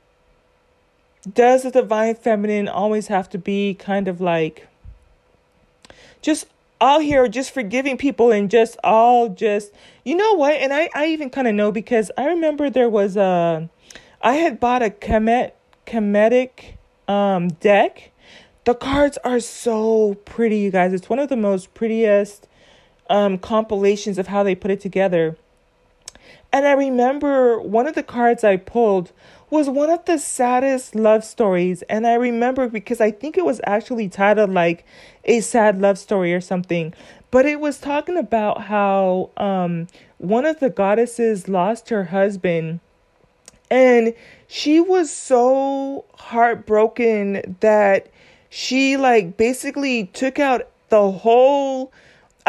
does 1.31 1.63
the 1.63 1.71
divine 1.71 2.13
feminine 2.13 2.67
always 2.67 3.07
have 3.07 3.27
to 3.31 3.39
be 3.39 3.73
kind 3.73 4.07
of 4.07 4.21
like 4.21 4.67
just 6.21 6.45
all 6.81 6.99
here 6.99 7.27
just 7.27 7.51
forgiving 7.51 7.97
people 7.97 8.31
and 8.31 8.49
just 8.49 8.77
all 8.83 9.29
just 9.29 9.73
you 10.05 10.15
know 10.15 10.33
what? 10.33 10.53
And 10.53 10.73
i 10.73 10.89
i 10.95 11.07
even 11.07 11.29
kind 11.29 11.47
of 11.47 11.55
know 11.55 11.71
because 11.71 12.11
i 12.17 12.25
remember 12.25 12.69
there 12.69 12.89
was 12.89 13.17
a 13.17 13.69
i 14.21 14.33
had 14.33 14.59
bought 14.59 14.81
a 14.81 14.89
Kemet 14.89 15.51
Kemetic 15.85 16.75
um 17.07 17.49
deck. 17.49 18.11
The 18.65 18.75
cards 18.75 19.17
are 19.23 19.39
so 19.39 20.15
pretty 20.25 20.57
you 20.57 20.69
guys. 20.69 20.93
It's 20.93 21.09
one 21.09 21.19
of 21.19 21.29
the 21.29 21.37
most 21.37 21.73
prettiest 21.73 22.47
um 23.09 23.37
compilations 23.37 24.17
of 24.17 24.27
how 24.27 24.43
they 24.43 24.55
put 24.55 24.71
it 24.71 24.79
together 24.79 25.37
and 26.51 26.67
i 26.67 26.71
remember 26.71 27.59
one 27.59 27.87
of 27.87 27.95
the 27.95 28.03
cards 28.03 28.43
i 28.43 28.57
pulled 28.57 29.11
was 29.49 29.69
one 29.69 29.89
of 29.89 30.05
the 30.05 30.17
saddest 30.17 30.95
love 30.95 31.23
stories. 31.23 31.81
And 31.83 32.05
I 32.05 32.13
remember 32.13 32.67
because 32.67 33.01
I 33.01 33.11
think 33.11 33.37
it 33.37 33.45
was 33.45 33.59
actually 33.65 34.07
titled 34.07 34.51
like 34.51 34.85
a 35.25 35.41
sad 35.41 35.81
love 35.81 35.97
story 35.97 36.33
or 36.33 36.41
something. 36.41 36.93
But 37.31 37.45
it 37.45 37.59
was 37.59 37.79
talking 37.79 38.17
about 38.17 38.63
how 38.63 39.29
um, 39.37 39.87
one 40.17 40.45
of 40.45 40.59
the 40.59 40.69
goddesses 40.69 41.47
lost 41.47 41.89
her 41.89 42.05
husband. 42.05 42.79
And 43.71 44.13
she 44.47 44.79
was 44.79 45.11
so 45.11 46.05
heartbroken 46.15 47.57
that 47.59 48.07
she 48.49 48.97
like 48.97 49.37
basically 49.37 50.07
took 50.07 50.39
out 50.39 50.67
the 50.89 51.11
whole 51.11 51.91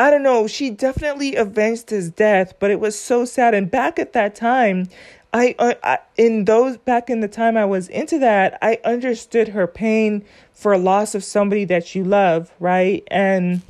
I 0.00 0.10
don't 0.10 0.22
know, 0.22 0.46
she 0.46 0.70
definitely 0.70 1.36
avenged 1.36 1.90
his 1.90 2.08
death, 2.10 2.54
but 2.58 2.70
it 2.70 2.80
was 2.80 2.98
so 2.98 3.26
sad. 3.26 3.52
And 3.52 3.70
back 3.70 3.98
at 3.98 4.14
that 4.14 4.34
time, 4.34 4.88
I, 5.34 5.54
uh, 5.58 5.74
I 5.84 5.98
in 6.16 6.46
those 6.46 6.78
back 6.78 7.10
in 7.10 7.20
the 7.20 7.28
time 7.28 7.58
I 7.58 7.66
was 7.66 7.86
into 7.88 8.18
that, 8.20 8.56
I 8.62 8.78
understood 8.82 9.48
her 9.48 9.66
pain 9.66 10.24
for 10.54 10.76
loss 10.78 11.14
of 11.14 11.22
somebody 11.22 11.66
that 11.66 11.94
you 11.94 12.02
love, 12.02 12.50
right? 12.58 13.04
And 13.08 13.60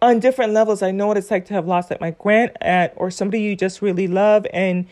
on 0.00 0.20
different 0.20 0.52
levels, 0.52 0.80
I 0.80 0.92
know 0.92 1.08
what 1.08 1.16
it's 1.16 1.32
like 1.32 1.46
to 1.46 1.54
have 1.54 1.66
lost 1.66 1.90
like 1.90 2.00
my 2.00 2.12
grand 2.12 2.52
aunt 2.60 2.92
or 2.94 3.10
somebody 3.10 3.42
you 3.42 3.56
just 3.56 3.82
really 3.82 4.06
love 4.06 4.46
and 4.52 4.86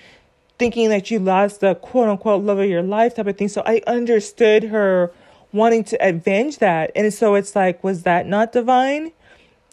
thinking 0.58 0.88
that 0.88 1.12
you 1.12 1.20
lost 1.20 1.60
the 1.60 1.76
quote 1.76 2.08
unquote 2.08 2.42
love 2.42 2.58
of 2.58 2.68
your 2.68 2.82
life 2.82 3.14
type 3.14 3.28
of 3.28 3.38
thing. 3.38 3.46
So 3.46 3.62
I 3.64 3.82
understood 3.86 4.64
her 4.64 5.12
wanting 5.52 5.84
to 5.84 6.08
avenge 6.08 6.58
that. 6.58 6.90
And 6.96 7.14
so 7.14 7.36
it's 7.36 7.54
like, 7.54 7.84
was 7.84 8.02
that 8.02 8.26
not 8.26 8.50
divine? 8.50 9.12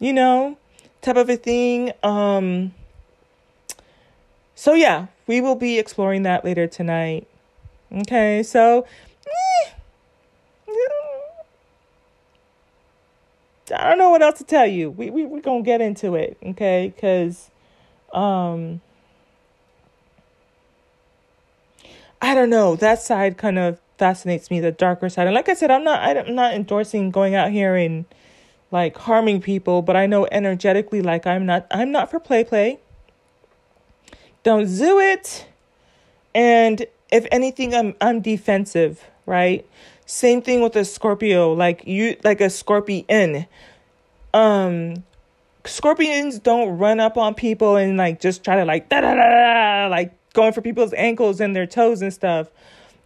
You 0.02 0.14
know, 0.14 0.58
type 1.04 1.16
of 1.16 1.30
a 1.30 1.38
thing. 1.38 1.93
Um, 2.02 2.74
so 4.56 4.74
yeah, 4.74 5.06
we 5.28 5.41
will 5.41 5.56
be 5.56 5.78
exploring 5.78 6.24
that 6.24 6.43
later 6.43 6.66
tonight. 6.66 7.28
Okay, 7.93 8.41
so 8.41 8.88
eh, 9.28 9.72
I 13.76 13.89
don't 13.89 13.99
know 13.99 14.10
what 14.10 14.24
else 14.24 14.39
to 14.39 14.43
tell 14.43 14.66
you. 14.66 14.89
We 14.89 15.12
we 15.12 15.24
we're 15.24 15.39
gonna 15.39 15.62
get 15.62 15.82
into 15.82 16.16
it, 16.16 16.36
okay? 16.43 16.91
Because 16.95 17.52
um 18.12 18.82
I 22.22 22.34
don't 22.34 22.49
know. 22.49 22.76
That 22.76 23.04
side 23.04 23.38
kind 23.38 23.60
of 23.60 23.80
fascinates 23.99 24.49
me, 24.49 24.60
the 24.60 24.72
darker 24.72 25.10
side. 25.10 25.28
And 25.28 25.36
like 25.36 25.47
I 25.47 25.54
said, 25.54 25.70
I'm 25.70 25.84
not 25.84 26.02
I'm 26.02 26.34
not 26.34 26.56
endorsing 26.56 27.12
going 27.12 27.36
out 27.36 27.52
here 27.52 27.76
and 27.76 28.06
like 28.72 28.98
harming 28.98 29.42
people, 29.42 29.82
but 29.82 29.96
I 29.96 30.06
know 30.06 30.28
energetically 30.32 31.02
like 31.02 31.28
I'm 31.28 31.46
not 31.46 31.68
I'm 31.72 31.92
not 31.92 32.10
for 32.10 32.20
play 32.20 32.44
play. 32.44 32.80
Don't 34.44 34.66
do 34.66 35.00
it. 35.00 35.46
And 36.34 36.86
if 37.12 37.28
anything 37.32 37.76
I'm 37.76 37.96
I'm 38.02 38.22
defensive, 38.22 39.06
right? 39.26 39.68
Same 40.06 40.42
thing 40.42 40.62
with 40.62 40.76
a 40.76 40.86
Scorpio, 40.86 41.54
like 41.54 41.86
you 41.86 42.18
like 42.24 42.42
a 42.42 42.50
scorpion. 42.50 43.46
Um 44.34 45.04
scorpions 45.66 46.40
don't 46.40 46.78
run 46.78 47.00
up 47.00 47.18
on 47.18 47.36
people 47.36 47.76
and 47.76 47.98
like 47.98 48.20
just 48.20 48.44
try 48.44 48.56
to 48.56 48.66
like 48.66 48.90
da 48.90 49.02
da 49.02 49.14
da 49.14 49.30
da 49.30 49.88
like 49.88 50.14
going 50.34 50.54
for 50.54 50.62
people's 50.62 50.94
ankles 50.94 51.40
and 51.42 51.56
their 51.56 51.68
toes 51.68 52.02
and 52.02 52.14
stuff. 52.14 52.48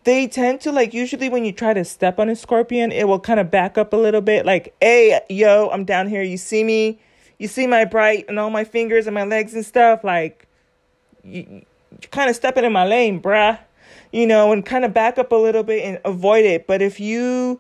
They 0.06 0.28
tend 0.28 0.62
to 0.62 0.72
like 0.72 0.94
usually 0.94 1.30
when 1.30 1.46
you 1.46 1.52
try 1.52 1.74
to 1.74 1.84
step 1.84 2.20
on 2.20 2.30
a 2.30 2.36
scorpion, 2.36 2.92
it 2.92 3.08
will 3.08 3.20
kind 3.20 3.40
of 3.40 3.52
back 3.52 3.78
up 3.78 3.92
a 3.92 3.98
little 3.98 4.22
bit, 4.22 4.46
like, 4.46 4.76
hey, 4.80 5.20
yo, 5.30 5.70
I'm 5.70 5.84
down 5.84 6.08
here. 6.08 6.22
You 6.22 6.38
see 6.38 6.64
me? 6.64 7.00
You 7.40 7.48
see 7.48 7.68
my 7.68 7.86
bright 7.86 8.26
and 8.30 8.40
all 8.40 8.50
my 8.50 8.64
fingers 8.64 9.08
and 9.08 9.14
my 9.14 9.26
legs 9.26 9.54
and 9.54 9.66
stuff? 9.66 10.04
Like, 10.04 10.48
you, 11.24 11.66
you 12.02 12.08
kind 12.12 12.30
of 12.30 12.36
stepping 12.36 12.64
in 12.64 12.72
my 12.72 12.86
lane, 12.86 13.22
bruh. 13.22 13.60
You 14.12 14.28
know, 14.28 14.52
and 14.52 14.66
kind 14.66 14.86
of 14.86 14.94
back 14.94 15.18
up 15.18 15.32
a 15.32 15.36
little 15.36 15.64
bit 15.64 15.84
and 15.84 16.00
avoid 16.06 16.46
it. 16.46 16.68
But 16.68 16.82
if 16.82 17.00
you 17.00 17.60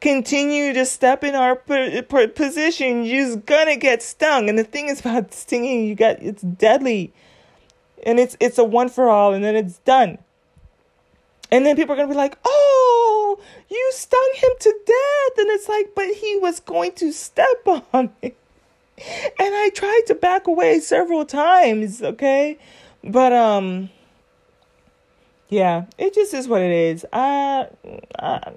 continue 0.00 0.72
to 0.72 0.84
step 0.84 1.22
in 1.22 1.34
our 1.36 1.54
position, 1.54 3.04
you're 3.04 3.36
gonna 3.36 3.76
get 3.76 4.02
stung. 4.02 4.48
And 4.48 4.58
the 4.58 4.64
thing 4.64 4.88
is 4.88 5.00
about 5.00 5.32
stinging, 5.34 5.86
you 5.86 5.94
got 5.94 6.20
it's 6.22 6.42
deadly 6.42 7.12
and 8.02 8.18
it's 8.18 8.36
it's 8.40 8.58
a 8.58 8.64
one 8.64 8.88
for 8.88 9.08
all 9.08 9.32
and 9.32 9.44
then 9.44 9.56
it's 9.56 9.78
done 9.78 10.18
and 11.52 11.64
then 11.64 11.76
people 11.76 11.92
are 11.92 11.96
going 11.96 12.08
to 12.08 12.12
be 12.12 12.18
like 12.18 12.36
oh 12.44 13.38
you 13.70 13.90
stung 13.92 14.32
him 14.34 14.50
to 14.60 14.74
death. 14.86 15.38
And 15.38 15.48
it's 15.50 15.68
like 15.68 15.92
but 15.94 16.08
he 16.08 16.36
was 16.38 16.58
going 16.58 16.92
to 16.92 17.12
step 17.12 17.66
on 17.92 18.10
me 18.22 18.34
and 18.98 19.54
i 19.54 19.70
tried 19.74 20.02
to 20.06 20.14
back 20.14 20.46
away 20.46 20.78
several 20.80 21.24
times 21.24 22.02
okay? 22.02 22.58
But 23.04 23.32
um 23.32 23.90
yeah 25.48 25.86
it 25.98 26.14
just 26.14 26.34
is 26.34 26.48
what 26.48 26.62
it 26.62 26.72
is. 26.72 27.06
I 27.12 27.68
i 28.18 28.52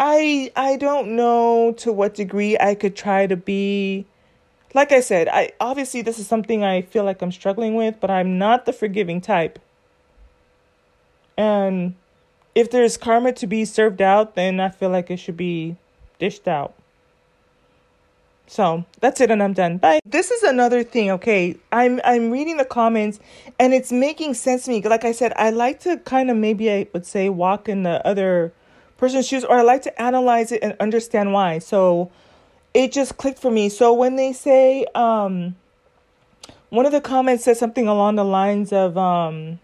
i, 0.00 0.52
I 0.54 0.76
don't 0.76 1.16
know 1.16 1.72
to 1.78 1.92
what 1.92 2.14
degree 2.14 2.56
i 2.58 2.74
could 2.74 2.96
try 2.96 3.26
to 3.26 3.36
be 3.36 4.06
like 4.74 4.92
I 4.92 5.00
said, 5.00 5.28
I 5.28 5.52
obviously 5.60 6.02
this 6.02 6.18
is 6.18 6.26
something 6.26 6.62
I 6.62 6.82
feel 6.82 7.04
like 7.04 7.22
I'm 7.22 7.32
struggling 7.32 7.74
with, 7.74 7.96
but 8.00 8.10
I'm 8.10 8.38
not 8.38 8.66
the 8.66 8.72
forgiving 8.72 9.20
type. 9.20 9.58
And 11.38 11.94
if 12.54 12.70
there's 12.70 12.96
karma 12.96 13.32
to 13.34 13.46
be 13.46 13.64
served 13.64 14.02
out, 14.02 14.34
then 14.34 14.58
I 14.58 14.68
feel 14.68 14.90
like 14.90 15.10
it 15.10 15.18
should 15.18 15.36
be 15.36 15.76
dished 16.18 16.48
out. 16.48 16.74
So 18.48 18.84
that's 19.00 19.20
it, 19.20 19.30
and 19.30 19.42
I'm 19.42 19.52
done. 19.52 19.76
Bye. 19.76 20.00
This 20.04 20.30
is 20.30 20.42
another 20.42 20.82
thing. 20.82 21.10
Okay, 21.12 21.56
I'm 21.70 22.00
I'm 22.02 22.30
reading 22.30 22.56
the 22.56 22.64
comments, 22.64 23.20
and 23.58 23.72
it's 23.72 23.92
making 23.92 24.34
sense 24.34 24.64
to 24.64 24.70
me. 24.70 24.82
Like 24.82 25.04
I 25.04 25.12
said, 25.12 25.32
I 25.36 25.50
like 25.50 25.80
to 25.80 25.98
kind 25.98 26.30
of 26.30 26.36
maybe 26.36 26.70
I 26.70 26.88
would 26.92 27.06
say 27.06 27.28
walk 27.28 27.68
in 27.68 27.84
the 27.84 28.04
other 28.06 28.52
person's 28.96 29.28
shoes, 29.28 29.44
or 29.44 29.56
I 29.56 29.62
like 29.62 29.82
to 29.82 30.02
analyze 30.02 30.50
it 30.50 30.62
and 30.62 30.74
understand 30.80 31.34
why. 31.34 31.58
So 31.58 32.10
it 32.74 32.90
just 32.90 33.18
clicked 33.18 33.38
for 33.38 33.50
me. 33.50 33.68
So 33.68 33.92
when 33.92 34.16
they 34.16 34.32
say, 34.32 34.86
um, 34.94 35.56
one 36.70 36.86
of 36.86 36.92
the 36.92 37.00
comments 37.00 37.44
said 37.44 37.58
something 37.58 37.86
along 37.86 38.16
the 38.16 38.24
lines 38.24 38.72
of, 38.72 38.96
um, 38.96 39.58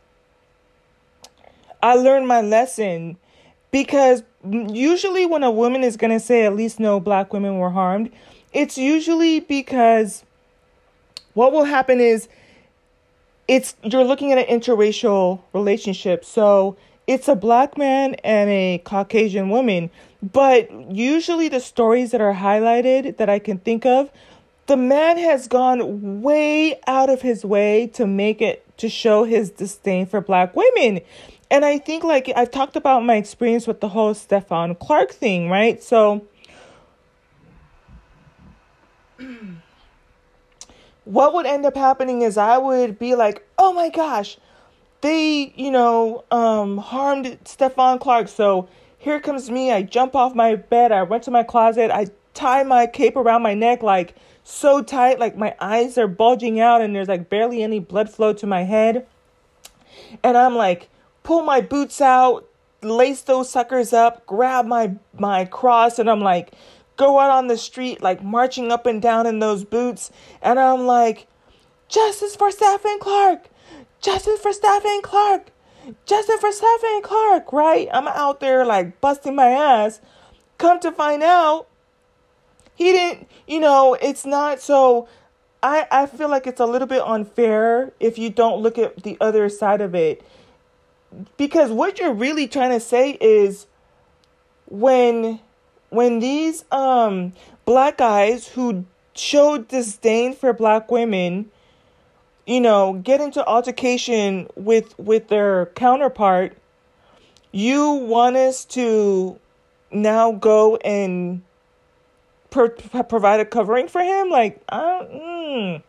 I 1.84 1.96
learned 1.96 2.26
my 2.26 2.40
lesson 2.40 3.18
because 3.70 4.22
usually 4.42 5.26
when 5.26 5.42
a 5.42 5.50
woman 5.50 5.84
is 5.84 5.98
going 5.98 6.12
to 6.12 6.18
say 6.18 6.46
at 6.46 6.56
least 6.56 6.80
no 6.80 6.98
black 6.98 7.30
women 7.30 7.58
were 7.58 7.68
harmed, 7.68 8.10
it's 8.54 8.78
usually 8.78 9.40
because 9.40 10.24
what 11.34 11.52
will 11.52 11.64
happen 11.64 12.00
is 12.00 12.26
it's 13.48 13.76
you're 13.82 14.02
looking 14.02 14.32
at 14.32 14.38
an 14.38 14.46
interracial 14.46 15.42
relationship. 15.52 16.24
So 16.24 16.78
it's 17.06 17.28
a 17.28 17.34
black 17.34 17.76
man 17.76 18.14
and 18.24 18.48
a 18.48 18.78
Caucasian 18.78 19.50
woman. 19.50 19.90
But 20.22 20.70
usually, 20.90 21.50
the 21.50 21.60
stories 21.60 22.12
that 22.12 22.22
are 22.22 22.32
highlighted 22.32 23.18
that 23.18 23.28
I 23.28 23.38
can 23.38 23.58
think 23.58 23.84
of, 23.84 24.10
the 24.68 24.78
man 24.78 25.18
has 25.18 25.48
gone 25.48 26.22
way 26.22 26.80
out 26.86 27.10
of 27.10 27.20
his 27.20 27.44
way 27.44 27.88
to 27.88 28.06
make 28.06 28.40
it 28.40 28.64
to 28.78 28.88
show 28.88 29.24
his 29.24 29.50
disdain 29.50 30.06
for 30.06 30.22
black 30.22 30.56
women. 30.56 31.00
And 31.50 31.64
I 31.64 31.78
think, 31.78 32.04
like, 32.04 32.32
I've 32.34 32.50
talked 32.50 32.76
about 32.76 33.04
my 33.04 33.16
experience 33.16 33.66
with 33.66 33.80
the 33.80 33.88
whole 33.88 34.14
Stephon 34.14 34.78
Clark 34.78 35.12
thing, 35.12 35.50
right? 35.50 35.82
So, 35.82 36.26
what 41.04 41.34
would 41.34 41.46
end 41.46 41.66
up 41.66 41.76
happening 41.76 42.22
is 42.22 42.36
I 42.36 42.58
would 42.58 42.98
be 42.98 43.14
like, 43.14 43.46
oh 43.58 43.72
my 43.72 43.88
gosh, 43.90 44.38
they, 45.00 45.52
you 45.56 45.70
know, 45.70 46.24
um, 46.30 46.78
harmed 46.78 47.38
Stephon 47.44 48.00
Clark. 48.00 48.28
So 48.28 48.68
here 48.98 49.20
comes 49.20 49.50
me. 49.50 49.70
I 49.70 49.82
jump 49.82 50.16
off 50.16 50.34
my 50.34 50.56
bed. 50.56 50.92
I 50.92 51.02
went 51.02 51.24
to 51.24 51.30
my 51.30 51.42
closet. 51.42 51.90
I 51.90 52.06
tie 52.32 52.62
my 52.62 52.86
cape 52.86 53.16
around 53.16 53.42
my 53.42 53.54
neck 53.54 53.82
like 53.82 54.14
so 54.44 54.82
tight, 54.82 55.18
like 55.18 55.36
my 55.36 55.54
eyes 55.60 55.96
are 55.96 56.08
bulging 56.08 56.60
out 56.60 56.80
and 56.80 56.94
there's 56.94 57.08
like 57.08 57.28
barely 57.28 57.62
any 57.62 57.80
blood 57.80 58.10
flow 58.10 58.32
to 58.34 58.46
my 58.46 58.62
head. 58.62 59.06
And 60.22 60.36
I'm 60.36 60.54
like, 60.54 60.88
pull 61.24 61.42
my 61.42 61.60
boots 61.60 62.00
out, 62.00 62.48
lace 62.82 63.22
those 63.22 63.50
suckers 63.50 63.92
up, 63.92 64.24
grab 64.26 64.66
my 64.66 64.94
my 65.18 65.44
cross, 65.44 65.98
and 65.98 66.08
I'm 66.08 66.20
like, 66.20 66.54
go 66.96 67.18
out 67.18 67.30
on 67.30 67.48
the 67.48 67.58
street, 67.58 68.00
like 68.00 68.22
marching 68.22 68.70
up 68.70 68.86
and 68.86 69.02
down 69.02 69.26
in 69.26 69.40
those 69.40 69.64
boots. 69.64 70.12
And 70.40 70.60
I'm 70.60 70.86
like, 70.86 71.26
justice 71.88 72.36
for 72.36 72.50
Stephon 72.50 73.00
Clark, 73.00 73.48
justice 74.00 74.40
for 74.40 74.52
Stephon 74.52 75.02
Clark. 75.02 75.50
Justin 76.06 76.38
for 76.38 76.50
Stephon 76.50 77.02
Clark, 77.02 77.52
right? 77.52 77.88
I'm 77.92 78.08
out 78.08 78.40
there 78.40 78.64
like 78.64 79.00
busting 79.00 79.34
my 79.34 79.48
ass. 79.48 80.00
Come 80.58 80.80
to 80.80 80.92
find 80.92 81.22
out, 81.22 81.66
he 82.74 82.92
didn't, 82.92 83.28
you 83.46 83.60
know, 83.60 83.94
it's 84.00 84.24
not 84.24 84.60
so. 84.60 85.08
I, 85.62 85.86
I 85.90 86.06
feel 86.06 86.28
like 86.28 86.46
it's 86.46 86.60
a 86.60 86.66
little 86.66 86.88
bit 86.88 87.02
unfair 87.02 87.92
if 87.98 88.18
you 88.18 88.28
don't 88.28 88.62
look 88.62 88.76
at 88.78 89.02
the 89.02 89.16
other 89.20 89.48
side 89.48 89.80
of 89.80 89.94
it. 89.94 90.22
Because 91.36 91.70
what 91.70 91.98
you're 91.98 92.12
really 92.12 92.48
trying 92.48 92.70
to 92.70 92.80
say 92.80 93.12
is 93.20 93.66
when 94.66 95.40
when 95.90 96.18
these 96.18 96.64
um 96.72 97.32
black 97.64 97.98
guys 97.98 98.48
who 98.48 98.84
showed 99.14 99.68
disdain 99.68 100.34
for 100.34 100.52
black 100.52 100.90
women 100.90 101.50
you 102.46 102.60
know, 102.60 102.94
get 102.94 103.20
into 103.20 103.44
altercation 103.46 104.48
with 104.54 104.98
with 104.98 105.28
their 105.28 105.66
counterpart, 105.74 106.56
you 107.52 107.92
want 107.92 108.36
us 108.36 108.64
to 108.66 109.38
now 109.90 110.32
go 110.32 110.76
and 110.76 111.42
per- 112.50 112.68
provide 112.68 113.40
a 113.40 113.44
covering 113.44 113.88
for 113.88 114.02
him? 114.02 114.28
Like, 114.28 114.62
uh, 114.68 115.04
mm. 115.04 115.82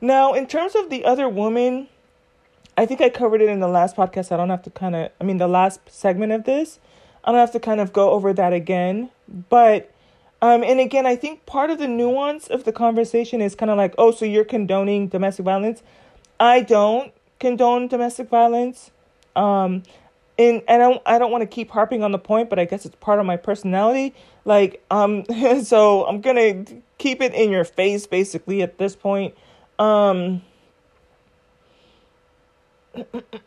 now 0.00 0.32
in 0.32 0.46
terms 0.46 0.74
of 0.74 0.90
the 0.90 1.04
other 1.04 1.28
woman, 1.28 1.88
I 2.76 2.86
think 2.86 3.00
I 3.00 3.10
covered 3.10 3.42
it 3.42 3.48
in 3.48 3.60
the 3.60 3.68
last 3.68 3.96
podcast. 3.96 4.32
I 4.32 4.36
don't 4.36 4.50
have 4.50 4.62
to 4.62 4.70
kind 4.70 4.94
of, 4.94 5.10
I 5.20 5.24
mean, 5.24 5.38
the 5.38 5.48
last 5.48 5.80
segment 5.88 6.32
of 6.32 6.44
this. 6.44 6.78
I 7.24 7.30
don't 7.30 7.40
have 7.40 7.52
to 7.52 7.60
kind 7.60 7.80
of 7.80 7.92
go 7.92 8.10
over 8.10 8.32
that 8.32 8.52
again, 8.52 9.10
but. 9.48 9.88
Um, 10.40 10.64
and 10.64 10.80
again, 10.80 11.06
I 11.06 11.14
think 11.14 11.46
part 11.46 11.70
of 11.70 11.78
the 11.78 11.86
nuance 11.86 12.48
of 12.48 12.64
the 12.64 12.72
conversation 12.72 13.40
is 13.40 13.54
kind 13.54 13.70
of 13.70 13.76
like, 13.76 13.94
oh, 13.96 14.10
so 14.10 14.24
you're 14.24 14.44
condoning 14.44 15.06
domestic 15.06 15.44
violence. 15.44 15.84
I 16.40 16.62
don't 16.62 17.12
condone 17.38 17.86
domestic 17.86 18.28
violence. 18.28 18.90
Um, 19.36 19.84
and, 20.38 20.62
and 20.66 20.82
I 20.82 20.88
don't, 20.88 21.02
I 21.06 21.18
don't 21.18 21.30
want 21.30 21.42
to 21.42 21.46
keep 21.46 21.70
harping 21.70 22.02
on 22.02 22.12
the 22.12 22.18
point, 22.18 22.50
but 22.50 22.58
I 22.58 22.64
guess 22.64 22.84
it's 22.84 22.96
part 22.96 23.20
of 23.20 23.26
my 23.26 23.36
personality. 23.36 24.14
Like, 24.44 24.82
um, 24.90 25.24
so 25.62 26.06
I'm 26.06 26.20
gonna 26.20 26.64
keep 26.98 27.20
it 27.20 27.34
in 27.34 27.50
your 27.50 27.64
face 27.64 28.06
basically 28.06 28.62
at 28.62 28.78
this 28.78 28.96
point. 28.96 29.34
Um, 29.78 30.42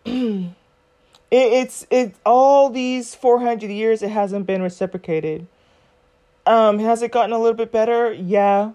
It, 1.32 1.54
it's 1.54 1.88
it 1.90 2.16
all 2.26 2.70
these 2.70 3.16
400 3.16 3.70
years 3.70 4.02
it 4.02 4.10
hasn't 4.10 4.46
been 4.46 4.62
reciprocated. 4.62 5.48
Um, 6.46 6.80
has 6.80 7.02
it 7.02 7.12
gotten 7.12 7.34
a 7.34 7.40
little 7.40 7.58
bit 7.58 7.72
better? 7.72 8.14
Yeah. 8.14 8.72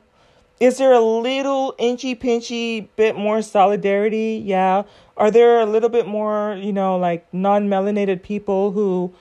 Is 0.59 0.77
there 0.77 0.93
a 0.93 1.01
little 1.01 1.75
inchy 1.79 2.15
pinchy 2.15 2.89
bit 2.97 3.17
more 3.17 3.41
solidarity? 3.41 4.43
Yeah. 4.45 4.83
Are 5.17 5.31
there 5.31 5.61
a 5.61 5.67
little 5.67 5.89
bit 5.89 6.07
more, 6.07 6.59
you 6.61 6.73
know, 6.73 6.99
like 6.99 7.33
non 7.33 7.69
melanated 7.69 8.23
people 8.23 8.73
who 8.73 9.15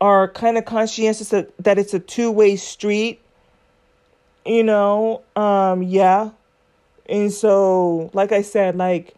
are 0.00 0.26
kind 0.28 0.58
of 0.58 0.64
conscientious 0.64 1.28
that, 1.28 1.56
that 1.58 1.78
it's 1.78 1.94
a 1.94 2.00
two 2.00 2.30
way 2.30 2.56
street? 2.56 3.20
You 4.44 4.64
know, 4.64 5.22
um, 5.36 5.82
yeah. 5.82 6.30
And 7.08 7.32
so, 7.32 8.10
like 8.12 8.32
I 8.32 8.42
said, 8.42 8.76
like 8.76 9.14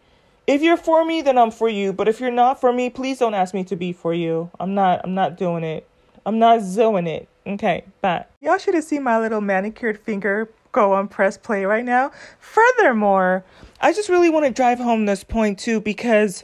if 0.49 0.63
you're 0.63 0.77
for 0.77 1.05
me, 1.05 1.21
then 1.21 1.37
I'm 1.37 1.51
for 1.51 1.69
you. 1.69 1.93
But 1.93 2.07
if 2.07 2.19
you're 2.19 2.31
not 2.31 2.59
for 2.59 2.73
me, 2.73 2.89
please 2.89 3.19
don't 3.19 3.35
ask 3.35 3.53
me 3.53 3.63
to 3.65 3.75
be 3.75 3.93
for 3.93 4.15
you. 4.15 4.49
I'm 4.59 4.73
not 4.73 5.01
I'm 5.03 5.13
not 5.13 5.37
doing 5.37 5.63
it. 5.63 5.87
I'm 6.25 6.39
not 6.39 6.61
zoing 6.61 7.07
it. 7.07 7.27
Okay, 7.45 7.83
bye. 8.01 8.25
Y'all 8.41 8.57
should 8.57 8.73
have 8.73 8.83
seen 8.83 9.03
my 9.03 9.19
little 9.19 9.41
manicured 9.41 9.99
finger 9.99 10.49
go 10.71 10.93
on 10.93 11.07
press 11.07 11.37
play 11.37 11.65
right 11.65 11.85
now. 11.85 12.11
Furthermore, 12.39 13.43
I 13.79 13.93
just 13.93 14.09
really 14.09 14.31
want 14.31 14.47
to 14.47 14.51
drive 14.51 14.79
home 14.79 15.05
this 15.05 15.23
point 15.23 15.59
too 15.59 15.81
because 15.81 16.43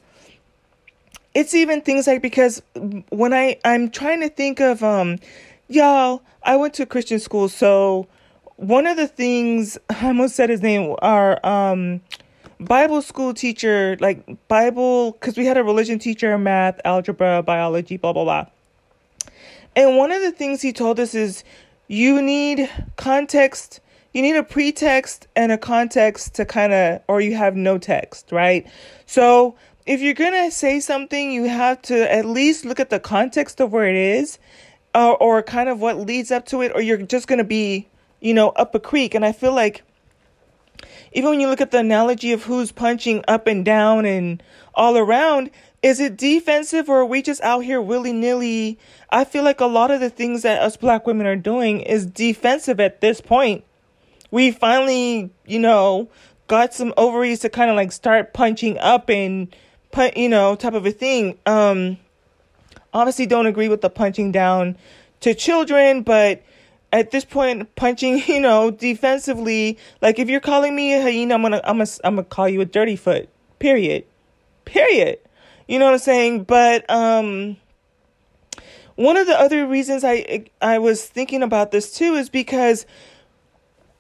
it's 1.34 1.56
even 1.56 1.82
things 1.82 2.06
like 2.06 2.22
because 2.22 2.62
when 3.10 3.34
I 3.34 3.58
I'm 3.66 3.90
trying 3.90 4.22
to 4.22 4.30
think 4.30 4.60
of 4.60 4.84
um 4.84 5.18
y'all, 5.68 6.22
I 6.44 6.58
went 6.58 6.76
to 6.76 6.86
Christian 6.86 7.20
school, 7.20 7.50
so 7.50 8.08
one 8.58 8.86
of 8.86 8.98
the 8.98 9.08
things 9.08 9.80
I 9.90 10.06
almost 10.06 10.36
said 10.36 10.52
his 10.52 10.62
name 10.62 10.96
are 11.02 11.44
um 11.44 12.02
Bible 12.60 13.02
school 13.02 13.34
teacher, 13.34 13.98
like 14.00 14.48
Bible, 14.48 15.12
because 15.12 15.38
we 15.38 15.46
had 15.46 15.58
a 15.58 15.64
religion 15.64 16.00
teacher, 16.00 16.38
math, 16.38 16.80
algebra, 16.86 17.44
biology, 17.44 17.98
blah 17.98 18.14
blah 18.14 18.24
blah. 18.24 18.46
And 19.76 19.98
one 19.98 20.12
of 20.12 20.22
the 20.22 20.32
things 20.32 20.62
he 20.62 20.72
told 20.72 21.00
us 21.00 21.14
is 21.14 21.44
you 21.88 22.22
need 22.22 22.70
context, 22.96 23.82
you 24.14 24.22
need 24.22 24.36
a 24.36 24.44
pretext 24.44 25.28
and 25.36 25.52
a 25.52 25.58
context 25.58 26.36
to 26.36 26.46
kind 26.46 26.72
of, 26.72 27.02
or 27.08 27.20
you 27.20 27.36
have 27.36 27.56
no 27.56 27.78
text, 27.78 28.32
right? 28.32 28.66
So 29.06 29.56
if 29.86 30.02
you're 30.02 30.14
going 30.14 30.46
to 30.46 30.50
say 30.50 30.80
something, 30.80 31.32
you 31.32 31.44
have 31.44 31.82
to 31.84 32.12
at 32.12 32.26
least 32.26 32.66
look 32.66 32.80
at 32.80 32.90
the 32.90 33.00
context 33.00 33.60
of 33.60 33.74
where 33.74 33.88
it 33.88 33.96
is 33.96 34.40
uh, 34.96 35.12
or 35.12 35.44
kind 35.44 35.68
of 35.68 35.82
what 35.82 35.98
leads 35.98 36.32
up 36.32 36.46
to 36.48 36.62
it, 36.62 36.72
or 36.74 36.82
you're 36.82 36.98
just 36.98 37.28
going 37.28 37.40
to 37.40 37.44
be, 37.44 37.88
you 38.22 38.34
know, 38.34 38.50
up 38.50 38.74
a 38.74 38.80
creek. 38.80 39.14
And 39.14 39.26
I 39.26 39.34
feel 39.34 39.54
like 39.54 39.84
even 41.16 41.30
when 41.30 41.40
you 41.40 41.48
look 41.48 41.62
at 41.62 41.72
the 41.72 41.80
analogy 41.80 42.34
of 42.34 42.44
who's 42.44 42.74
punching 42.74 43.24
up 43.26 43.48
and 43.48 43.64
down 43.64 44.06
and 44.06 44.44
all 44.74 44.98
around, 44.98 45.50
is 45.82 46.02
it 46.02 46.18
defensive 46.18 46.90
or 46.90 47.00
are 47.00 47.06
we 47.06 47.22
just 47.22 47.42
out 47.42 47.62
here 47.62 47.82
willy 47.82 48.12
nilly? 48.12 48.78
I 49.10 49.24
feel 49.24 49.44
like 49.44 49.62
a 49.62 49.66
lot 49.66 49.92
of 49.92 50.02
the 50.02 50.10
things 50.10 50.42
that 50.42 50.62
us 50.62 50.76
black 50.76 51.08
women 51.08 51.26
are 51.26 51.38
doing 51.38 51.80
is 51.80 52.06
defensive 52.06 52.82
at 52.82 53.00
this 53.00 53.22
point. 53.22 53.64
We 54.30 54.52
finally, 54.52 55.32
you 55.46 55.58
know, 55.58 56.10
got 56.48 56.74
some 56.74 56.94
ovaries 56.98 57.40
to 57.40 57.50
kind 57.50 57.70
of 57.70 57.78
like 57.78 57.94
start 57.94 58.34
punching 58.34 58.78
up 58.80 59.10
and 59.10 59.56
put, 59.94 60.18
you 60.18 60.28
know, 60.28 60.58
type 60.58 60.74
of 60.74 60.86
a 60.86 60.92
thing. 60.92 61.40
Um, 61.46 61.98
obviously 62.94 63.26
don't 63.26 63.46
agree 63.46 63.70
with 63.70 63.80
the 63.80 63.90
punching 63.90 64.34
down 64.34 64.76
to 65.22 65.34
children, 65.34 66.02
but 66.02 66.44
at 66.96 67.12
this 67.12 67.26
point, 67.26 67.76
punching, 67.76 68.24
you 68.28 68.40
know, 68.40 68.72
defensively, 68.72 69.78
like 70.02 70.18
if 70.18 70.30
you're 70.30 70.40
calling 70.40 70.76
me 70.76 70.94
a 70.94 71.02
hyena, 71.02 71.36
I'm 71.36 71.42
gonna, 71.42 71.62
I'm 71.64 71.78
gonna, 71.78 71.90
I'm 72.04 72.16
gonna 72.16 72.24
call 72.26 72.48
you 72.48 72.62
a 72.62 72.66
dirty 72.66 72.96
foot. 72.96 73.30
Period. 73.60 74.06
Period. 74.64 75.20
You 75.68 75.80
know 75.80 75.86
what 75.86 75.94
I'm 75.94 76.00
saying? 76.00 76.44
But 76.44 76.90
um 76.90 77.58
one 78.96 79.18
of 79.18 79.28
the 79.28 79.38
other 79.38 79.68
reasons 79.68 80.04
I 80.04 80.46
I 80.62 80.80
was 80.80 81.06
thinking 81.06 81.44
about 81.44 81.72
this 81.72 81.92
too 81.92 82.16
is 82.16 82.30
because 82.30 82.86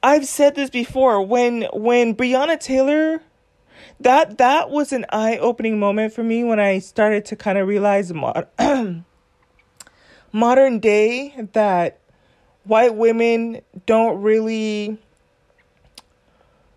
I've 0.02 0.26
said 0.26 0.56
this 0.56 0.70
before 0.70 1.22
when 1.22 1.64
when 1.74 2.16
Breonna 2.16 2.60
Taylor 2.60 3.22
that 4.00 4.38
that 4.38 4.70
was 4.70 4.93
an 4.93 5.06
eye-opening 5.10 5.80
moment 5.80 6.14
for 6.14 6.24
me 6.24 6.43
when 6.43 6.60
I 6.60 6.80
started 6.80 7.26
to 7.26 7.36
kind 7.36 7.58
of 7.58 7.68
realize 7.68 8.14
mod- 8.14 8.48
modern 10.32 10.80
day 10.80 11.34
that 11.54 12.00
white 12.66 12.95
women 12.95 13.61
don't 13.86 14.22
really 14.22 14.97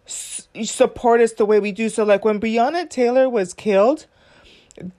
support 0.06 1.20
us 1.20 1.32
the 1.32 1.44
way 1.44 1.60
we 1.60 1.72
do. 1.72 1.88
So 1.88 2.04
like 2.04 2.24
when 2.24 2.40
Breonna 2.40 2.88
Taylor 2.88 3.28
was 3.28 3.54
killed, 3.54 4.06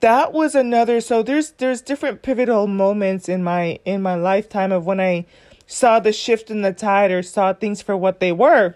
that 0.00 0.32
was 0.32 0.54
another 0.54 1.00
so 1.00 1.22
there's 1.22 1.52
there's 1.52 1.80
different 1.80 2.22
pivotal 2.22 2.66
moments 2.66 3.28
in 3.28 3.42
my 3.42 3.78
in 3.84 4.02
my 4.02 4.14
lifetime 4.14 4.72
of 4.72 4.84
when 4.84 5.00
I 5.00 5.24
saw 5.66 6.00
the 6.00 6.12
shift 6.12 6.50
in 6.50 6.62
the 6.62 6.72
tide 6.72 7.10
or 7.10 7.22
saw 7.22 7.52
things 7.52 7.80
for 7.80 7.96
what 7.96 8.20
they 8.20 8.32
were. 8.32 8.74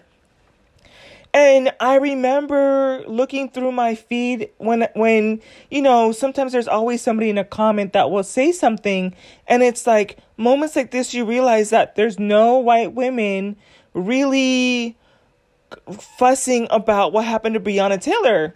And 1.33 1.73
I 1.81 1.95
remember 1.97 3.03
looking 3.07 3.49
through 3.49 3.73
my 3.73 3.93
feed 3.93 4.49
when 4.57 4.87
when 4.95 5.41
you 5.69 5.81
know 5.81 6.11
sometimes 6.11 6.53
there's 6.53 6.67
always 6.67 7.01
somebody 7.01 7.29
in 7.29 7.37
a 7.37 7.43
comment 7.43 7.93
that 7.93 8.09
will 8.09 8.23
say 8.23 8.51
something 8.51 9.13
and 9.47 9.61
it's 9.61 9.85
like 9.85 10.17
moments 10.37 10.75
like 10.75 10.91
this 10.91 11.13
you 11.13 11.25
realize 11.25 11.69
that 11.69 11.95
there's 11.95 12.19
no 12.19 12.57
white 12.57 12.93
women 12.93 13.55
really 13.93 14.97
fussing 16.17 16.67
about 16.69 17.13
what 17.13 17.25
happened 17.25 17.55
to 17.55 17.59
Breonna 17.59 18.01
Taylor. 18.01 18.55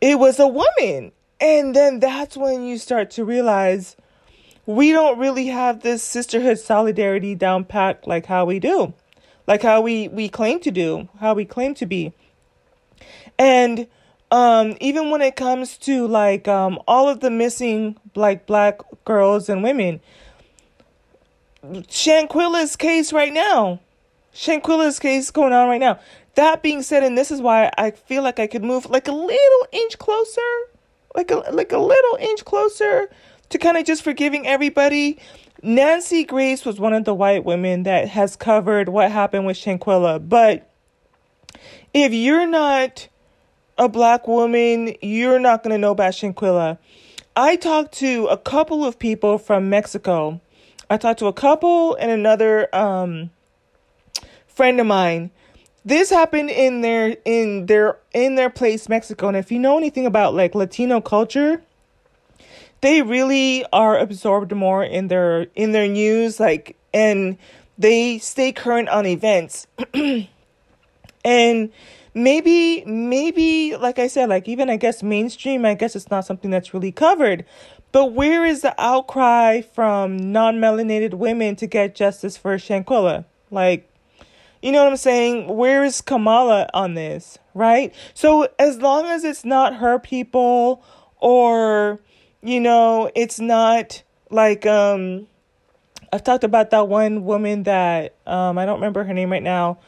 It 0.00 0.18
was 0.18 0.38
a 0.38 0.48
woman 0.48 1.12
and 1.40 1.74
then 1.74 1.98
that's 1.98 2.36
when 2.36 2.64
you 2.64 2.78
start 2.78 3.10
to 3.12 3.24
realize 3.24 3.96
we 4.64 4.92
don't 4.92 5.18
really 5.18 5.46
have 5.46 5.82
this 5.82 6.02
sisterhood 6.02 6.58
solidarity 6.58 7.34
down 7.34 7.64
pat 7.64 8.06
like 8.06 8.26
how 8.26 8.44
we 8.44 8.60
do, 8.60 8.94
like 9.48 9.62
how 9.62 9.80
we, 9.80 10.06
we 10.06 10.28
claim 10.28 10.60
to 10.60 10.70
do, 10.70 11.08
how 11.18 11.34
we 11.34 11.44
claim 11.44 11.74
to 11.74 11.86
be. 11.86 12.12
And 13.38 13.88
um, 14.30 14.76
even 14.80 15.10
when 15.10 15.20
it 15.20 15.34
comes 15.34 15.76
to 15.78 16.06
like 16.06 16.46
um, 16.46 16.78
all 16.86 17.08
of 17.08 17.18
the 17.18 17.30
missing 17.30 17.98
like 18.14 18.46
black 18.46 18.80
girls 19.04 19.48
and 19.48 19.64
women, 19.64 20.00
Shanquella's 21.64 22.76
case 22.76 23.12
right 23.12 23.32
now, 23.32 23.80
Shanquella's 24.34 24.98
case 24.98 25.30
going 25.30 25.52
on 25.52 25.68
right 25.68 25.80
now. 25.80 25.98
That 26.34 26.62
being 26.62 26.82
said, 26.82 27.04
and 27.04 27.16
this 27.16 27.30
is 27.30 27.40
why 27.40 27.70
I 27.76 27.90
feel 27.90 28.22
like 28.22 28.40
I 28.40 28.46
could 28.46 28.64
move 28.64 28.88
like 28.88 29.06
a 29.06 29.12
little 29.12 29.66
inch 29.70 29.98
closer 29.98 30.40
like 31.14 31.30
a 31.30 31.36
like 31.50 31.72
a 31.72 31.78
little 31.78 32.18
inch 32.20 32.44
closer 32.44 33.08
to 33.50 33.58
kind 33.58 33.76
of 33.76 33.84
just 33.84 34.02
forgiving 34.02 34.46
everybody. 34.46 35.18
Nancy 35.62 36.24
Grace 36.24 36.64
was 36.64 36.80
one 36.80 36.92
of 36.92 37.04
the 37.04 37.14
white 37.14 37.44
women 37.44 37.84
that 37.84 38.08
has 38.08 38.34
covered 38.34 38.88
what 38.88 39.10
happened 39.12 39.46
with 39.46 39.56
Shanquella. 39.56 40.26
But 40.26 40.68
if 41.94 42.12
you're 42.12 42.46
not 42.46 43.08
a 43.78 43.88
black 43.88 44.26
woman, 44.26 44.94
you're 45.02 45.38
not 45.38 45.62
going 45.62 45.70
to 45.72 45.78
know 45.78 45.92
about 45.92 46.14
Shanquella. 46.14 46.78
I 47.36 47.56
talked 47.56 47.92
to 47.98 48.26
a 48.26 48.36
couple 48.36 48.84
of 48.84 48.98
people 48.98 49.38
from 49.38 49.70
Mexico. 49.70 50.40
I 50.92 50.98
talked 50.98 51.20
to 51.20 51.26
a 51.26 51.32
couple 51.32 51.94
and 51.94 52.10
another 52.10 52.68
um, 52.76 53.30
friend 54.46 54.78
of 54.78 54.86
mine. 54.86 55.30
This 55.86 56.10
happened 56.10 56.50
in 56.50 56.82
their 56.82 57.16
in 57.24 57.64
their 57.64 57.98
in 58.12 58.34
their 58.34 58.50
place 58.50 58.90
mexico. 58.90 59.28
And 59.28 59.36
if 59.38 59.50
you 59.50 59.58
know 59.58 59.78
anything 59.78 60.04
about 60.04 60.34
like 60.34 60.54
latino 60.54 61.00
culture 61.00 61.62
they 62.82 63.00
really 63.00 63.64
are 63.72 63.96
absorbed 63.96 64.54
more 64.54 64.84
in 64.84 65.08
their 65.08 65.46
in 65.54 65.72
their 65.72 65.88
news 65.88 66.38
like 66.38 66.76
and 66.92 67.38
they 67.78 68.18
stay 68.18 68.52
current 68.52 68.90
on 68.90 69.06
events. 69.06 69.66
And 71.24 71.70
maybe 72.14 72.84
maybe 72.84 73.76
like 73.76 73.98
i 73.98 74.06
said 74.06 74.28
like 74.28 74.46
even 74.46 74.68
i 74.68 74.76
guess 74.76 75.02
mainstream 75.02 75.64
i 75.64 75.72
guess 75.72 75.96
it's 75.96 76.10
not 76.10 76.26
something 76.26 76.50
that's 76.50 76.74
really 76.74 76.92
covered 76.92 77.42
but 77.92 78.12
where 78.12 78.44
is 78.44 78.62
the 78.62 78.74
outcry 78.80 79.60
from 79.60 80.32
non-melanated 80.32 81.14
women 81.14 81.54
to 81.56 81.66
get 81.66 81.94
justice 81.94 82.36
for 82.36 82.56
shanquella 82.56 83.24
like 83.50 83.88
you 84.62 84.70
know 84.70 84.84
what 84.84 84.92
I'm 84.92 84.96
saying? 84.96 85.48
Where 85.48 85.84
is 85.84 86.00
Kamala 86.00 86.68
on 86.72 86.94
this, 86.94 87.36
right? 87.52 87.92
So 88.14 88.48
as 88.60 88.78
long 88.78 89.06
as 89.06 89.24
it's 89.24 89.44
not 89.44 89.76
her 89.76 89.98
people 89.98 90.84
or 91.18 91.98
you 92.42 92.60
know, 92.60 93.10
it's 93.14 93.40
not 93.40 94.02
like 94.30 94.64
um 94.64 95.26
I've 96.12 96.22
talked 96.22 96.44
about 96.44 96.70
that 96.70 96.88
one 96.88 97.24
woman 97.24 97.64
that 97.64 98.14
um 98.26 98.56
I 98.56 98.64
don't 98.64 98.76
remember 98.76 99.02
her 99.04 99.12
name 99.12 99.32
right 99.32 99.42
now. 99.42 99.78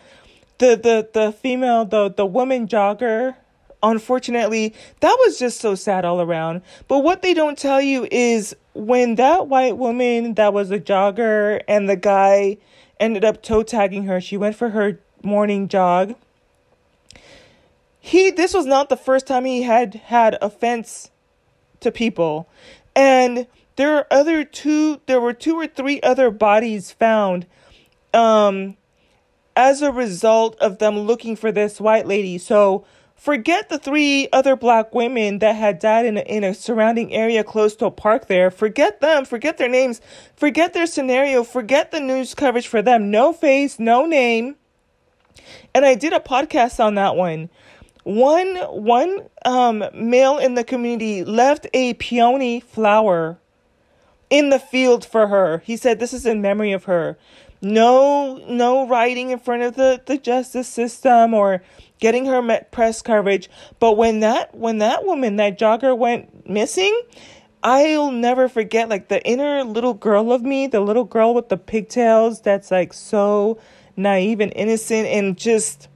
The 0.58 0.76
the 0.76 1.08
the 1.12 1.32
female 1.32 1.84
the 1.84 2.10
the 2.10 2.26
woman 2.26 2.66
jogger 2.66 3.36
unfortunately 3.84 4.74
that 5.00 5.16
was 5.24 5.38
just 5.38 5.60
so 5.60 5.74
sad 5.76 6.04
all 6.04 6.20
around 6.20 6.60
but 6.88 6.98
what 6.98 7.22
they 7.22 7.32
don't 7.32 7.56
tell 7.56 7.80
you 7.80 8.08
is 8.10 8.56
when 8.74 9.14
that 9.14 9.46
white 9.46 9.78
woman 9.78 10.34
that 10.34 10.52
was 10.52 10.70
a 10.72 10.80
jogger 10.80 11.62
and 11.68 11.88
the 11.88 11.96
guy 11.96 12.58
ended 13.00 13.24
up 13.24 13.42
toe 13.42 13.62
tagging 13.62 14.04
her. 14.04 14.20
She 14.20 14.36
went 14.36 14.56
for 14.56 14.70
her 14.70 15.00
morning 15.22 15.68
jog. 15.68 16.14
He 17.98 18.30
this 18.30 18.52
was 18.52 18.66
not 18.66 18.88
the 18.88 18.96
first 18.96 19.26
time 19.26 19.44
he 19.44 19.62
had 19.62 19.94
had 19.94 20.36
offense 20.42 21.10
to 21.80 21.90
people. 21.90 22.48
And 22.94 23.46
there 23.76 23.96
are 23.96 24.06
other 24.10 24.44
two 24.44 25.00
there 25.06 25.20
were 25.20 25.32
two 25.32 25.56
or 25.56 25.66
three 25.66 26.00
other 26.02 26.30
bodies 26.30 26.92
found 26.92 27.46
um 28.12 28.76
as 29.56 29.82
a 29.82 29.92
result 29.92 30.56
of 30.58 30.78
them 30.78 30.98
looking 30.98 31.36
for 31.36 31.50
this 31.52 31.80
white 31.80 32.06
lady. 32.06 32.38
So 32.38 32.84
forget 33.24 33.70
the 33.70 33.78
three 33.78 34.28
other 34.34 34.54
black 34.54 34.94
women 34.94 35.38
that 35.38 35.56
had 35.56 35.78
died 35.78 36.04
in 36.04 36.18
a, 36.18 36.20
in 36.20 36.44
a 36.44 36.52
surrounding 36.52 37.10
area 37.14 37.42
close 37.42 37.74
to 37.74 37.86
a 37.86 37.90
park 37.90 38.26
there. 38.26 38.50
Forget 38.50 39.00
them, 39.00 39.24
forget 39.24 39.56
their 39.56 39.68
names, 39.68 40.02
forget 40.36 40.74
their 40.74 40.86
scenario, 40.86 41.42
forget 41.42 41.90
the 41.90 42.00
news 42.00 42.34
coverage 42.34 42.66
for 42.66 42.82
them. 42.82 43.10
No 43.10 43.32
face, 43.32 43.78
no 43.78 44.04
name. 44.04 44.56
And 45.74 45.86
I 45.86 45.94
did 45.94 46.12
a 46.12 46.20
podcast 46.20 46.84
on 46.84 46.96
that 46.96 47.16
one. 47.16 47.48
One 48.02 48.56
one 48.56 49.20
um, 49.46 49.82
male 49.94 50.36
in 50.36 50.54
the 50.54 50.62
community 50.62 51.24
left 51.24 51.66
a 51.72 51.94
peony 51.94 52.60
flower 52.60 53.38
in 54.28 54.50
the 54.50 54.58
field 54.58 55.02
for 55.02 55.28
her. 55.28 55.62
He 55.64 55.78
said 55.78 55.98
this 55.98 56.12
is 56.12 56.26
in 56.26 56.42
memory 56.42 56.72
of 56.72 56.84
her. 56.84 57.16
No 57.62 58.44
no 58.46 58.86
writing 58.86 59.30
in 59.30 59.38
front 59.38 59.62
of 59.62 59.76
the, 59.76 60.02
the 60.04 60.18
justice 60.18 60.68
system 60.68 61.32
or 61.32 61.62
getting 62.04 62.26
her 62.26 62.66
press 62.70 63.00
coverage. 63.00 63.48
But 63.80 63.96
when 63.96 64.20
that 64.20 64.54
when 64.54 64.76
that 64.76 65.06
woman, 65.06 65.36
that 65.36 65.58
jogger 65.58 65.96
went 65.96 66.46
missing, 66.46 66.94
I'll 67.62 68.10
never 68.10 68.46
forget 68.46 68.90
like 68.90 69.08
the 69.08 69.26
inner 69.26 69.64
little 69.64 69.94
girl 69.94 70.30
of 70.30 70.42
me, 70.42 70.66
the 70.66 70.80
little 70.80 71.04
girl 71.04 71.32
with 71.32 71.48
the 71.48 71.56
pigtails 71.56 72.42
that's 72.42 72.70
like 72.70 72.92
so 72.92 73.58
naive 73.96 74.40
and 74.40 74.52
innocent 74.54 75.06
and 75.08 75.38
just 75.38 75.88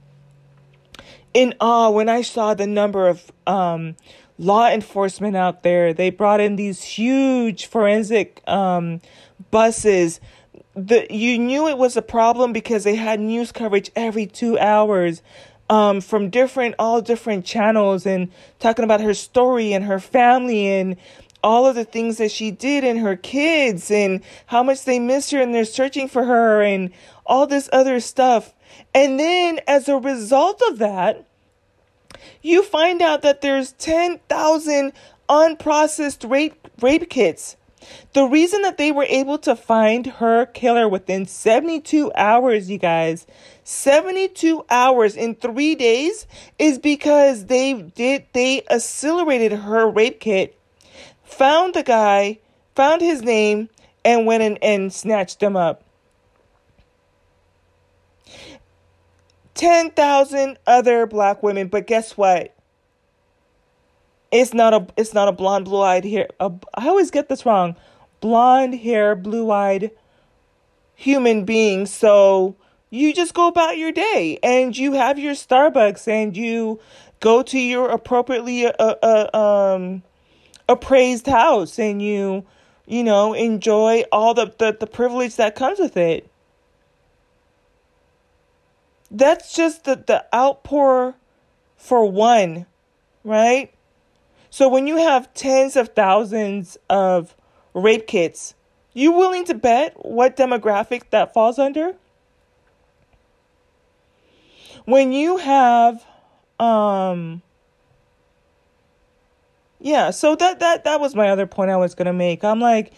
in 1.35 1.53
awe 1.61 1.91
when 1.91 2.09
I 2.09 2.23
saw 2.23 2.55
the 2.55 2.65
number 2.65 3.07
of 3.07 3.31
um, 3.45 3.95
law 4.39 4.67
enforcement 4.67 5.35
out 5.35 5.61
there. 5.61 5.93
They 5.93 6.09
brought 6.09 6.41
in 6.41 6.55
these 6.55 6.81
huge 6.81 7.67
forensic 7.67 8.41
um, 8.47 8.99
buses. 9.51 10.19
The 10.73 11.05
you 11.11 11.37
knew 11.37 11.67
it 11.67 11.77
was 11.77 11.95
a 11.95 12.01
problem 12.01 12.51
because 12.51 12.83
they 12.83 12.95
had 12.95 13.19
news 13.19 13.51
coverage 13.51 13.91
every 13.95 14.25
two 14.25 14.57
hours. 14.57 15.21
Um, 15.69 16.01
from 16.01 16.31
different, 16.31 16.73
all 16.79 16.99
different 16.99 17.45
channels, 17.45 18.07
and 18.07 18.31
talking 18.57 18.83
about 18.83 19.01
her 19.01 19.13
story 19.13 19.71
and 19.73 19.85
her 19.85 19.99
family 19.99 20.67
and 20.67 20.97
all 21.43 21.65
of 21.65 21.75
the 21.75 21.85
things 21.85 22.17
that 22.17 22.31
she 22.31 22.51
did 22.51 22.83
and 22.83 22.99
her 22.99 23.15
kids 23.15 23.91
and 23.91 24.21
how 24.47 24.63
much 24.63 24.83
they 24.85 24.99
miss 24.99 25.31
her 25.31 25.39
and 25.39 25.53
they're 25.53 25.65
searching 25.65 26.07
for 26.07 26.25
her 26.25 26.61
and 26.61 26.91
all 27.25 27.47
this 27.47 27.69
other 27.71 27.99
stuff. 27.99 28.53
And 28.93 29.19
then 29.19 29.59
as 29.67 29.87
a 29.87 29.97
result 29.97 30.61
of 30.69 30.79
that, 30.79 31.25
you 32.41 32.63
find 32.63 33.01
out 33.01 33.21
that 33.21 33.41
there's 33.41 33.73
10,000 33.73 34.93
unprocessed 35.29 36.29
rape 36.29 36.67
rape 36.81 37.09
kits. 37.09 37.55
The 38.13 38.23
reason 38.23 38.61
that 38.63 38.77
they 38.77 38.91
were 38.91 39.05
able 39.07 39.37
to 39.39 39.55
find 39.55 40.05
her 40.05 40.45
killer 40.47 40.87
within 40.87 41.25
72 41.25 42.11
hours, 42.15 42.69
you 42.69 42.77
guys, 42.77 43.27
72 43.63 44.65
hours 44.69 45.15
in 45.15 45.35
3 45.35 45.75
days 45.75 46.25
is 46.57 46.79
because 46.79 47.45
they 47.45 47.73
did 47.73 48.25
they 48.33 48.63
accelerated 48.69 49.51
her 49.51 49.89
rape 49.89 50.19
kit, 50.19 50.59
found 51.23 51.73
the 51.73 51.83
guy, 51.83 52.39
found 52.75 53.01
his 53.01 53.21
name 53.21 53.69
and 54.03 54.25
went 54.25 54.43
in 54.43 54.57
and 54.57 54.91
snatched 54.93 55.41
him 55.41 55.55
up. 55.55 55.83
10,000 59.55 60.57
other 60.65 61.05
black 61.05 61.43
women, 61.43 61.67
but 61.67 61.85
guess 61.85 62.15
what? 62.15 62.55
It's 64.31 64.53
not 64.53 64.73
a 64.73 64.87
it's 64.95 65.13
not 65.13 65.27
a 65.27 65.31
blonde 65.31 65.65
blue-eyed 65.65 66.05
hair. 66.05 66.29
A, 66.39 66.51
I 66.75 66.87
always 66.87 67.11
get 67.11 67.29
this 67.29 67.45
wrong. 67.45 67.75
Blonde 68.21 68.75
hair, 68.75 69.15
blue-eyed 69.15 69.91
human 70.95 71.45
being. 71.45 71.85
So 71.85 72.55
you 72.89 73.13
just 73.13 73.33
go 73.33 73.47
about 73.47 73.77
your 73.77 73.91
day 73.91 74.39
and 74.43 74.77
you 74.77 74.93
have 74.93 75.17
your 75.17 75.33
Starbucks 75.33 76.07
and 76.07 76.35
you 76.35 76.79
go 77.19 77.41
to 77.43 77.59
your 77.59 77.89
appropriately 77.89 78.65
uh, 78.65 78.71
uh, 78.77 79.29
um 79.35 80.03
appraised 80.67 81.25
house 81.25 81.79
and 81.79 82.01
you 82.01 82.45
you 82.85 83.03
know 83.03 83.33
enjoy 83.33 84.03
all 84.11 84.33
the, 84.33 84.53
the 84.59 84.77
the 84.79 84.87
privilege 84.87 85.35
that 85.35 85.55
comes 85.55 85.79
with 85.79 85.97
it 85.97 86.29
that's 89.11 89.55
just 89.55 89.85
the, 89.85 89.95
the 89.95 90.25
outpour 90.33 91.15
for 91.77 92.05
one, 92.05 92.65
right? 93.23 93.71
So 94.49 94.67
when 94.67 94.87
you 94.87 94.97
have 94.97 95.33
tens 95.33 95.75
of 95.75 95.89
thousands 95.89 96.77
of 96.89 97.35
rape 97.73 98.07
kits, 98.07 98.55
you 98.93 99.11
willing 99.11 99.45
to 99.45 99.53
bet 99.53 99.93
what 100.03 100.35
demographic 100.35 101.09
that 101.11 101.33
falls 101.33 101.59
under? 101.59 101.95
When 104.85 105.11
you 105.11 105.37
have 105.37 106.03
um 106.59 107.41
yeah, 109.81 110.11
so 110.11 110.35
that 110.35 110.59
that 110.59 110.83
that 110.83 110.99
was 110.99 111.15
my 111.15 111.29
other 111.29 111.47
point 111.47 111.71
I 111.71 111.77
was 111.77 111.95
going 111.95 112.07
to 112.07 112.13
make. 112.13 112.43
I'm 112.43 112.59
like 112.59 112.91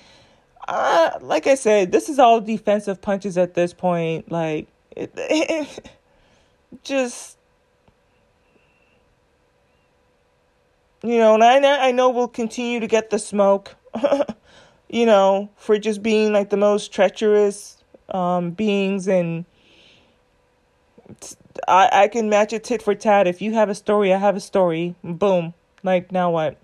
uh, 0.67 1.11
like 1.21 1.47
I 1.47 1.55
said, 1.55 1.91
this 1.91 2.07
is 2.07 2.17
all 2.17 2.39
defensive 2.39 3.01
punches 3.01 3.37
at 3.37 3.55
this 3.55 3.73
point 3.73 4.31
like 4.31 4.67
it, 4.95 5.11
it, 5.17 5.89
just 6.83 7.37
you 11.03 11.17
know, 11.17 11.35
and 11.35 11.43
I 11.43 11.87
I 11.87 11.91
know 11.91 12.09
we'll 12.09 12.27
continue 12.27 12.79
to 12.79 12.87
get 12.87 13.09
the 13.09 13.19
smoke, 13.19 13.75
you 14.89 15.05
know, 15.05 15.49
for 15.57 15.77
just 15.77 16.03
being 16.03 16.33
like 16.33 16.49
the 16.49 16.57
most 16.57 16.91
treacherous 16.93 17.83
um, 18.09 18.51
beings, 18.51 19.07
and 19.07 19.45
I 21.67 21.89
I 21.91 22.07
can 22.07 22.29
match 22.29 22.53
it 22.53 22.63
tit 22.63 22.81
for 22.81 22.95
tat. 22.95 23.27
If 23.27 23.41
you 23.41 23.53
have 23.53 23.69
a 23.69 23.75
story, 23.75 24.13
I 24.13 24.17
have 24.17 24.35
a 24.35 24.41
story. 24.41 24.95
Boom. 25.03 25.53
Like 25.83 26.11
now 26.11 26.31
what? 26.31 26.57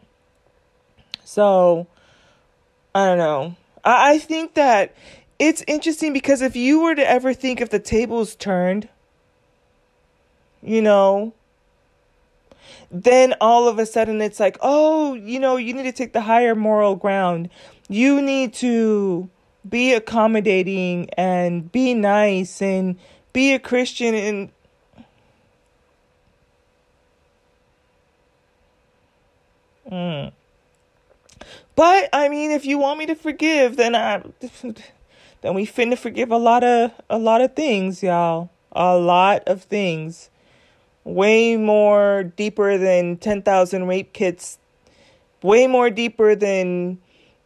So 1.24 1.88
I 2.94 3.06
don't 3.06 3.18
know. 3.18 3.56
I 3.84 4.14
I 4.14 4.18
think 4.20 4.54
that 4.54 4.94
it's 5.40 5.64
interesting 5.68 6.14
because 6.14 6.42
if 6.42 6.56
you 6.56 6.82
were 6.82 6.96
to 6.96 7.10
ever 7.10 7.34
think 7.34 7.62
if 7.62 7.70
the 7.70 7.80
tables 7.80 8.36
turned 8.36 8.90
you 10.62 10.82
know, 10.82 11.34
then 12.92 13.34
all 13.42 13.68
of 13.68 13.80
a 13.80 13.86
sudden 13.86 14.22
it's 14.22 14.40
like, 14.40 14.58
oh, 14.62 15.14
you 15.14 15.40
know, 15.40 15.58
you 15.58 15.74
need 15.74 15.84
to 15.84 15.92
take 15.92 16.14
the 16.14 16.22
higher 16.22 16.56
moral 16.56 16.96
ground. 16.96 17.50
You 17.90 18.22
need 18.22 18.54
to 18.56 19.30
be 19.68 19.94
accommodating 19.94 21.10
and 21.12 21.72
be 21.72 21.94
nice 21.94 22.62
and 22.62 22.98
be 23.34 23.54
a 23.54 23.60
Christian 23.60 24.16
and 24.16 24.50
mm. 29.92 30.32
But 31.76 32.10
I 32.12 32.28
mean, 32.30 32.52
if 32.52 32.66
you 32.66 32.80
want 32.80 32.98
me 32.98 33.06
to 33.06 33.16
forgive, 33.16 33.78
then 33.78 33.96
I 33.96 34.24
then 35.42 35.54
we 35.54 35.66
finna 35.68 35.98
forgive 35.98 36.32
a 36.32 36.38
lot 36.38 36.64
of 36.64 36.92
a 37.10 37.20
lot 37.20 37.42
of 37.42 37.56
things, 37.56 38.02
y'all. 38.02 38.50
A 38.72 38.98
lot 38.98 39.44
of 39.48 39.64
things 39.64 40.30
way 41.08 41.56
more 41.56 42.24
deeper 42.36 42.78
than 42.78 43.16
10,000 43.18 43.88
rape 43.88 44.12
kits, 44.12 44.60
way 45.42 45.66
more 45.66 45.90
deeper 45.90 46.36
than, 46.36 47.00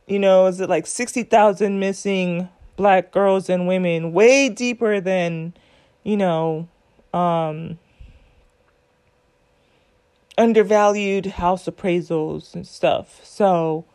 you 0.08 0.18
know, 0.18 0.48
is 0.48 0.60
it 0.60 0.68
like 0.68 0.88
60,000 0.88 1.80
missing 1.80 2.50
black 2.76 3.12
girls 3.12 3.50
and 3.50 3.68
women, 3.68 4.14
way 4.14 4.50
deeper 4.50 5.00
than, 5.00 5.54
you 6.04 6.18
know, 6.18 6.68
um, 7.14 7.78
undervalued 10.40 11.28
house 11.28 11.66
appraisals 11.66 12.56
and 12.56 12.66
stuff. 12.66 13.24
So, 13.24 13.86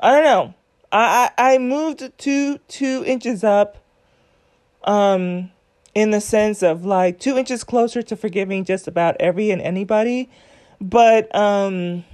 I 0.00 0.12
don't 0.12 0.24
know. 0.24 0.54
I, 0.92 1.30
I, 1.36 1.54
I 1.54 1.58
moved 1.58 2.12
two 2.16 2.58
two 2.68 3.02
inches 3.04 3.42
up. 3.42 3.78
Um, 4.84 5.50
in 5.94 6.10
the 6.10 6.20
sense 6.20 6.62
of 6.62 6.84
like 6.84 7.18
two 7.20 7.36
inches 7.36 7.64
closer 7.64 8.02
to 8.02 8.16
forgiving 8.16 8.64
just 8.64 8.88
about 8.88 9.16
every 9.20 9.50
and 9.50 9.62
anybody. 9.62 10.28
But 10.80 11.34
um 11.34 12.04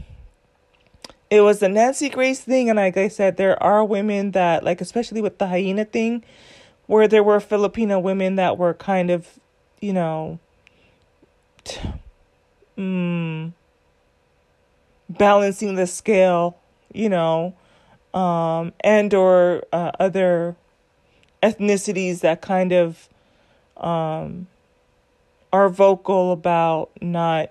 it 1.31 1.43
was 1.43 1.61
the 1.61 1.69
Nancy 1.69 2.09
Grace 2.09 2.41
thing, 2.41 2.69
and 2.69 2.77
like 2.77 2.97
I 2.97 3.07
said, 3.07 3.37
there 3.37 3.61
are 3.63 3.85
women 3.85 4.33
that 4.33 4.65
like 4.65 4.81
especially 4.81 5.23
with 5.23 5.39
the 5.39 5.47
hyena 5.47 5.85
thing, 5.85 6.25
where 6.87 7.07
there 7.07 7.23
were 7.23 7.39
Filipino 7.39 8.01
women 8.01 8.35
that 8.35 8.59
were 8.59 8.75
kind 8.75 9.11
of, 9.11 9.39
you 9.81 9.93
know, 9.93 10.41
t- 11.63 11.81
mm, 12.77 13.53
balancing 15.09 15.77
the 15.77 15.87
scale, 15.87 16.59
you 16.93 17.09
know, 17.09 17.55
um, 18.13 18.73
and 18.81 19.15
or 19.15 19.63
uh, 19.73 19.93
other 20.01 20.57
ethnicities 21.45 22.21
that 22.21 22.43
kind 22.43 22.73
of 22.73 23.09
um, 23.81 24.47
are 25.53 25.69
vocal 25.69 26.33
about 26.33 26.91
not 27.01 27.51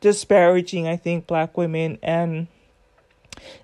disparaging, 0.00 0.86
I 0.86 0.96
think, 0.96 1.26
black 1.26 1.56
women 1.56 1.98
and 2.02 2.48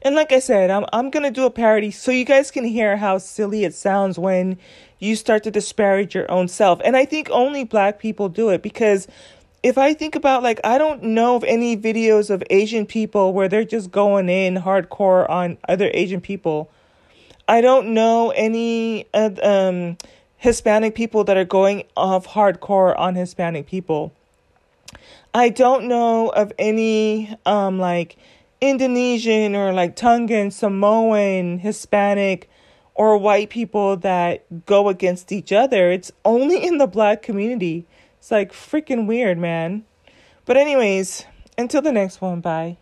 and 0.03 0.15
like 0.15 0.33
I 0.33 0.39
said, 0.41 0.71
I'm 0.71 0.85
I'm 0.93 1.11
gonna 1.11 1.31
do 1.31 1.45
a 1.45 1.51
parody 1.51 1.91
so 1.91 2.11
you 2.11 2.25
guys 2.25 2.51
can 2.51 2.65
hear 2.65 2.97
how 2.97 3.19
silly 3.19 3.65
it 3.65 3.75
sounds 3.75 4.19
when 4.19 4.59
you 4.99 5.17
start 5.17 5.43
to 5.45 5.51
disparage 5.51 6.15
your 6.15 6.31
own 6.31 6.49
self. 6.49 6.81
And 6.85 6.97
I 6.97 7.05
think 7.05 7.31
only 7.31 7.65
black 7.65 7.99
people 7.99 8.29
do 8.29 8.51
it 8.51 8.63
because 8.63 9.09
if 9.63 9.79
I 9.79 9.95
think 9.95 10.15
about 10.15 10.43
like 10.43 10.61
I 10.65 10.79
don't 10.79 11.03
know 11.03 11.37
of 11.37 11.45
any 11.45 11.77
videos 11.77 12.31
of 12.31 12.43
Asian 12.51 12.87
people 12.87 13.33
where 13.33 13.49
they're 13.49 13.65
just 13.65 13.91
going 13.91 14.29
in 14.29 14.57
hardcore 14.57 15.29
on 15.29 15.59
other 15.69 15.91
Asian 15.95 16.21
people. 16.21 16.71
I 17.51 17.63
don't 17.63 17.95
know 17.95 18.31
any 18.31 19.07
uh, 19.13 19.31
um, 19.43 19.99
Hispanic 20.37 20.95
people 20.95 21.25
that 21.25 21.37
are 21.37 21.45
going 21.45 21.83
off 21.97 22.29
hardcore 22.29 22.97
on 22.97 23.17
Hispanic 23.17 23.67
people. 23.67 24.13
I 25.35 25.49
don't 25.49 25.89
know 25.89 26.29
of 26.29 26.53
any 26.61 27.37
um 27.47 27.81
like 27.81 28.17
Indonesian 28.61 29.57
or 29.57 29.73
like 29.73 29.97
Tongan, 29.97 30.53
Samoan, 30.53 31.59
Hispanic 31.59 32.49
or 32.95 33.19
white 33.19 33.51
people 33.51 33.97
that 33.97 34.65
go 34.65 34.89
against 34.89 35.33
each 35.33 35.51
other. 35.51 35.91
It's 35.91 36.13
only 36.25 36.65
in 36.65 36.79
the 36.79 36.87
black 36.87 37.21
community. 37.21 37.85
It's 38.21 38.31
like 38.31 38.53
freaking 38.53 39.09
weird, 39.09 39.39
man. 39.39 39.85
But 40.45 40.57
anyways, 40.57 41.25
until 41.59 41.83
the 41.83 41.91
next 41.91 42.21
one, 42.21 42.41
bye. 42.41 42.77